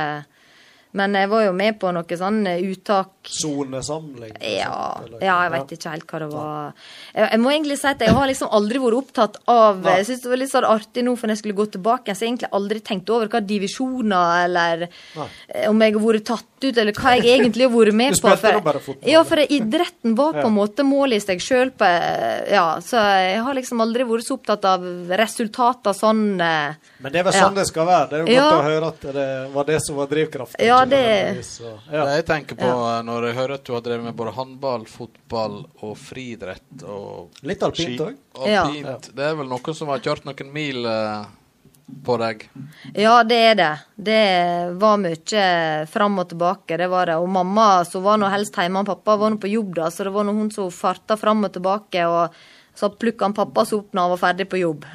[0.92, 4.32] Men jeg var jo med på noe sånn eh, uttak Sonesamling?
[4.40, 6.72] Ja, ja, jeg vet ikke helt hva det var.
[7.12, 9.96] Jeg, jeg må egentlig si at jeg har liksom aldri vært opptatt av Nei.
[9.98, 12.24] Jeg syns det var litt sånn artig nå, for når jeg skulle gå tilbake, så
[12.24, 15.28] jeg egentlig aldri tenkte over hva divisjoner eller Nei.
[15.48, 18.20] eh, om jeg har vært tatt ut, eller hva jeg egentlig har vært med Du
[18.22, 18.36] på.
[18.46, 19.10] For, bare fotball.
[19.10, 21.72] ja, for idretten var på en måte målet i seg sjøl.
[22.48, 24.86] Ja, så jeg har liksom aldri vært så opptatt av
[25.20, 27.44] resultater sånn eh, Men det er vel Ja.
[27.48, 28.08] sånn det skal være.
[28.10, 28.46] Det er jo Ja.
[28.48, 30.64] godt å høre at det var det som var drivkraften.
[30.64, 31.60] Ja, ikke det-
[31.92, 32.04] ja.
[32.04, 34.84] Det jeg tenker på eh, når jeg hører at du har drevet med både håndball,
[34.86, 38.16] fotball og friidrett og Litt alpint òg.
[38.46, 38.64] Ja.
[38.68, 41.24] Det er vel noen som har kjørt noen mil eh,
[42.04, 42.48] på deg?
[42.98, 43.72] Ja, det er det.
[43.94, 44.22] Det
[44.80, 46.76] var mye fram og tilbake.
[46.76, 47.14] det var det.
[47.22, 50.02] Og mamma så var nå helst hjemme, og pappa var nå på jobb, da, så
[50.04, 52.02] det var nå hun som farta fram og tilbake.
[52.04, 52.34] og
[52.76, 54.84] så plukka han pappas opp når han var ferdig på jobb.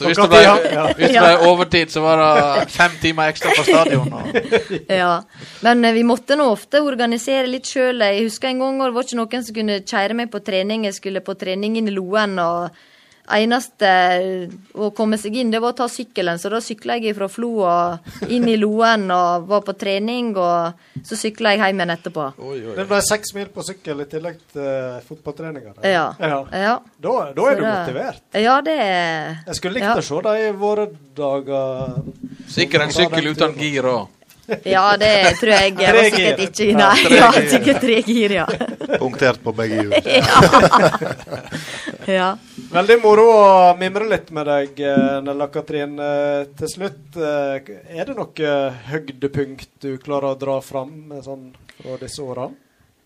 [0.00, 0.40] Så hvis det ble,
[0.96, 4.08] hvis det ble overtid, så var det fem timer ekstra på stadion.
[5.00, 5.22] Ja.
[5.64, 8.00] Men eh, vi måtte nå ofte organisere litt sjøl.
[8.00, 10.86] Jeg husker en gang det var ikke noen som kunne kjøre meg på trening.
[10.88, 12.38] Jeg skulle på trening inn i Loen.
[12.40, 12.70] og
[13.36, 16.38] eneste eh, å komme seg inn, det var å ta sykkelen.
[16.42, 17.98] Så da sykla jeg fra Flo og
[18.28, 22.28] inn i Loen og var på trening, og så sykla jeg hjem igjen etterpå.
[22.76, 25.74] Det ble seks mil på sykkel i tillegg til fotballtreninga.
[25.84, 26.06] Ja.
[26.20, 26.40] Ja.
[26.52, 26.76] ja.
[27.00, 28.22] Da, da Så er du det- motivert.
[28.34, 29.96] Ja, det er Jeg skulle likt Ja.
[29.96, 32.02] å se deg i våre dager.
[32.48, 34.08] Sikkert en sykkel uten gir òg.
[34.66, 37.44] Ja, det tror jeg var sikkert ikke Ja, Nei, ja, gir.
[37.52, 38.46] sikkert tre gir, ja.
[38.98, 39.94] Punktert på begge hjul.
[42.18, 42.32] ja.
[42.70, 45.98] Veldig moro å mimre litt med deg, eh, Nella Katrin.
[45.98, 47.58] Eh, Til slutt, eh,
[47.98, 48.52] er det noe
[48.86, 51.52] høydepunkt du klarer å dra fram sånn
[51.82, 52.22] fra disse?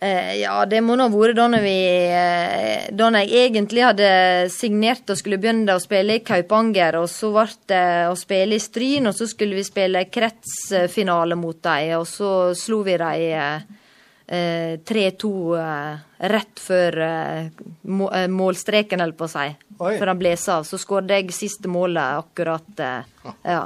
[0.02, 5.16] Eh, ja, det må nå ha vært da vi Da jeg egentlig hadde signert og
[5.16, 9.14] skulle begynne å spille i Kaupanger, og så ble det å spille i Stryn, og
[9.14, 13.64] så skulle vi spille kretsfinale mot dem, og så slo vi dem
[14.26, 15.98] eh, eh, 3-2 eh,
[16.30, 17.46] rett før eh,
[17.82, 19.46] må, eh, målstreken, holdt på å si.
[19.78, 19.96] Oi.
[19.98, 20.64] Før han blåser av.
[20.68, 22.84] Så skåret jeg siste målet akkurat.
[23.42, 23.64] Ja.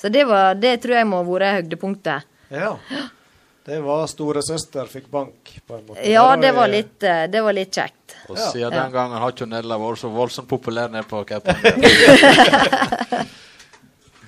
[0.00, 2.30] Så det, var, det tror jeg må ha vært høydepunktet.
[2.50, 2.74] Ja.
[3.64, 6.02] Det var storesøster fikk bank, på en måte.
[6.04, 8.18] Ja, det var litt, det var litt kjekt.
[8.28, 8.70] Og siden Ja.
[8.82, 11.78] den gangen har ikke Nella vært så voldsomt populær nede på Kaupanger.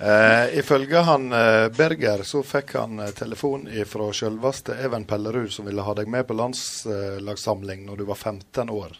[0.01, 5.65] Eh, ifølge han eh, Berger så fikk han eh, telefon fra selveste Even Pellerud, som
[5.65, 8.93] ville ha deg med på landslagssamling når du var 15 år.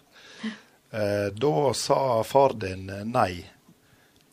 [0.92, 3.46] Eh, da sa far din eh, nei.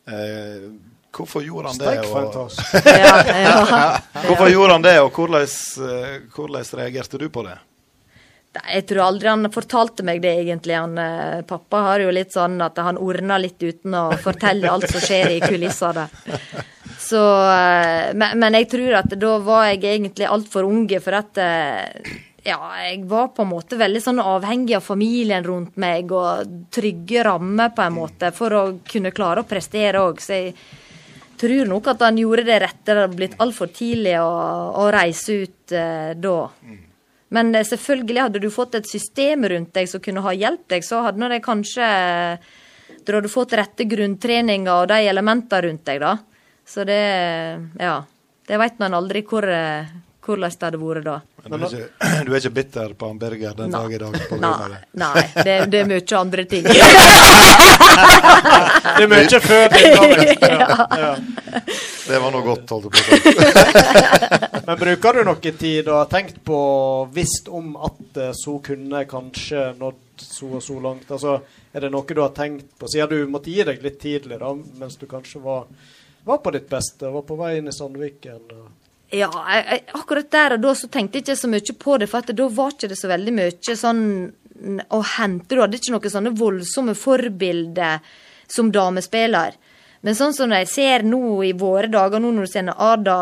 [0.07, 0.71] Eh,
[1.17, 1.99] hvorfor gjorde han det?
[2.09, 2.51] Og.
[2.85, 3.97] Ja, ja.
[4.27, 7.57] hvorfor gjorde han det, og hvordan, eh, hvordan reagerte du på det?
[8.55, 10.75] Nei, Jeg tror aldri han fortalte meg det, egentlig.
[10.79, 14.87] Han, eh, pappa har jo litt sånn at han ordner litt uten å fortelle alt
[14.91, 16.07] som skjer i kulissene.
[17.05, 17.19] Så,
[17.51, 22.15] eh, men, men jeg tror at da var jeg egentlig altfor unge, for at eh,
[22.45, 27.25] ja, jeg var på en måte veldig sånn avhengig av familien rundt meg og trygge
[27.27, 30.23] rammer, på en måte, for å kunne klare å prestere òg.
[30.23, 30.55] Så jeg
[31.41, 32.87] tror nok at han gjorde det rette.
[32.87, 34.31] Det hadde blitt altfor tidlig å,
[34.79, 35.73] å reise ut
[36.21, 36.35] da.
[37.35, 40.87] Men eh, selvfølgelig hadde du fått et system rundt deg som kunne ha hjulpet deg,
[40.87, 41.89] så hadde det kanskje
[43.05, 46.15] Du hadde fått rette grunntreninga og de elementene rundt deg, da.
[46.65, 47.01] Så det
[47.81, 48.01] Ja.
[48.45, 49.87] Det veit man aldri hvor, eh,
[50.21, 51.15] hvordan det hadde vært da.
[51.49, 51.89] Men du, er ikke,
[52.25, 53.79] du er ikke bitter på han Birger den Nei.
[53.79, 54.13] dag i dag?
[54.29, 54.79] På Nei, det.
[55.01, 56.65] nei det, det er mye andre ting.
[58.95, 60.17] Det er mye før din dag.
[60.41, 60.87] Ja.
[61.05, 61.11] Ja.
[62.05, 64.63] Det var noe godt, holdt jeg på å si.
[64.67, 66.59] Men bruker du noe tid og har tenkt på
[67.13, 71.11] visst om at så kunne kanskje nådd så og så langt?
[71.11, 71.39] Altså,
[71.73, 74.53] er det noe du har tenkt på, siden du måtte gi deg litt tidlig, da,
[74.79, 75.67] mens du kanskje var,
[76.23, 78.45] var på ditt beste, var på vei inn i Sandviken?
[78.55, 78.69] Og...
[79.13, 82.09] Ja, jeg, jeg, akkurat der og da så tenkte jeg ikke så mye på det,
[82.11, 84.05] for at da var ikke det så veldig mye sånn
[84.95, 85.51] å hente.
[85.51, 87.99] Du hadde ikke noen sånne voldsomme forbilder
[88.51, 89.57] som damespiller.
[90.05, 93.17] Men sånn som jeg ser nå i våre dager, nå når du ser Ada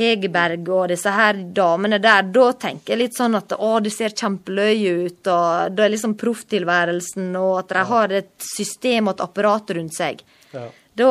[0.00, 4.14] Hegerberg og disse her damene der, da tenker jeg litt sånn at å, det ser
[4.16, 9.24] kjempeløye ut, og det er liksom profftilværelsen, og at de har et system og et
[9.26, 10.22] apparat rundt seg.
[10.54, 10.68] Ja.
[11.00, 11.10] Da,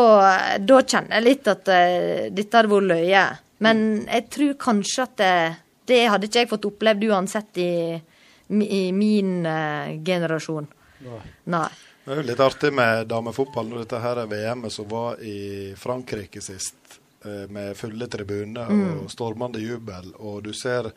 [0.63, 3.25] da kjenner jeg litt at uh, dette hadde vært løye.
[3.65, 5.35] Men jeg tror kanskje at det,
[5.91, 7.71] det hadde ikke jeg fått opplevd uansett i,
[8.47, 10.71] i min uh, generasjon.
[11.03, 11.21] Nei.
[11.51, 11.67] Nei.
[12.09, 15.75] Det er jo litt artig med damefotball når dette her er VM-et som var i
[15.77, 18.71] Frankrike sist, eh, med fulle tribuner
[19.03, 20.07] og stormende jubel.
[20.17, 20.89] Og du ser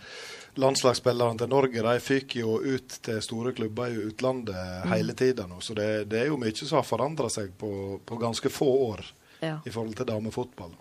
[0.57, 5.61] landslagsspillerne til Norge, de fyker jo ut til store klubber i utlandet hele tida nå.
[5.61, 9.05] Så det, det er jo mye som har forandra seg på, på ganske få år
[9.43, 9.57] Ja.
[9.67, 10.73] i forhold til damefotball.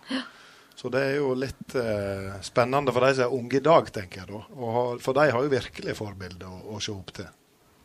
[0.77, 4.21] Så det er jo litt eh, spennende for de som er unge i dag, tenker
[4.21, 4.41] jeg da.
[4.55, 7.27] Og for de har jo virkelig forbilder å, å se opp til.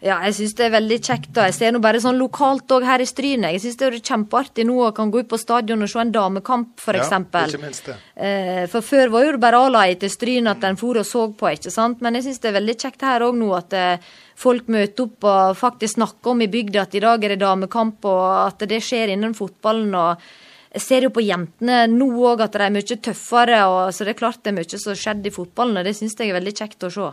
[0.04, 1.30] Ja, jeg syns det er veldig kjekt.
[1.32, 1.46] da.
[1.48, 3.48] Jeg ser nå bare sånn lokalt òg her i Stryne.
[3.54, 6.12] Jeg syns det er kjempeartig nå å kan gå ut på stadion og se en
[6.12, 7.12] damekamp, f.eks.
[7.14, 7.96] Ja, ikke minst det.
[8.14, 11.26] Eh, for før var jo det bare A-laget til Stryn at en for og så
[11.32, 12.04] på, ikke sant.
[12.04, 15.30] Men jeg syns det er veldig kjekt her òg nå at eh, folk møter opp
[15.32, 18.82] og faktisk snakker om i bygda at i dag er det damekamp, og at det
[18.84, 19.96] skjer innen fotballen.
[19.96, 20.28] og
[20.76, 24.12] jeg ser jo på jentene nå òg at de er mye tøffere, og, så det
[24.12, 26.36] er klart det er mye som har skjedd i fotballen, og det syns jeg er
[26.36, 27.10] veldig kjekt å se.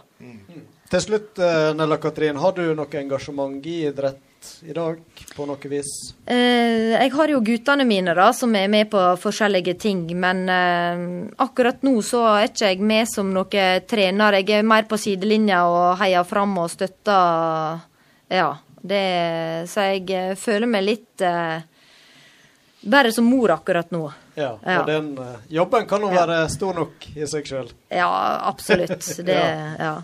[0.93, 4.99] Til slutt, eh, Nella Katrin, har du noe engasjement i idrett i dag,
[5.33, 5.89] på noe vis?
[6.29, 11.01] Eh, jeg har jo guttene mine da, som er med på forskjellige ting, men eh,
[11.41, 14.37] akkurat nå så er ikke jeg med som noe trener.
[14.43, 17.81] Jeg er mer på sidelinja og heier fram og støtter.
[18.29, 18.51] Ja,
[18.83, 19.03] det,
[19.73, 21.63] så jeg eh, føler meg litt eh,
[22.85, 24.11] bare som mor akkurat nå.
[24.37, 24.79] Ja, Ja.
[24.81, 26.25] og den eh, jobben kan jo Ja.
[26.27, 27.73] være stor nok i seg sjøl.
[27.89, 28.11] Ja,
[28.45, 29.01] absolutt.
[29.25, 29.41] Det,
[29.79, 29.95] ja.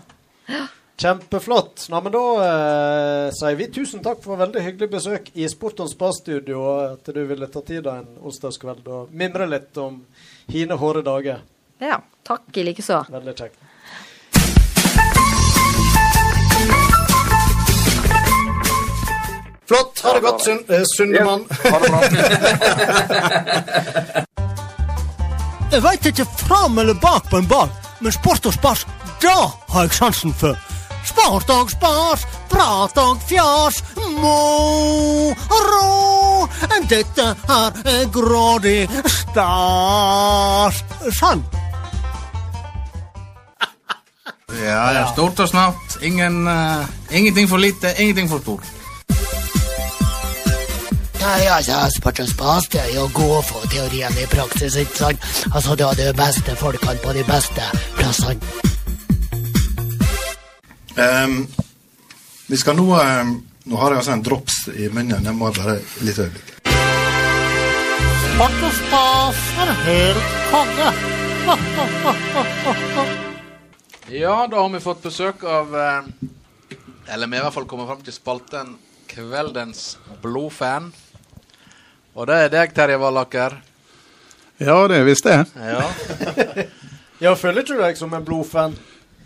[1.00, 1.86] Kjempeflott.
[1.88, 5.88] Nei, men Da eh, sier vi tusen takk for veldig hyggelig besøk i Sport on
[5.88, 10.02] Spa-studio, og at du ville ta tid av en onsdagskveld og mimre litt om
[10.52, 11.40] hine hårde dager.
[11.80, 12.00] ja.
[12.30, 12.98] Takk i likeså.
[13.10, 13.56] Veldig kjekt.
[19.66, 20.00] Flott.
[20.02, 21.44] Ha det godt, Sund eh, Sundemann.
[25.72, 27.70] Jeg veit ikke fram eller bak på en ball,
[28.02, 28.82] men sport og spas,
[29.22, 29.36] da
[29.70, 30.58] har jeg sansen for.
[31.04, 33.82] Sport og spas, prat og fjas,
[34.20, 35.86] moro.
[36.90, 40.84] Dette her er grådig stas.
[41.18, 41.44] Sann.
[44.50, 45.96] Ja, ja, stort og snart.
[46.02, 48.66] Ingen, uh, ingenting for lite, ingenting for stort.
[51.20, 54.96] Nei, altså, sport og spas det er jo å få for teorien i praksis, ikke
[55.02, 55.30] sant?
[55.52, 57.70] Altså, du har de beste folkene på de beste
[58.00, 58.69] plassene.
[61.00, 61.46] Ehm,
[62.46, 65.24] vi skal nå um, Nå har jeg altså en drops i munnen.
[65.24, 66.48] Jeg må bare et lite øyeblikk.
[68.24, 70.88] Sport og spas er helt konge.
[74.10, 76.08] Ja, da har vi fått besøk av eh,
[77.12, 78.74] Eller vi i hvert fall kommer fram til spalten
[79.12, 80.88] Kveldens blodfan.
[82.16, 83.60] Og det er deg, Terje Vallaker.
[84.58, 85.44] Ja, det visste jeg.
[85.56, 86.66] Ja.
[87.20, 88.72] Ja, føler ikke du deg som en blodfan?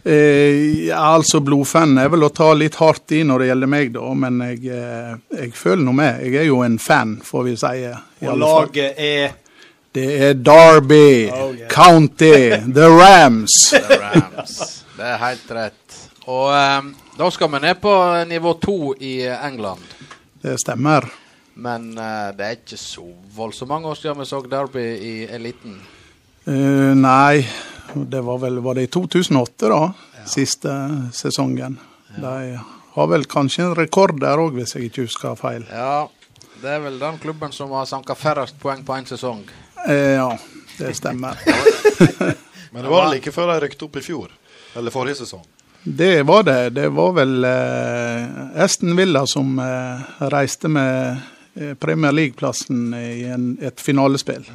[0.05, 4.11] Eh, altså Blodfan er vel å ta litt hardt i når det gjelder meg, da,
[4.21, 6.21] men jeg, eh, jeg føler nå med.
[6.27, 7.87] Jeg er jo en fan, får vi si.
[8.29, 9.41] Og laget er
[9.95, 11.69] Det er Derby Oh, yeah.
[11.71, 13.53] County, The Rams.
[13.71, 14.57] The Rams.
[14.97, 15.99] Det er helt rett.
[16.27, 17.93] Og eh, da skal vi ned på
[18.27, 19.85] nivå to i England.
[20.43, 21.07] Det stemmer.
[21.55, 23.07] Men eh, det er ikke så
[23.37, 25.79] voldsomt mange år siden vi så Derby i eliten.
[26.45, 27.47] Eh, nei,
[27.95, 29.81] det var vel var det i 2008, da.
[30.29, 30.75] Siste
[31.13, 31.79] sesongen.
[32.17, 32.59] De
[32.95, 35.65] har vel kanskje en rekord der òg, hvis jeg ikke husker feil.
[35.73, 36.07] Ja,
[36.63, 39.43] det er vel den klubben som har sanka færrest poeng på én sesong.
[39.85, 40.31] Uh, ja,
[40.79, 41.41] det stemmer.
[42.75, 44.33] Men det var like før de rykte opp i fjor.
[44.75, 45.45] Eller forrige sesong.
[45.85, 46.71] Det var det.
[46.71, 51.21] Det var vel eh, Aston Villa som eh, reiste med
[51.55, 54.47] eh, Premier League-plassen i en, et finalespill.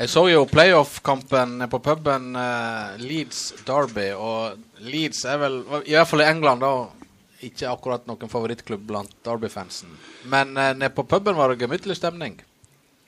[0.00, 4.56] Jeg så jo playoff-kampen på puben uh, Leeds Derby, og
[4.88, 9.92] Leeds er vel, i hvert fall i England, da ikke akkurat noen favorittklubb blant Derby-fansen.
[10.32, 12.38] Men uh, nede på puben var det gemyttlig stemning.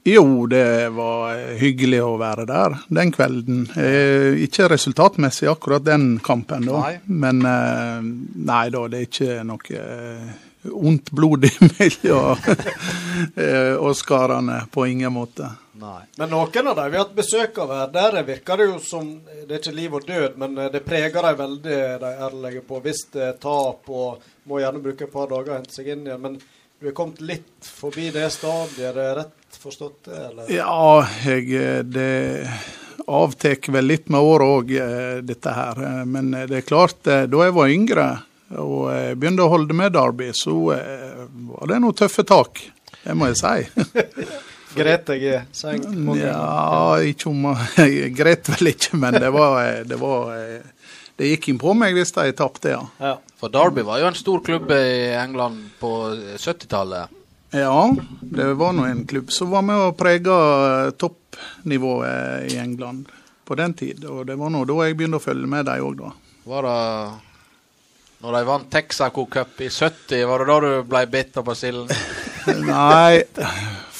[0.04, 3.68] Jo, det var eh, hyggelig å være der den kvelden.
[3.78, 6.80] Eh, ikke resultatmessig akkurat den kampen, da.
[6.82, 6.96] Nei.
[7.06, 8.08] Men eh,
[8.50, 10.32] nei da, det er ikke noe eh,
[10.74, 11.46] ondt blod
[11.76, 12.34] mellom
[13.78, 14.64] og Oscarene.
[14.74, 15.52] På ingen måte.
[16.18, 19.08] Men noen av dem vi har hatt besøk av her, der virker det jo som
[19.26, 22.80] Det er ikke liv og død, men eh, det preger dem veldig, de ærlige på.
[22.84, 26.06] Hvis det er tap og må gjerne bruke et par dager å hente seg inn
[26.06, 26.22] igjen.
[26.22, 26.38] Men
[26.82, 30.50] du er kommet litt forbi det stadiet, er det rett forstått eller?
[30.50, 32.48] Ja, jeg, eh, det
[33.06, 34.76] avtar vel litt med året òg,
[35.26, 35.78] dette her.
[35.88, 38.10] Eh, Men det er klart, eh, da jeg var yngre
[38.58, 42.60] og eh, begynte å holde med Derby, så eh, var det noen tøffe tak.
[43.02, 43.84] Det må jeg si.
[44.74, 45.32] Gret G.
[45.32, 46.28] i mange ganger.
[46.28, 51.32] Ja, ikke om Jeg gret vel ikke, men det var, eh, det var eh, Det
[51.32, 53.16] gikk inn på meg hvis de tapte, ja.
[53.38, 55.90] For Derby var jo en stor klubb i England på
[56.38, 57.18] 70-tallet.
[57.52, 60.36] Ja, det var nå en klubb som var med og prega
[60.96, 63.10] toppnivået i England
[63.44, 64.06] på den tid.
[64.08, 66.14] Og det var nå da jeg begynte å følge med dem òg, da.
[66.48, 66.78] Var det
[68.22, 71.88] når de vant Texaco Cup i 70, var det da du ble bitt av basillen?
[72.70, 73.24] Nei,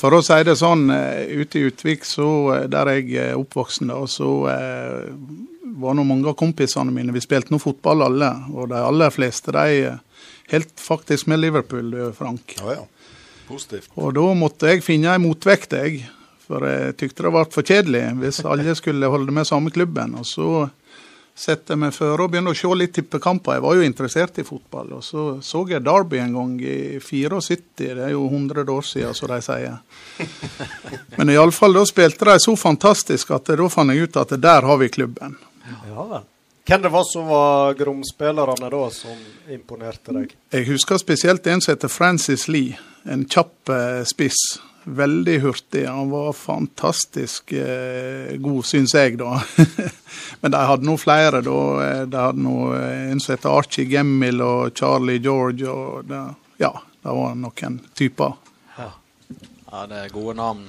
[0.02, 3.92] for å si det sånn, eh, ute i Utvik, så, eh, der jeg er oppvoksen,
[3.92, 5.12] da, så eh,
[5.78, 9.54] var nå mange av kompisene mine Vi spilte nå fotball alle, og de aller fleste
[9.54, 12.56] de eh, helt faktisk med Liverpool, Frank.
[12.58, 12.88] Ja, ja.
[13.46, 13.90] Positivt.
[13.94, 16.02] Og da måtte jeg finne en motvekt, jeg.
[16.42, 20.16] For jeg tykte det ble for kjedelig hvis alle skulle holde med samme klubben.
[20.18, 20.48] Og så
[21.34, 23.56] sette meg føre og begynne å se litt tippekamper.
[23.56, 24.92] Jeg var jo interessert i fotball.
[24.98, 27.40] Og så så jeg Derby en gang i 74,
[27.78, 29.78] det er jo 100 år siden, som de sier.
[31.18, 34.82] Men iallfall da spilte de så fantastisk at da fant jeg ut at der har
[34.82, 35.38] vi klubben.
[35.88, 36.28] Ja vel.
[36.62, 39.16] Hvem det var som var Grom-spillerne da, som
[39.50, 40.34] imponerte deg?
[40.54, 42.76] Jeg husker spesielt en som heter Francis Lee.
[43.02, 44.38] En kjapp eh, spiss.
[44.84, 45.84] Veldig hurtig.
[45.86, 49.36] Han var fantastisk eh, god, syns jeg, da.
[50.42, 51.59] Men de hadde nå flere, da.
[51.86, 55.68] Eh, De hadde nå eh, en som heter Archie Gemmil og Charlie George.
[55.70, 56.22] og det,
[56.62, 56.72] Ja,
[57.02, 58.34] det var noen typer.
[58.78, 60.66] Ja, det er gode navn.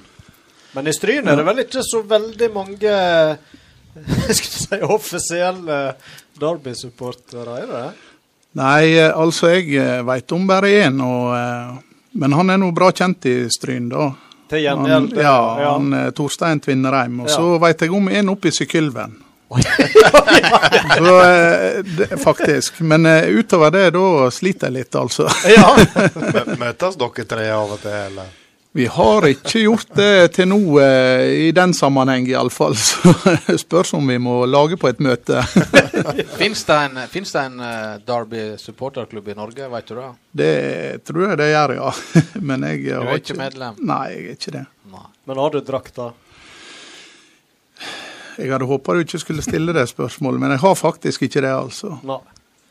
[0.74, 2.94] Men i Stryn er det vel ikke så veldig mange
[4.28, 5.76] jeg skulle si offisielle
[6.40, 7.84] Derby-supportere, er det?
[8.58, 11.82] Nei, eh, altså jeg veit om bare én, og,
[12.14, 14.12] men han er nå bra kjent i Stryn, da.
[14.50, 17.20] Til Han, ja, ja, han eh, Torstein Tvinnereim.
[17.24, 17.36] Og Ja.
[17.38, 19.14] så veit jeg om en oppe i Sykkylven.
[20.96, 22.80] så, eh, det, faktisk.
[22.80, 25.28] Men eh, utover det, da sliter jeg litt, altså.
[26.34, 28.32] Mø- Møtes dere tre av og til, eller?
[28.74, 32.74] Vi har ikke gjort det til nå, i den sammenheng iallfall.
[32.74, 33.12] Så
[33.60, 35.44] spørs om vi må lage på et møte.
[36.40, 40.08] Fins det en, en eh, Derby supporterklubb i Norge, vet du det?
[40.42, 40.56] Det
[41.06, 41.94] tror jeg det gjør, ja.
[42.50, 43.78] Men jeg Du er ikke medlem?
[43.78, 44.66] Nei, jeg er ikke det.
[45.30, 46.10] Men har du drakta?
[48.34, 51.54] Jeg hadde håpa du ikke skulle stille det spørsmålet, men jeg har faktisk ikke det,
[51.54, 51.94] altså.
[52.02, 52.18] Nei.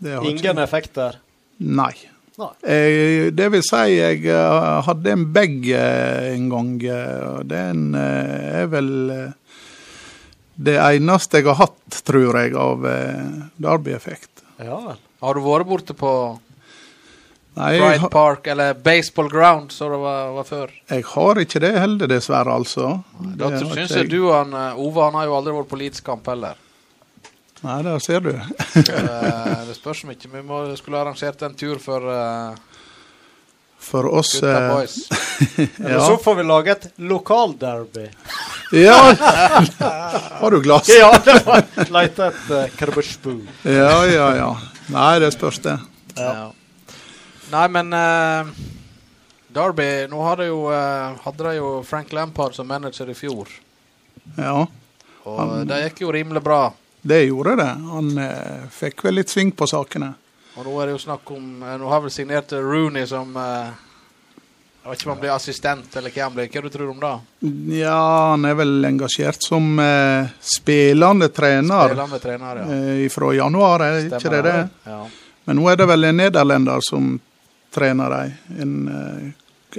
[0.04, 0.64] Det Ingen ikke.
[0.68, 1.22] effekter?
[1.64, 1.94] Nei.
[2.42, 6.72] Eh, det vil si, jeg eh, hadde en bag eh, en gang.
[7.30, 8.90] og Den er vel
[10.54, 12.88] det eneste jeg har hatt, tror jeg, av
[13.62, 14.46] Derby-effekt.
[14.62, 14.98] Ja vel.
[15.24, 16.10] Har du vært borte på
[17.54, 20.72] Nei, Pride Park eller Baseball Ground, som det var, var før?
[20.90, 22.96] jeg har ikke det heller, dessverre, altså.
[23.38, 26.58] Da syns jeg du og Ove han har jo aldri vært på kamp heller.
[27.64, 28.34] Nei, der ser du.
[28.36, 32.58] Eh, det spørs om ikke vi må, skulle arrangert en tur for uh,
[33.80, 34.50] For oss eh.
[35.80, 36.02] Eller ja.
[36.08, 38.10] så får vi lage et lokalderby.
[38.86, 38.98] ja.
[40.42, 40.92] Har du glass?
[40.92, 41.64] Ja, det var
[41.96, 43.48] leite etter uh.
[43.64, 44.52] Ja, ja, ja.
[44.92, 45.80] Nei, det spørs, det.
[46.20, 46.52] Ja.
[47.54, 48.54] Nei, men uh,
[49.56, 53.48] Derby Nå hadde, jo, uh, hadde de jo Frank Lampard som manager i fjor.
[54.36, 54.66] Ja.
[55.24, 56.66] Og Han- det gikk jo rimelig bra.
[57.04, 57.72] Det gjorde det.
[57.92, 60.14] Han eh, fikk vel litt sving på sakene.
[60.56, 63.74] Og nå er det jo snakk om eh, Nå har vel signert Rooney som eh,
[64.84, 66.48] Jeg vet ikke om han blir assistent eller hva han blir.
[66.54, 67.14] Hva du tror du om det?
[67.82, 67.98] Ja,
[68.32, 72.80] han er vel engasjert som eh, spillende trener Spillende trener, ja.
[73.04, 74.58] eh, fra januar, er ikke det det?
[74.88, 75.04] Ja.
[75.44, 77.18] Men nå er det vel en nederlender som
[77.74, 78.88] trener dem.
[78.88, 79.32] Eh,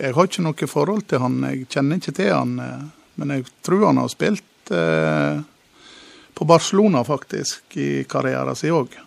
[0.03, 2.55] jeg har ikke noe forhold til han, jeg kjenner ikke til han.
[2.61, 2.85] Eh,
[3.23, 5.41] men jeg tror han har spilt eh,
[6.35, 9.01] på Barcelona faktisk i karrieren sin òg.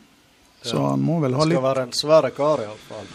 [0.62, 3.08] Så han må vel ha litt Skal være en svære kar, iallfall.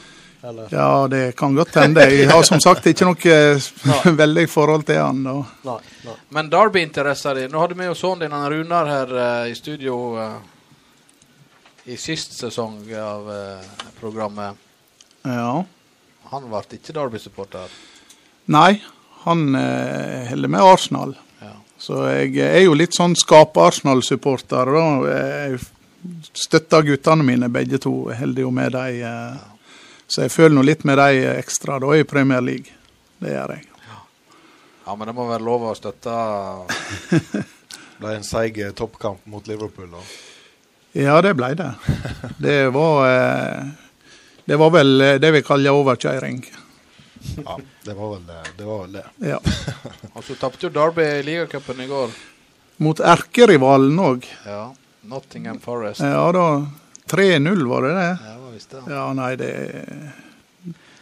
[0.45, 0.69] Eller?
[0.71, 2.03] Ja, det kan godt hende.
[2.11, 5.21] Jeg har som sagt ikke noe veldig forhold til han.
[5.23, 5.35] Da.
[5.69, 5.77] Nei,
[6.07, 6.15] nei.
[6.35, 9.99] Men Derby-interesser di Nå hadde vi jo sønnen din han Runar her uh, i studio
[10.19, 10.41] uh,
[11.87, 14.59] i sist sesong av uh, programmet.
[15.23, 15.63] Ja.
[16.33, 17.79] Han ble ikke Derby-supporter.
[18.51, 18.81] Nei,
[19.23, 21.15] han holder med Arsenal.
[21.83, 24.69] Så jeg er jo litt sånn skape-Arsenal-supporter.
[25.09, 25.57] Jeg
[26.39, 27.93] støtter guttene mine, begge to.
[28.15, 29.01] Holder jo med dem.
[29.03, 29.73] Eh,
[30.07, 32.71] så jeg føler nå litt med dem ekstra da i Premier League.
[33.19, 33.67] Det gjør jeg.
[34.87, 36.15] Ja, men det må være lov å støtte
[38.03, 39.91] ble en seig eh, toppkamp mot Liverpool.
[39.91, 40.07] da.
[41.03, 41.71] Ja, det ble det.
[42.47, 43.99] Det var, eh,
[44.47, 46.45] det var vel det vi kaller overkjøring.
[47.45, 48.39] Ja, det var vel det.
[48.59, 49.05] det, var vel det.
[49.19, 49.41] Ja.
[50.15, 52.15] Og så tapte jo Derby i ligacupen i går.
[52.83, 54.27] Mot erkerivalen òg.
[54.47, 54.65] Ja.
[55.03, 56.01] Nottingham Forest.
[56.01, 56.47] Ja da.
[57.13, 58.11] 3-0, var det det?
[58.27, 58.95] Ja, var visste det.
[58.95, 59.51] Ja, nei, det,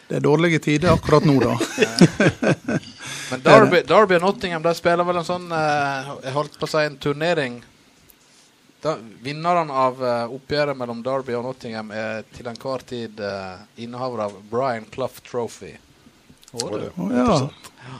[0.08, 1.58] det er dårlige tider akkurat nå, da.
[3.30, 6.70] Men Derby, Derby og Nottingham de spiller vel en sånn eh, Jeg holdt på å
[6.72, 7.60] si en turnering.
[8.82, 14.24] Da, vinneren av eh, oppgjøret mellom Derby og Nottingham er til enhver tid uh, innehaver
[14.26, 15.74] av Brian Clough Trophy.
[16.52, 16.68] Å,
[17.14, 17.50] ja.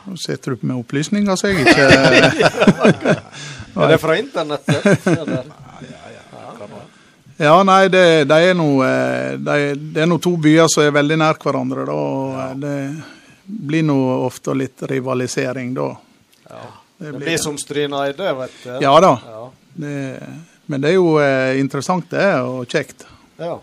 [0.05, 3.14] Nå sitter du med opplysninger som jeg ikke
[3.81, 5.06] Er det fra internettet?
[7.40, 9.55] Ja, nei, det, det er nå eh, de,
[9.94, 11.94] Det er to byer som er veldig nær hverandre, da.
[11.94, 12.48] Og ja.
[12.59, 12.74] det
[13.70, 13.97] blir nå
[14.27, 15.89] ofte litt rivalisering, da.
[17.01, 18.70] Det blir som Stryna Eide, vet du.
[18.85, 19.14] Ja da.
[19.24, 19.47] Ja.
[19.81, 19.94] Det,
[20.68, 23.06] men det er jo eh, interessant, det, og kjekt.
[23.40, 23.56] ja.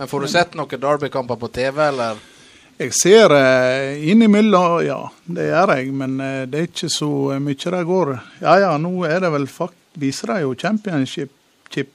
[0.00, 2.16] Men får du sett noen Derby-kamper på TV, eller?
[2.80, 7.10] Jeg ser eh, innimellom, ja, det gjør jeg, men eh, det er ikke så
[7.42, 8.12] mye det går.
[8.40, 11.32] Ja ja, nå er det vel fakt viser de jo championship,
[11.68, 11.90] chip,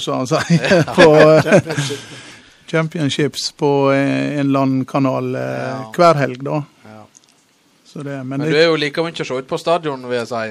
[0.00, 1.92] som han sier, på eh,
[2.66, 4.50] championships på eh, en
[4.90, 5.92] kanal eh, Ja.
[5.94, 6.64] hver helg, da.
[6.88, 7.04] Ja.
[7.86, 10.18] Så det, men Men du er jo like mye å se ut på stadion, vil
[10.24, 10.42] jeg si.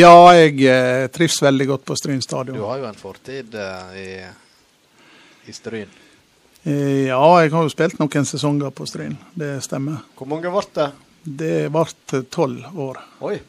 [0.00, 2.24] ja, jeg eh, trives veldig godt på Stryn
[2.56, 4.08] Du har jo en fortid eh, i,
[5.50, 6.05] i Stryn.
[6.66, 10.00] Eh, ja, jeg har jo spilt noen sesonger på Stryn, det stemmer.
[10.18, 10.86] Hvor mange ble det?
[11.22, 12.98] Det ble tolv år.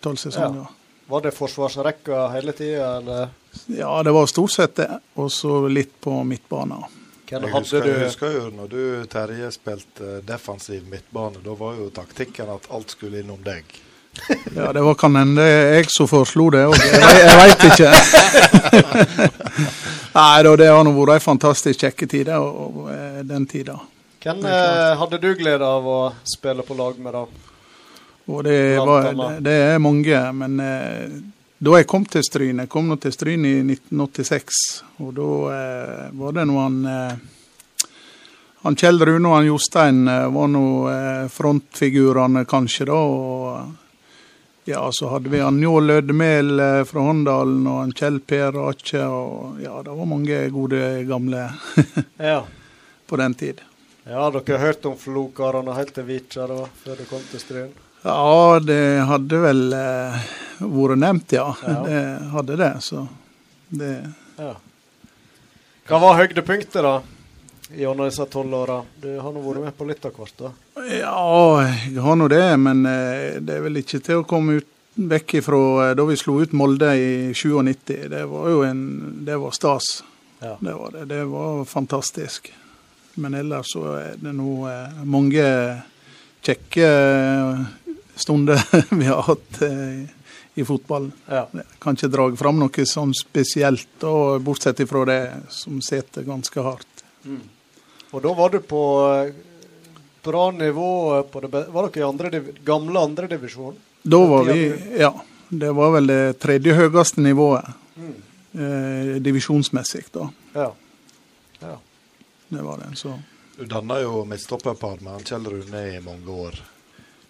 [0.06, 0.68] Tolv sesonger.
[1.07, 3.30] Var det forsvarsrekka hele tida, eller
[3.73, 4.89] Ja, det var stort sett det.
[5.15, 6.84] Og så litt på midtbanen.
[7.27, 7.89] Jeg husker, du?
[7.89, 8.81] jeg husker jo når du,
[9.11, 11.41] Terje, spilte eh, defensiv midtbane.
[11.44, 13.65] Da var jo taktikken at alt skulle innom deg.
[14.56, 16.77] Ja, det var kan hende jeg som foreslo det òg.
[16.77, 17.91] Jeg, jeg veit ikke.
[20.15, 23.77] Nei da, det har nå vært ei fantastisk kjekke tid, og, og, eh, den tida.
[24.23, 27.25] Hvem eh, hadde du glede av å spille på lag med, da?
[28.27, 31.17] Og det, var, det, det er mange, men eh,
[31.57, 34.59] da jeg kom til Stryn Jeg kom nå til Stryn i 1986,
[35.01, 37.15] og da eh, var det nå han eh,
[38.65, 40.65] Han Kjell Rune og han Jostein eh, var nå
[41.34, 42.99] frontfigurene, kanskje, da.
[42.99, 43.86] Og
[44.68, 49.02] ja, så hadde vi han Njål Lødemel eh, fra Håndalen og han Kjell Per Ache.
[49.07, 51.45] Og ja, det var mange gode gamle
[52.31, 52.41] Ja.
[53.07, 53.61] på den tid.
[54.07, 57.73] ja, dere har hørt om Flokarene helt til Vitja da, før du kom til Stryn?
[58.03, 60.19] Ja, det hadde vel eh,
[60.61, 61.49] vært nevnt, ja.
[61.65, 61.81] Ja.
[61.88, 62.02] Det
[62.35, 63.07] hadde det, så
[63.69, 63.91] det
[64.38, 64.53] Ja.
[65.88, 66.98] Hva var høydepunktet, da?
[67.76, 68.84] Gjennom disse tolv åra.
[69.02, 70.52] Du har nå vært med på litt av hvert, da.
[70.88, 74.69] Ja, jeg har nå det, men eh, det er vel ikke til å komme ut
[74.95, 78.07] vekk ifra eh, da vi slo ut Molde i 97.
[78.14, 78.85] Det var jo en
[79.27, 79.98] Det var stas.
[80.39, 80.56] Ja.
[80.61, 81.06] Det var det.
[81.11, 82.53] Det var fantastisk.
[83.19, 85.49] Men ellers så er det nå eh, mange
[86.48, 86.88] kjekke
[88.15, 88.64] stunder
[89.02, 89.60] vi har hatt
[90.57, 91.11] i fotballen.
[91.27, 91.44] Ja.
[91.52, 95.22] Jeg kan ikke dra fram noe sånn spesielt, bortsett ifra det
[95.52, 97.03] som sitter ganske hardt.
[98.11, 98.81] Og da var du på
[99.13, 99.34] eh,
[100.23, 103.75] bra nivå eh, på det Var dere i andre gamle andredivisjon?
[104.03, 104.61] Da var vi
[104.99, 105.13] Ja.
[105.49, 107.67] Det var vel det tredje høyeste nivået
[107.97, 108.13] Mm.
[108.53, 110.27] eh, divisjonsmessig, da.
[110.53, 110.67] Ja.
[111.59, 111.77] ja.
[112.49, 112.91] Det var det.
[112.99, 113.15] Så
[113.57, 116.59] Du danna jo midtstopperpar med Kjell Rune i mange år.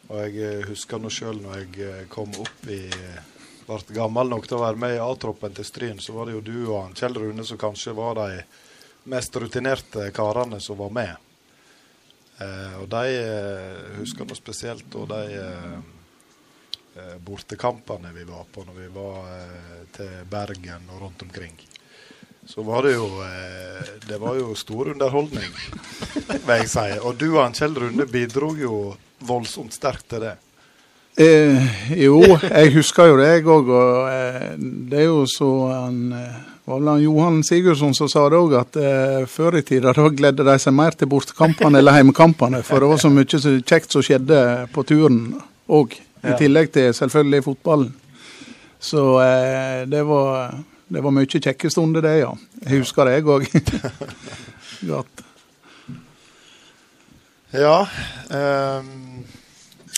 [0.10, 2.82] Og jeg eh, husker nå sjøl når jeg eh, kom opp i
[3.68, 6.42] ble gammel nok til å være med i A-troppen til Stryn, så var det jo
[6.44, 8.42] du og han Kjell Rune som kanskje var de
[9.08, 11.16] mest rutinerte karene som var med.
[12.38, 15.78] Eh, og de eh, husker nå spesielt da de eh,
[17.00, 21.58] eh, bortekampene vi var på når vi var eh, til Bergen og rundt omkring.
[22.48, 25.50] Så var det jo eh, Det var jo stor underholdning,
[26.48, 26.90] vil jeg si.
[27.02, 28.76] Og du og Kjell Runde bidro jo
[29.28, 30.38] voldsomt sterkt til det.
[31.18, 31.68] Eh,
[31.98, 33.72] Jo, jeg husker jo det, jeg òg.
[33.74, 36.38] Og eh, det er jo så han eh,
[36.68, 40.08] var vel han Johan Sigurdsson som sa det òg, at eh, før i tida da
[40.12, 42.64] gledde de seg mer til bortekampene eller heimekampene.
[42.68, 44.42] For det var så mye så kjekt som skjedde
[44.76, 45.22] på turen
[45.68, 45.96] òg.
[46.28, 47.94] I tillegg til selvfølgelig fotballen.
[48.84, 50.58] Så eh, det var
[50.88, 52.30] det var mye kjekke stunder, det, ja.
[52.64, 53.48] Jeg husker det, jeg òg.
[54.92, 55.24] Godt.
[57.52, 57.80] Ja.
[58.32, 59.24] ehm,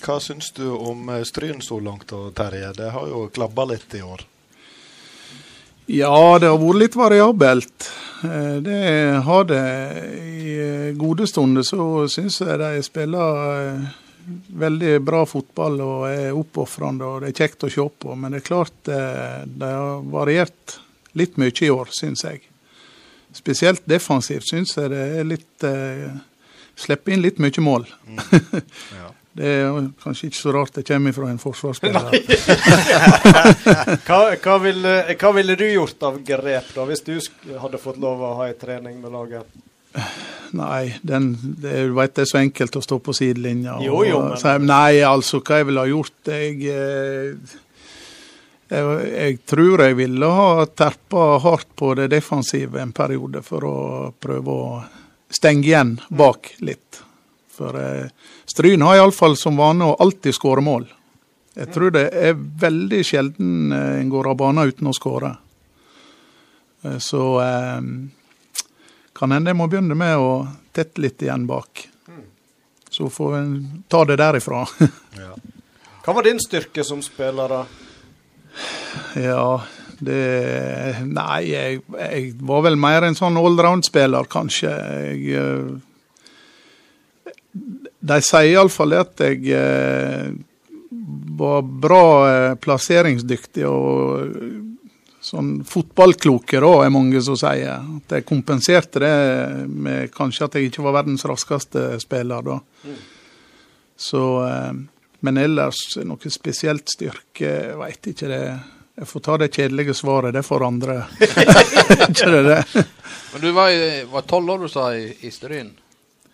[0.06, 2.74] hva syns du om eh, Stryn så langt, Terje?
[2.78, 4.26] Det har jo klabba litt i år.
[5.90, 7.88] Ja, det har vært litt variabelt.
[8.24, 8.82] Eh, Det
[9.26, 9.64] har det.
[10.20, 13.88] I eh, gode stunder så syns jeg de spiller
[14.62, 18.14] veldig bra fotball og er oppofrende, og det er kjekt å se på.
[18.16, 20.78] Men det er klart de har variert
[21.18, 22.44] litt mye i år, syns jeg.
[23.34, 26.10] Spesielt defensivt syns jeg det er litt eh,
[26.80, 27.84] Slipper inn litt mye mål.
[29.38, 32.10] Det er kanskje ikke så rart det kommer fra en forsvarsspiller.
[34.08, 37.14] Hva, hva, ville, hva ville du gjort av grep, da, hvis du
[37.62, 39.46] hadde fått lov å ha en trening med laget?
[40.58, 41.32] Nei, den,
[41.62, 43.78] det, du vet, det er så enkelt å stå på sidelinja.
[43.86, 47.58] Jo, jo, men- nei, altså, hva jeg ville ha gjort Jeg, eh,
[48.70, 53.78] jeg, jeg tror jeg ville ha terpa hardt på det defensive en periode for å
[54.22, 54.84] prøve å
[55.30, 57.04] stenge igjen bak litt.
[57.60, 58.08] For eh,
[58.50, 60.88] Stryn har iallfall som vane å alltid skåre mål.
[61.60, 65.34] Jeg tror det er veldig sjelden eh, en går av banen uten å skåre.
[66.86, 67.82] Eh, Så eh,
[69.20, 70.32] kan hende jeg må begynne med å
[70.72, 71.88] tette litt igjen bak.
[72.90, 73.52] Så får en
[73.92, 74.64] ta det derifra.
[76.06, 77.66] Hva var din styrke som spiller, da?
[79.20, 79.62] ja,
[80.00, 80.22] det
[81.06, 84.72] Nei, jeg, jeg var vel mer en sånn allround-spiller, kanskje.
[85.12, 85.68] Jeg eh,
[88.00, 90.30] De sier iallfall at jeg eh,
[91.40, 94.36] var bra eh, plasseringsdyktig og
[95.30, 97.84] sånn fotballkloke, da, er mange som sier.
[98.00, 99.16] At jeg kompenserte det
[99.68, 102.60] med kanskje at jeg ikke var verdens raskeste spiller da.
[104.00, 104.72] Så eh,
[105.20, 105.76] Men ellers
[106.08, 108.44] noe spesielt styrke, veit ikke det.
[109.00, 110.96] Jeg får ta det kjedelige svaret, det får andre.
[112.08, 112.86] ikke det det?
[113.34, 113.76] Men du var
[114.14, 115.74] var tolv år, du sa, i, i Stryn.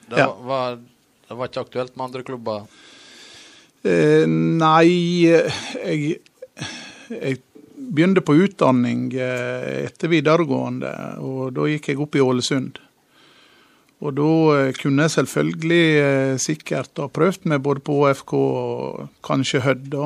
[0.06, 0.30] Det, Ja.
[0.46, 0.78] var,
[1.28, 2.66] det var ikke aktuelt med andre klubber?
[3.86, 6.18] Eh, nei, jeg,
[7.10, 7.42] jeg
[7.76, 10.92] begynte på utdanning eh, etter videregående,
[11.22, 12.80] og da gikk jeg opp i Ålesund.
[14.04, 19.04] Og da eh, kunne jeg selvfølgelig eh, sikkert ha prøvd meg både på ÅFK og
[19.26, 20.00] kanskje Hødd.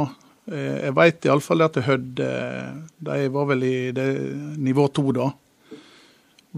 [0.50, 3.92] jeg veit iallfall at Hødd de var vel i
[4.58, 5.30] nivå to da.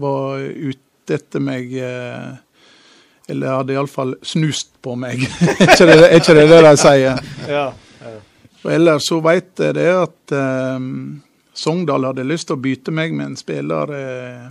[0.00, 2.32] Var ute etter meg eh,
[3.30, 5.22] Eller hadde iallfall snust på meg.
[5.40, 7.20] er ikke det er ikke det, det de sier?
[7.48, 7.66] Ja.
[8.02, 8.14] ja.
[8.62, 10.88] Og ellers så veit jeg det at eh,
[11.54, 14.48] Sogndal hadde lyst til å bytte meg med en spiller eh,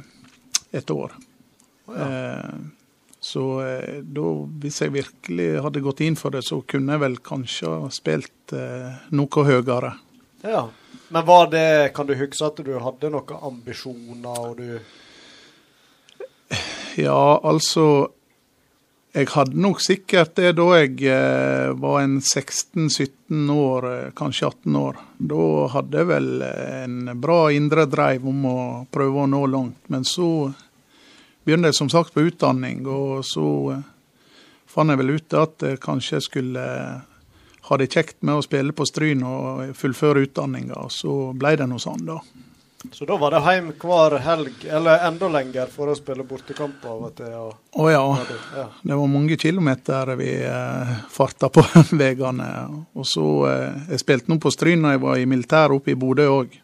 [0.78, 1.16] et år.
[1.98, 2.54] Eh,
[3.22, 4.30] Så eh, da,
[4.64, 8.54] hvis jeg virkelig hadde gått inn for det, så kunne jeg vel kanskje ha spilt
[8.58, 9.92] eh, noe høyere.
[10.42, 10.64] Ja.
[11.12, 14.80] Men var det Kan du huske at du hadde noen ambisjoner, og du
[16.98, 18.10] Ja, altså
[19.12, 24.78] Jeg hadde nok sikkert det da jeg eh, var en 16-17 år, eh, kanskje 18
[24.80, 25.00] år.
[25.20, 29.82] Da hadde jeg vel eh, en bra indre dreiv om å prøve å nå langt.
[29.92, 30.30] Men så
[31.44, 33.82] begynte jeg som sagt på utdanning, og så
[34.72, 36.64] fant jeg vel ut at jeg kanskje skulle
[37.68, 40.88] ha det kjekt med å spille på Stryn og fullføre utdanninga.
[40.88, 42.22] Så ble det noe sånn, da.
[42.92, 47.04] Så da var det hjem hver helg, eller enda lenger, for å spille bortekamp av
[47.06, 47.36] og til?
[47.38, 48.02] Og, Å ja.
[48.58, 48.66] ja.
[48.82, 51.64] Det var mange kilometer vi eh, farta på
[52.02, 52.50] veiene.
[52.98, 56.00] Og så eh, Jeg spilte nå på Stryn da jeg var i militæret oppe i
[56.00, 56.58] Bodø òg.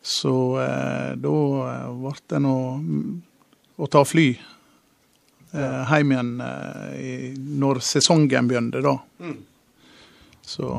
[0.00, 1.36] Så eh, da
[1.68, 2.56] eh, ble det nå
[3.76, 8.96] å ta fly eh, hjem igjen eh, i, når sesongen begynte, da.
[9.20, 9.42] Mm.
[10.46, 10.70] Så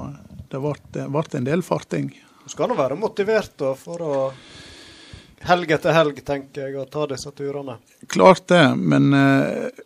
[0.50, 2.16] det ble en del farting.
[2.48, 4.16] Skal nå være motivert da, for å
[5.48, 7.78] helg etter helg, tenker jeg, å ta disse turene.
[8.12, 9.84] Klart det, men eh,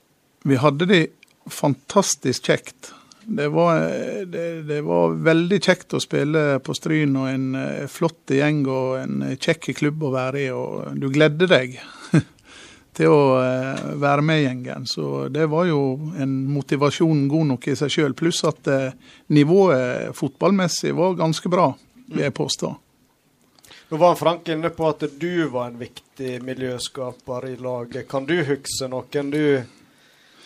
[0.48, 1.04] vi hadde det
[1.52, 2.94] fantastisk kjekt.
[3.22, 7.88] Det var, eh, det, det var veldig kjekt å spille på Stryn, og en eh,
[7.92, 10.52] flott gjeng og en kjekk klubb å være i.
[10.56, 11.78] og Du gledde deg
[12.98, 14.88] til å eh, være med i gjengen.
[14.90, 18.18] Så det var jo en motivasjon god nok i seg sjøl.
[18.18, 18.98] Pluss at eh,
[19.36, 21.72] nivået fotballmessig var ganske bra,
[22.12, 22.72] vil jeg påstå.
[23.92, 28.08] Nå var Frank inne på at du var en viktig miljøskaper i laget.
[28.12, 29.64] Kan du huske noen du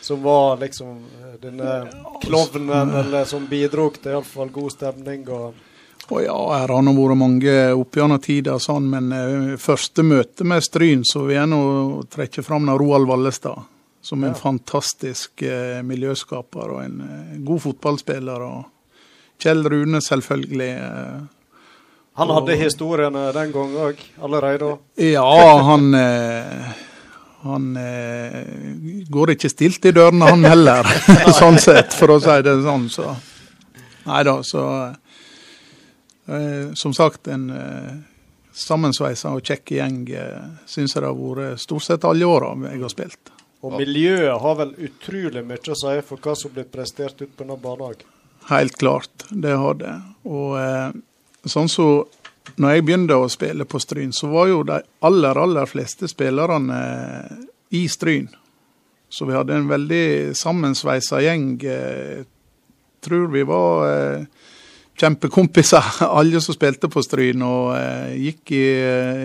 [0.01, 1.75] som var liksom eh, denne
[2.21, 5.27] klovnen, eller som bidro til iallfall god stemning?
[5.29, 5.53] og...
[6.13, 10.45] Og ja, her har det vært mange opp gjennom tida, sånn, men eh, første møte
[10.45, 11.61] med Stryn, så vil jeg nå
[12.13, 13.63] trekke fram Roald Vallestad.
[14.05, 14.37] Som en Ja.
[14.37, 18.41] fantastisk eh, miljøskaper og en eh, god fotballspiller.
[18.45, 20.69] Og Kjell Rune, selvfølgelig.
[22.15, 24.77] Han hadde historiene den gang òg, allerede.
[25.03, 26.67] Ja, han eh,
[27.43, 28.45] Han eh,
[29.11, 30.87] går ikke stilt i dørene, han heller.
[31.41, 32.85] sånn sett, for å si det sånn.
[32.89, 33.09] Så.
[34.05, 34.63] Nei da, så
[36.31, 37.49] eh, Som sagt, en
[38.55, 39.97] sammensveisa og kjekk gjeng
[40.71, 43.33] syns jeg det har vært stort sett alle åra jeg har spilt.
[43.65, 47.43] Og miljøet har vel utrolig mye å si for hva som blir prestert ut på
[47.43, 47.99] denne banen.
[48.47, 49.97] Helt klart, det har det.
[50.23, 50.55] Og
[51.51, 51.89] sånn så
[52.61, 56.80] når jeg begynte å spille på Stryn, så var jo de aller, aller fleste spillerne
[57.76, 58.30] i Stryn.
[59.09, 61.49] Så vi hadde en veldig sammensveisa gjeng.
[61.63, 62.23] Eh,
[63.03, 64.26] tror vi var eh,
[64.97, 67.43] kjempekompiser, alle som spilte på Stryn.
[67.45, 68.65] Og eh, gikk i,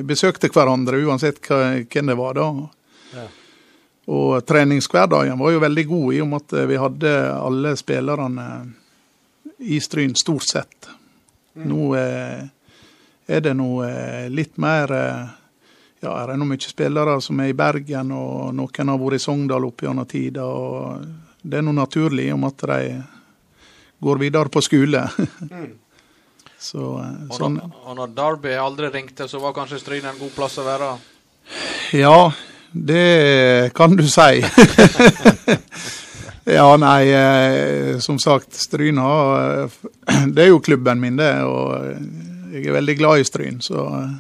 [0.07, 2.49] besøkte hverandre uansett hvem det var da.
[3.15, 3.27] Ja.
[4.11, 8.47] Og treningshverdagen var jo veldig god, i og med at vi hadde alle spillerne
[9.71, 10.91] i Stryn, stort sett.
[11.55, 12.43] Nå eh,
[13.31, 15.29] er det nå eh, litt mer eh,
[16.01, 19.25] Ja, er det nå mye spillere som er i Bergen, og noen har vært i
[19.25, 20.47] Sogndal opp gjennom tida.
[20.47, 21.05] og
[21.43, 23.03] Det er nå naturlig, om at de
[24.01, 25.05] går videre på skole.
[26.61, 30.19] Så eh, Og sånn når, og når Derby aldri ringte, så var kanskje Stryn en
[30.21, 30.91] god plass å være?
[31.97, 32.31] Ja,
[32.73, 34.41] det kan du si.
[36.55, 39.79] ja, nei, eh, som sagt, Stryn har eh,
[40.35, 41.33] Det er jo klubben min, det.
[41.45, 42.03] Og eh,
[42.57, 43.61] jeg er veldig glad i Stryn.
[43.65, 44.19] Så det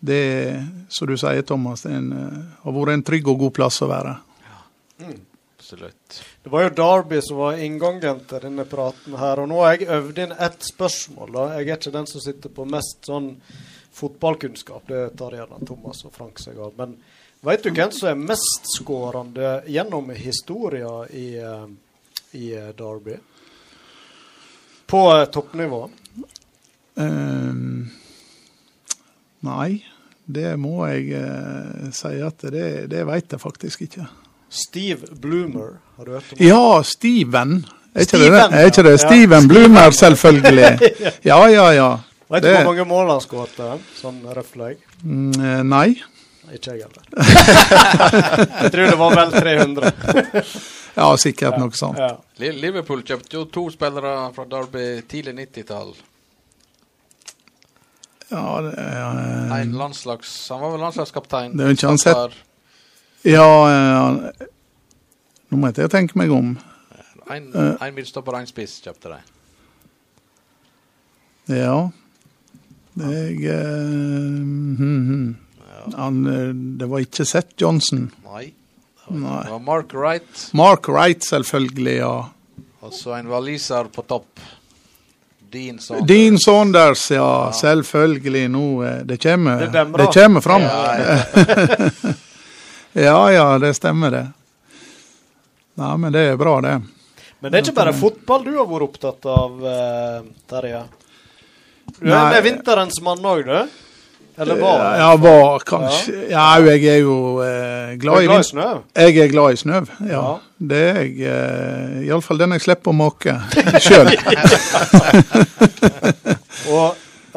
[0.00, 2.12] det, som du sier, Thomas, det er en,
[2.62, 4.12] har vært en trygg og god plass å være.
[5.58, 6.20] Absolutt.
[6.42, 9.42] Det var jo Derby som var inngangen til denne praten her.
[9.42, 11.32] Og nå har jeg øvd inn ett spørsmål.
[11.34, 11.46] da.
[11.58, 13.32] Jeg er ikke den som sitter på mest sånn
[13.98, 14.86] fotballkunnskap.
[14.88, 16.72] Det tar gjerne Thomas og Frank seg av.
[16.78, 16.94] Men
[17.40, 21.66] vet du hvem som er mestskårende gjennom historia i, eh,
[22.38, 23.16] i eh, Derby?
[24.86, 25.82] På eh, toppnivå?
[26.98, 27.90] Um,
[29.46, 29.84] nei,
[30.26, 34.08] det må jeg uh, si at det, det vet jeg faktisk ikke.
[34.50, 37.60] Steve Bloomer, har du hørt om Ja, Steven.
[37.94, 38.42] Er ikke det det?
[38.42, 38.90] Steven, Er ikke det?
[38.90, 39.06] ja.
[39.06, 40.92] Steven Ja, Bloomer, selvfølgelig.
[41.24, 41.88] Ja, ja, ja.
[42.28, 43.60] Vet du hvor mange mål han skåret?
[43.96, 44.74] Sånn røffelig?
[45.02, 45.86] Mm, eh, Nei.
[46.54, 47.04] Ikke jeg heller.
[48.62, 49.92] jeg tror det var vel 300.
[50.98, 51.98] Ja, sikkert noe sånt.
[52.00, 52.14] Ja.
[52.40, 55.92] Liverpool kjøpte jo to spillere fra Derby tidlig 90-tall.
[58.28, 60.32] Ja, det, er- En landslags...
[60.52, 61.54] Han var vel landslagskaptein.
[61.56, 62.44] Det er jo ikke han sett
[63.26, 64.02] ja ja
[65.48, 66.52] Nå må jeg tenke meg om.
[67.28, 67.74] En, Eh.
[67.86, 69.18] en midtstopper og en spiss kjøpte de.
[71.56, 71.88] Ja.
[72.98, 74.76] Jeg eh, hmm,
[75.08, 75.36] hm.
[75.96, 78.10] Han, eh, Det var ikke Seth Johnson.
[78.24, 78.52] Nei.
[79.08, 79.42] Nei.
[79.44, 82.28] Det var Mark Wright, Mark Wright, selvfølgelig, ja.
[82.84, 84.40] og så en waliser på topp.
[85.50, 86.06] Dean Saunders.
[86.06, 87.52] Dean Saunders, ja.
[87.56, 88.48] Selvfølgelig.
[88.52, 90.62] Nå eh, Det kommer, Det det kommer fram.
[90.62, 92.12] Ja,
[92.92, 94.26] Ja, ja, det stemmer, det.
[95.78, 96.80] Nei, men det er bra, det.
[97.38, 100.80] Men det er ikke bare fotball du har vært opptatt av, eh, Terje?
[101.98, 102.32] Du er Nei.
[102.32, 103.84] med vinterens mann òg, du?
[104.38, 104.98] Eller var det?
[104.98, 108.68] Ja, var kanskje Ja, jeg er jo eh, glad er glad i i snø?
[108.94, 110.06] Jeg er glad i snø, ja.
[110.12, 110.36] Ja.
[110.58, 111.12] Det er jeg.
[111.26, 113.32] Eh, Iallfall den jeg slipper å måke
[113.82, 114.08] sjøl.
[116.74, 116.88] Og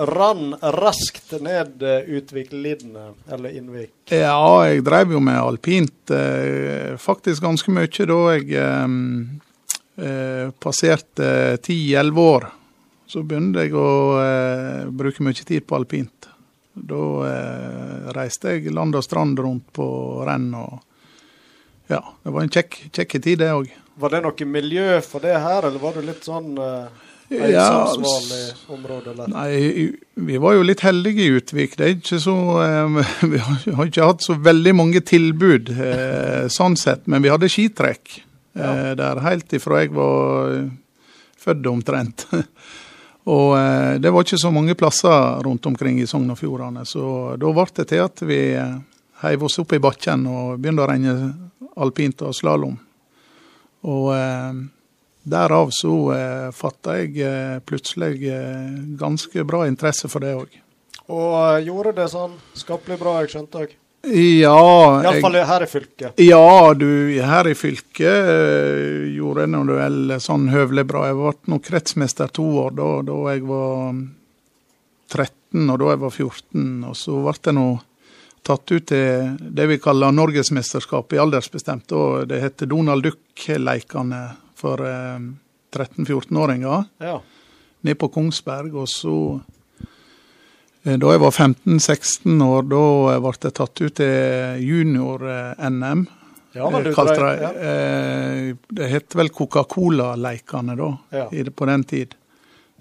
[0.01, 3.91] rann raskt ned uh, Utviklidene, eller Innvik.
[4.09, 8.87] Ja, jeg drev jo med alpint eh, faktisk ganske mye da jeg eh,
[10.01, 12.43] eh, passerte ti-elleve år.
[13.11, 13.87] Så begynte jeg å
[14.23, 16.30] eh, bruke mye tid på alpint.
[16.71, 19.85] Da eh, reiste jeg land og strand rundt på
[20.27, 20.79] renn og
[21.91, 23.71] Ja, det var en kjekk, kjekk tid, det òg.
[23.99, 26.87] Var det noe miljø for det her, eller var det litt sånn uh,
[27.27, 29.11] Ja, ensamsvarlig område?
[29.11, 29.33] Eller?
[29.33, 31.75] Nei, vi var jo litt heldige i Utvik.
[31.75, 33.01] Det er ikke så, eh,
[33.33, 33.41] vi
[33.75, 38.21] har ikke hatt så veldig mange tilbud eh, sånn sett, men vi hadde skitrekk
[38.55, 40.71] eh, der helt ifra jeg var eh,
[41.41, 42.27] født omtrent.
[43.29, 47.35] Og eh, det var ikke så mange plasser rundt omkring i Sogn og Fjordane, så
[47.37, 48.77] da ble det til at vi eh,
[49.21, 51.15] heiv oss opp i bakken og begynte å renne
[51.81, 52.79] alpint og slalåm.
[53.85, 54.63] Og eh,
[55.21, 55.93] derav så
[56.57, 58.15] fatta jeg plutselig
[58.97, 60.55] ganske bra interesse for det òg.
[61.13, 63.75] Og gjorde det sånn skapelig bra, jeg skjønte òg.
[64.01, 66.17] Ja, Iallfall her i fylket.
[66.17, 66.87] ja, du,
[67.21, 71.03] her i fylket uh, gjorde nå vel sånn høvelig bra.
[71.11, 73.93] Jeg ble nå kretsmester to år da, da jeg var
[75.11, 76.65] 13, og da jeg var 14.
[76.89, 77.67] Og så ble jeg nå
[78.41, 81.85] tatt ut til det vi kaller Norgesmesterskapet i aldersbestemt.
[81.91, 84.23] Da det heter Donald Duck-leikene
[84.57, 85.19] for uh,
[85.77, 87.19] 13-14-åringer Ja.
[87.85, 88.73] nede på Kongsberg.
[88.81, 89.60] Og så, eh,
[90.83, 96.07] da jeg var 15-16 år, da eh, ble jeg tatt ut til junior-NM.
[96.53, 97.51] Ja, men du det, ja.
[97.53, 101.27] eh, det het vel Coca-Cola-leikene da, Ja.
[101.55, 102.15] på den tid.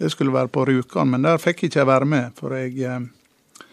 [0.01, 2.33] Det skulle være på Rjukan, men der fikk jeg ikke være med.
[2.41, 3.65] For jeg, eh,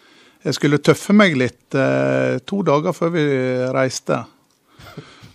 [0.44, 3.24] jeg skulle tøffe meg litt eh, to dager før vi
[3.74, 4.20] reiste.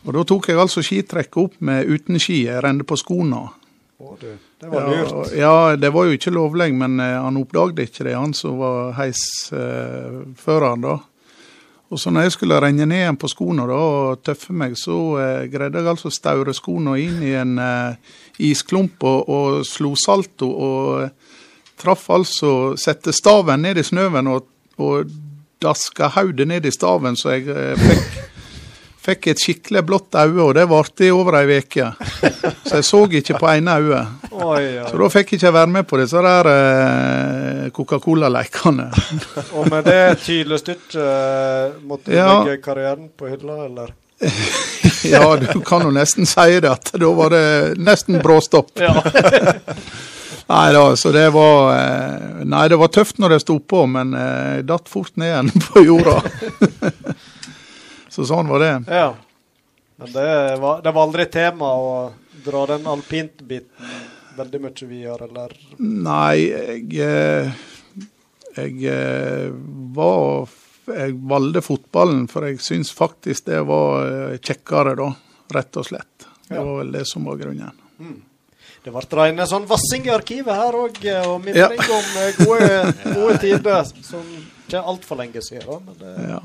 [0.05, 2.43] Og da tok jeg altså skitrekket opp med uten ski.
[2.45, 3.47] Jeg rende på skoene.
[4.01, 4.29] Å, du.
[4.59, 5.11] Det var Ja, lurt.
[5.13, 8.57] og- ja, det var jo ikke lovlig, men eh, han oppdaget ikke det, han som
[8.59, 10.97] var heisføreren da.
[11.93, 14.95] Og så når jeg skulle renne ned igjen på skoene da, og tøffe meg, så
[15.21, 17.95] eh, greide jeg altså å staure skoene inn i en eh,
[18.49, 21.09] isklump og, og slo salto, og eh,
[21.77, 24.47] traff altså, sette staven ned i snøven og,
[24.81, 25.05] og
[25.61, 28.32] daska hodet ned i staven, så jeg eh, fikk
[29.03, 31.89] Fikk et skikkelig blått øye, og det varte i over ei uke.
[32.63, 34.29] Så jeg så ikke på ene øyet.
[34.31, 38.85] Så da fikk jeg ikke være med på disse der eh, Coca-Cola-lekene.
[39.59, 42.29] Og med det tydelestykket uh, måtte du Ja.
[42.45, 43.91] legge karrieren på hylla, eller?
[45.03, 48.71] Ja, du kan jo nesten si det, at da var det nesten bråstopp.
[50.53, 54.15] Nei da, så det var eh, Nei, det var tøft når det sto på, men
[54.15, 56.17] eh, jeg datt fort ned igjen på jorda.
[58.13, 58.73] Så sånn var det.
[58.93, 59.13] ja.
[59.95, 61.91] Men det var, det var aldri tema å
[62.43, 63.91] dra den alpintbiten
[64.37, 65.53] veldig mye videre, eller?
[65.77, 67.51] Nei, jeg eh,
[68.57, 69.51] Jeg eh,
[69.95, 70.49] var
[70.89, 74.01] Jeg valgte fotballen, for jeg syns faktisk det var
[74.33, 75.11] eh, kjekkere, da.
[75.53, 76.25] Rett og slett.
[76.49, 76.63] Det Ja.
[76.65, 77.77] var vel det som var grunnen.
[78.83, 81.69] Det ble rene sånn vassing i arkivet her òg, og Ja.
[81.69, 82.09] mimring om
[82.41, 84.25] gode, gode tider som
[84.65, 85.85] ikke er altfor lenge siden.
[85.85, 86.41] Men det Ja.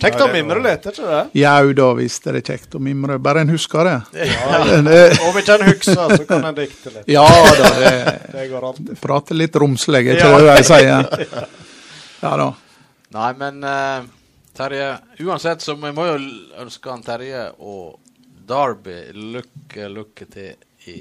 [0.00, 1.18] Kjekt å mimre litt, er ikke det?
[1.38, 3.14] Jau da, visst er det kjekt å mimre.
[3.22, 4.24] Bare en husker det.
[4.26, 4.56] Ja,
[5.28, 7.04] Om ikke en husker, så kan en dikte litt.
[7.14, 7.92] Ja da, det
[8.34, 8.90] Det går alltid.
[9.04, 10.40] Prate litt romslig, er ikke Ja.
[10.42, 11.46] det jeg sier?
[12.24, 12.48] Ja da.
[13.14, 14.06] Nei, men uh,
[14.56, 14.88] Terje,
[15.22, 16.16] uansett så vi må jo
[16.64, 18.00] ønske han Terje og
[18.48, 20.98] Derby lykke, lykke til i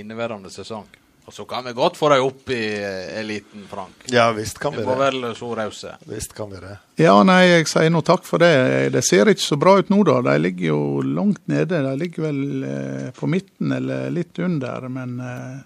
[0.00, 0.86] inneværende sesong.
[1.24, 4.06] Og så kan vi godt få dem opp i eh, eliten, Frank.
[4.10, 4.86] Ja visst kan vi det.
[4.86, 5.94] Vi må vel så rause.
[6.10, 6.76] Visst kan vi det.
[6.98, 8.90] Ja, nei, jeg sier nå takk for det.
[8.94, 10.18] Det ser ikke så bra ut nå, da.
[10.26, 11.78] De ligger jo langt nede.
[11.86, 14.88] De ligger vel eh, på midten eller litt under.
[14.90, 15.60] Men eh,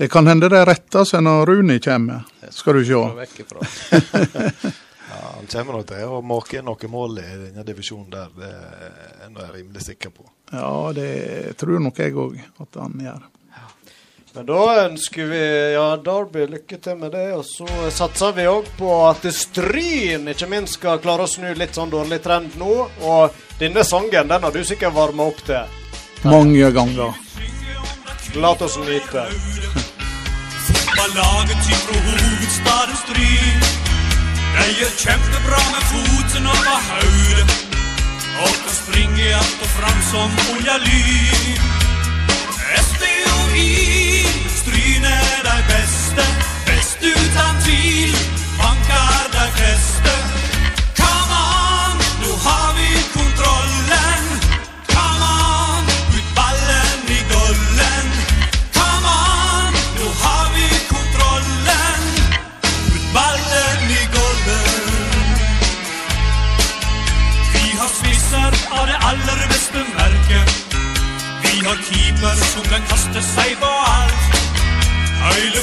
[0.00, 3.02] det kan hende de retter seg når Runi kommer, skal du se.
[5.12, 8.30] Ja, Han kommer nok til å måke inn noen mål i denne divisjonen der.
[8.32, 10.24] Det er jeg rimelig sikker på.
[10.54, 13.26] Ja, det tror nok jeg òg at han gjør.
[14.34, 15.40] Men da ønsker vi
[15.74, 17.26] ja, Derby lykke til med det.
[17.36, 21.76] Og så satser vi òg på at Stryn ikke minst skal klare å snu litt
[21.76, 22.86] sånn dårlig trend nå.
[23.04, 25.68] Og denne sangen den har du sikkert varma opp til.
[26.24, 27.12] Mange ganger.
[28.40, 29.26] La oss nyte.
[30.64, 33.68] Fotballaget til fra hovedstaden Stryn.
[34.52, 37.60] De gjør kjempebra med foten over hodet.
[38.42, 41.58] Og kan springe att og fram som olja lyn.
[42.86, 44.01] SDOI,
[44.62, 46.24] Stryn deg beste.
[46.64, 48.14] Best uten tvil,
[48.58, 50.31] banker deg fleste.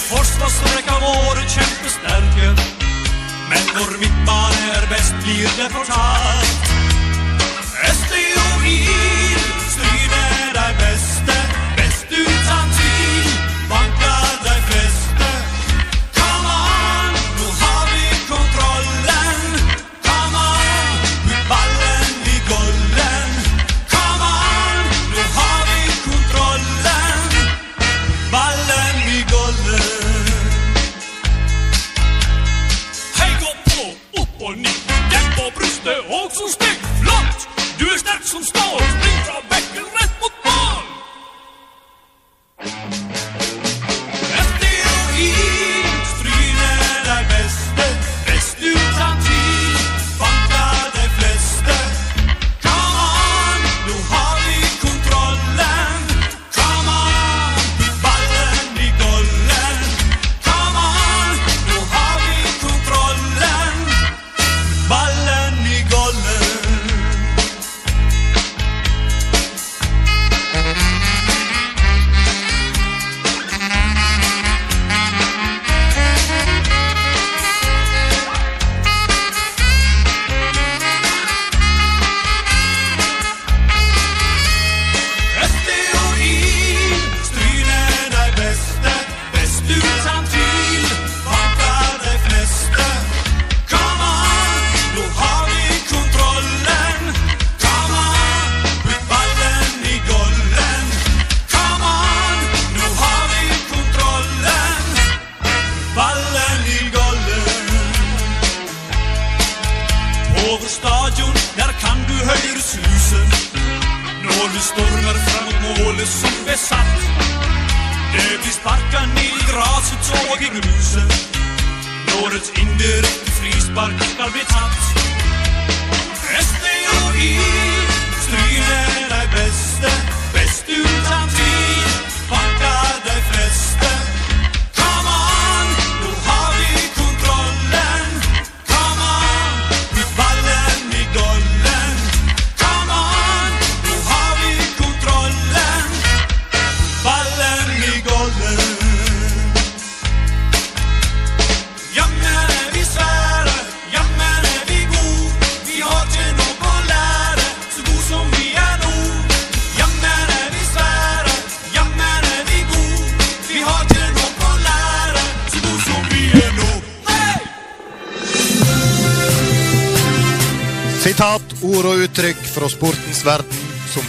[0.10, 2.48] Forsvarsrekka våre kjempesterke.
[3.50, 6.69] Men hvor midtbane er best, blir det fortalt.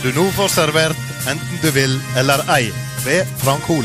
[0.02, 2.70] Du nå får servert, enten du vil eller ei,
[3.04, 3.84] ved Frank Hol.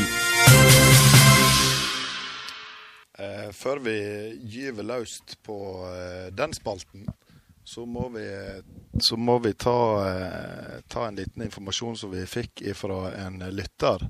[3.18, 3.96] Eh, før vi
[4.48, 5.58] gyver løst på
[5.90, 7.04] eh, den spalten,
[7.64, 8.24] så må vi,
[9.04, 14.06] så må vi ta, eh, ta en liten informasjon som vi fikk fra en lytter.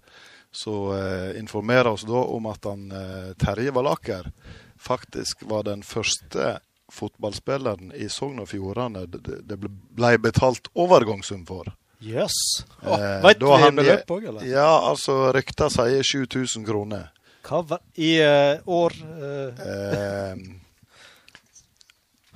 [0.54, 4.30] Så eh, informerer oss da om at han, eh, Terje Valaker
[4.78, 6.60] faktisk var den første
[6.92, 11.72] fotballspilleren i Sogn og Fjordane det ble betalt overgangssum for.
[12.04, 12.64] Jøss.
[12.82, 14.44] Eh, Vet da vi han- beløp òg, eller?
[14.44, 17.10] Ja, altså rykta sier 7000 kroner.
[17.46, 19.66] Hva var I uh, år uh...
[19.66, 20.36] Eh,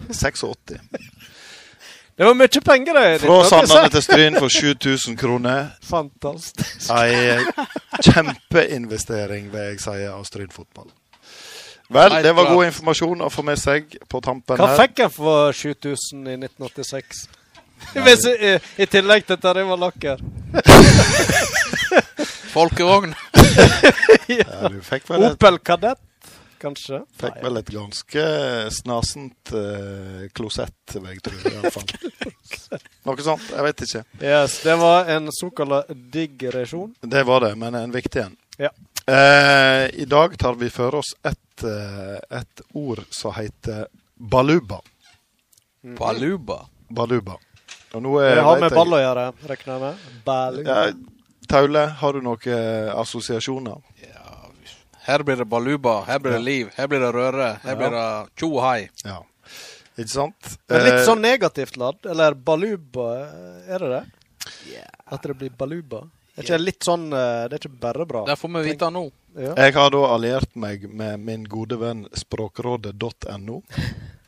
[0.09, 0.79] 86.
[2.17, 3.21] Det var mye penger, det.
[3.21, 5.71] Fra Sandane til Stryn for 7000 kroner.
[5.83, 6.91] Fantastisk.
[6.93, 7.41] Ei
[8.05, 10.91] kjempeinvestering, vil jeg si, av Stryn fotball.
[11.91, 14.83] Vel, det var god informasjon å få med seg på tampen Hva her.
[14.85, 17.25] fikk en for 7000 i 1986?
[18.05, 18.53] Hvis, i,
[18.83, 20.21] I tillegg til at det var lakker.
[22.55, 23.15] Folkevogn.
[24.31, 25.99] Ja, du fikk vel et, Opel Kadett,
[26.63, 27.01] kanskje?
[27.19, 28.25] fikk vel et ganske
[28.77, 31.35] snasent uh, klosett, vil jeg tro.
[33.09, 33.49] Noe sånt.
[33.51, 34.03] Jeg vet ikke.
[34.23, 36.93] Yes, det var en såkalt digresjon.
[37.03, 38.37] Det var det, men en viktig en.
[38.61, 38.71] Ja.
[39.03, 44.79] Uh, I dag tar vi for oss et, uh, et ord som heter baluba.
[45.99, 46.63] Baluba.
[46.87, 47.35] Baluba.
[47.95, 50.05] Og nå Det er, har med ball å gjøre, regner jeg med.
[50.25, 50.61] Ball.
[50.67, 50.83] Ja,
[51.51, 52.37] Taule, har du noen
[52.95, 53.81] assosiasjoner?
[53.81, 53.81] assosiasjoner?
[55.09, 57.77] Her blir det baluba, her blir det liv, her blir det røre, her Ja.
[57.81, 58.89] blir det tjo og hei.
[59.05, 59.17] Ja.
[59.99, 60.59] Ikke sant?
[60.69, 62.07] Men litt Eh, sånn negativt ladd.
[62.07, 63.09] Eller baluba,
[63.67, 64.05] er det det?
[65.11, 66.03] At det blir baluba?
[66.37, 68.25] Det Er ikke litt sånn eh, Det er ikke bare bra.
[68.25, 69.11] Det får vi vite nå.
[69.37, 69.55] Ja.
[69.57, 73.63] Jeg har da alliert meg med min gode venn språkrådet.no.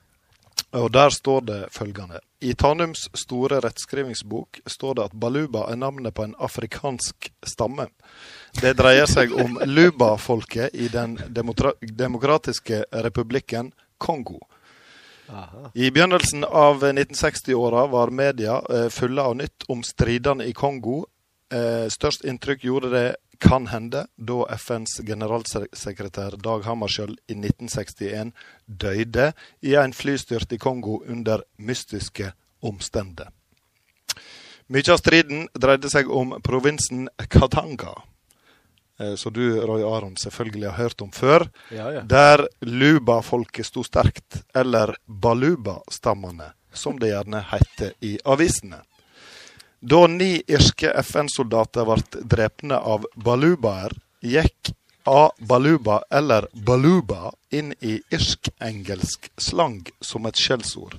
[0.72, 2.20] Og der står det følgende.
[2.40, 7.86] I Tanums store rettskrivingsbok står det at baluba er navnet på en afrikansk stamme.
[8.60, 11.18] Det dreier seg om luba-folket i den
[11.98, 14.40] demokratiske republikken Kongo.
[15.74, 21.04] I begynnelsen av 1960-åra var media eh, fulle av nytt om stridene i Kongo.
[21.52, 23.06] Eh, størst inntrykk gjorde det
[23.42, 28.30] kan hende da FNs generalsekretær Dag Hammarskjöld i 1961
[28.66, 32.32] døde i en flystyrt i Kongo under mystiske
[32.62, 33.34] omstendigheter.
[34.72, 37.96] Mye av striden dreide seg om provinsen Katanga,
[39.00, 41.48] eh, som du, Roy Aron, selvfølgelig har hørt om før.
[41.74, 42.04] Ja, ja.
[42.06, 48.84] Der luba-folket sto sterkt, eller baluba-stammene, som det gjerne heter i avisene.
[49.82, 53.90] Da ni irske FN-soldater ble drepne av balubaer,
[54.22, 54.70] gikk
[55.10, 55.32] A.
[55.38, 60.94] Baluba eller baluba inn i irsk-engelsk slang som et skjellsord.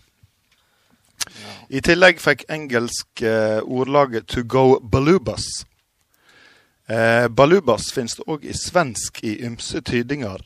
[1.72, 5.64] I tillegg fikk engelsk eh, ordlaget 'to go balubas'.
[6.92, 10.44] Eh, balubas finnes det òg i svensk i ymse tydinger.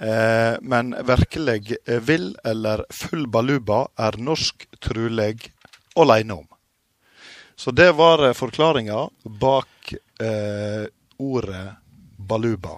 [0.00, 5.52] Eh, men virkelig vill eller full baluba er norsk truleg
[5.94, 6.48] aleine om.
[7.58, 9.08] Så det var eh, forklaringa
[9.42, 10.86] bak eh,
[11.18, 11.66] ordet
[12.16, 12.76] baluba.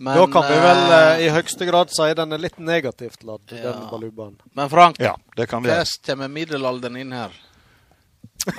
[0.00, 3.20] Men, da kan vi vel eh, eh, i høyeste grad si den er litt negativt
[3.28, 3.74] ladd, Ja.
[3.74, 4.38] den balubaen.
[4.56, 7.36] Men Frank, Ja, det kan vi hvordan kommer middelalderen inn her?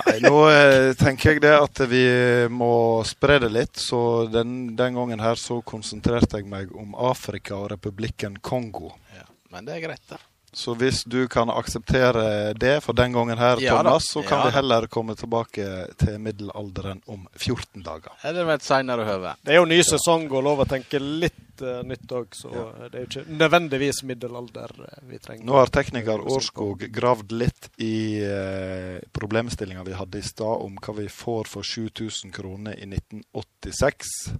[0.06, 2.04] Nei, nå eh, tenker jeg det at vi
[2.46, 3.74] må spre det litt.
[3.82, 8.92] Så den, den gangen her så konsentrerte jeg meg om Afrika og republikken Kongo.
[9.16, 10.22] Ja, men det er greit, det.
[10.52, 13.78] Så hvis du kan akseptere det for den gangen her, Ja.
[13.78, 15.64] Thomas, så kan Ja vi heller komme tilbake
[15.96, 18.12] til middelalderen om 14 dager.
[18.22, 19.34] Eller ved et seinere høve.
[19.42, 22.52] Det er jo ny sesong og lov å tenke litt uh, nytt òg, så
[22.90, 25.44] det er jo ikke nødvendigvis middelalder eh, vi trenger.
[25.48, 30.98] Nå har tekniker Årskog gravd litt i uh, problemstillinga vi hadde i stad om hva
[31.00, 34.32] vi får for 7000 kroner i 1986.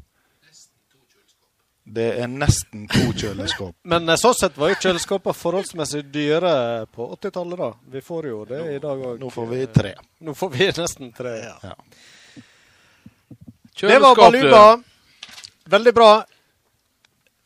[1.93, 3.74] Det er nesten to kjøleskap.
[3.93, 6.55] Men sånn sett var jo kjøleskapene forholdsmessig dyre
[6.93, 7.70] på 80-tallet, da.
[7.93, 9.19] Vi får jo det i dag òg.
[9.20, 9.93] Nå får vi tre.
[10.24, 11.35] Nå får vi nesten tre.
[11.62, 11.74] Ja.
[13.82, 14.16] Det var.
[14.16, 14.64] Baluba.
[15.64, 16.12] Veldig bra.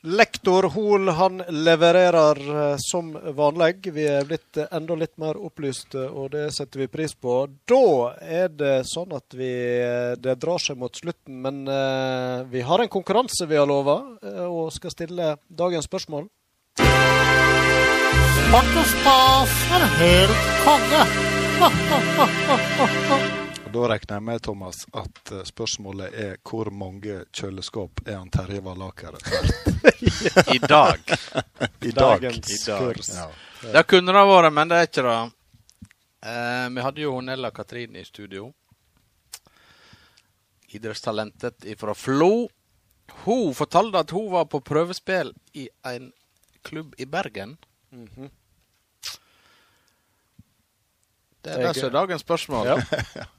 [0.02, 3.92] Lektor Hoel han levererer eh, som vanlig.
[3.92, 7.46] Vi er blitt eh, enda litt mer opplyste, og det setter vi pris på.
[7.64, 9.50] Da er det sånn at vi
[9.80, 14.02] eh, Det drar seg mot slutten, men eh, vi har en konkurranse vi har lova,
[14.22, 16.28] eh, og skal stille dagens spørsmål.
[18.52, 21.02] Markus spas er helt konge.
[23.76, 28.62] Da regner jeg med, Thomas, at eh, spørsmålet er hvor mange kjøleskap er han Terje
[28.64, 29.18] Vallaker
[30.54, 31.02] I dag.
[31.84, 32.22] i dag?
[32.22, 32.80] Dagens I dag.
[32.80, 33.10] kurs.
[33.12, 33.26] Ja.
[33.74, 35.18] Det kunne det vært, men det er ikke det.
[36.24, 38.48] Eh, vi hadde jo Nella Katrin i studio.
[40.72, 42.32] Idrettstalentet fra Flo.
[43.28, 46.08] Hun fortalte at hun var på prøvespill i en
[46.64, 47.58] klubb i Bergen.
[47.92, 48.32] Mhm.
[51.44, 52.72] Det er det som er dagens spørsmål.
[52.72, 53.26] Ja.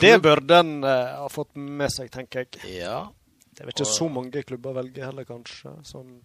[0.00, 2.60] Det bør den eh, ha fått med seg, tenker jeg.
[2.80, 3.00] Ja.
[3.50, 5.72] Det er vel ikke så mange klubber å velge heller, kanskje.
[5.86, 6.18] Sånn,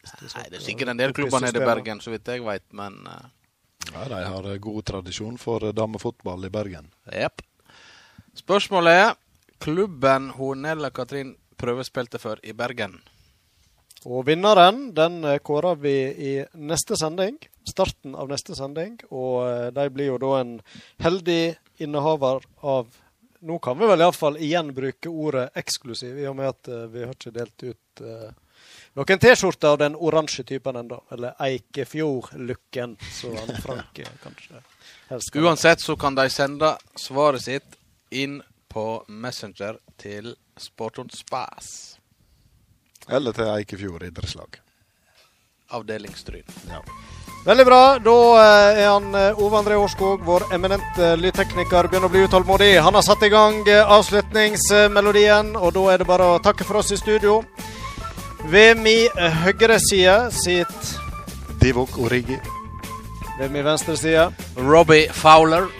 [0.00, 3.02] Nei, det er sikkert en del klubber nede i Bergen, så vidt jeg veit, men
[3.04, 3.28] uh...
[3.90, 6.88] Ja, de har eh, god tradisjon for eh, damefotball i Bergen.
[7.12, 7.42] Jepp.
[8.38, 9.16] Spørsmålet er
[9.60, 13.00] klubben hun Nella Katrin prøvespilte for i Bergen.
[14.08, 17.36] Og vinneren den eh, kårer vi i neste sending.
[17.68, 18.96] Starten av neste sending.
[19.10, 20.56] Og eh, de blir jo da en
[21.04, 22.88] heldig innehaver av
[23.40, 27.06] Nå kan vi vel iallfall igjen bruke ordet eksklusiv, i og med at eh, vi
[27.06, 28.02] har ikke delt ut
[28.98, 30.98] noen T-skjorter av den oransje typen ennå.
[31.16, 34.60] Eller Eikefjord-looken, som Frank kanskje
[35.08, 35.36] helst.
[35.40, 37.80] Uansett så kan de sende svaret sitt
[38.12, 41.99] inn på Messenger til Sportons Spas.
[43.10, 44.60] Eller til Eikefjord idrettslag.
[45.70, 46.46] Avdeling Stryn.
[46.70, 46.82] Ja.
[47.44, 47.98] Veldig bra.
[48.04, 52.74] Da eh, er han eh, Ove André Årskog, vår eminente lydtekniker, begynner å bli utålmodig.
[52.84, 56.82] Han har satt i gang eh, avslutningsmelodien, og da er det bare å takke for
[56.82, 57.40] oss i studio.
[58.52, 62.36] Ved min eh, høyre side sitter Divok Origi.
[63.38, 64.28] Ved min venstre side.
[64.60, 65.70] Robbie Fowler.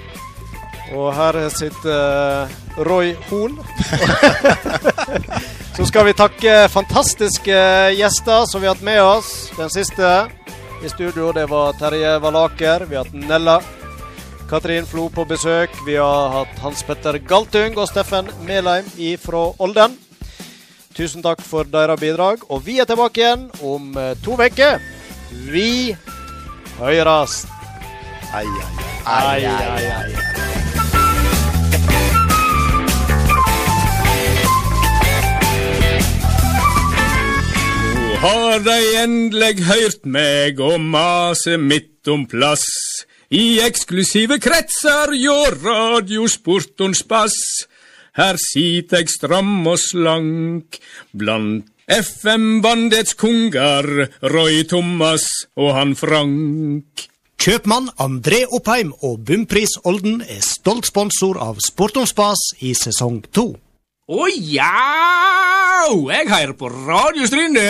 [0.96, 3.60] Og her sitter eh, Roy Hoel.
[5.80, 7.60] Så skal vi takke fantastiske
[7.96, 9.48] gjester som vi har hatt med oss.
[9.56, 10.10] Den siste
[10.84, 12.84] i studio, det var Terje Valaker.
[12.84, 13.54] Vi har hatt Nella
[14.50, 15.72] Katrin Flo på besøk.
[15.86, 18.92] Vi har hatt Hans Petter Galtung og Steffen Melheim
[19.24, 19.96] fra Olden.
[20.92, 22.44] Tusen takk for deres bidrag.
[22.52, 24.84] Og vi er tilbake igjen om eh, to uker.
[25.48, 25.96] Vi
[26.76, 27.46] høres.
[28.36, 28.74] Ai, ai,
[29.08, 30.60] Ai, ai, ai.
[30.60, 30.69] Nå
[38.20, 42.66] har de endelig hørt meg og mase midt om plass.
[43.32, 47.36] I eksklusive kretser hjå radiosportons bass.
[48.18, 50.76] Her sit eg stram og slank
[51.16, 53.88] blant FM-bandets kongar,
[54.34, 55.24] Roy Thomas
[55.56, 57.06] og han Frank.
[57.40, 63.48] Kjøpmann André Oppheim og Bumpris Olden er stolt sponsor av Sportons Spass i sesong to.
[64.10, 64.76] Å ja!
[65.88, 67.64] Jeg hører på Radio Stryn, du.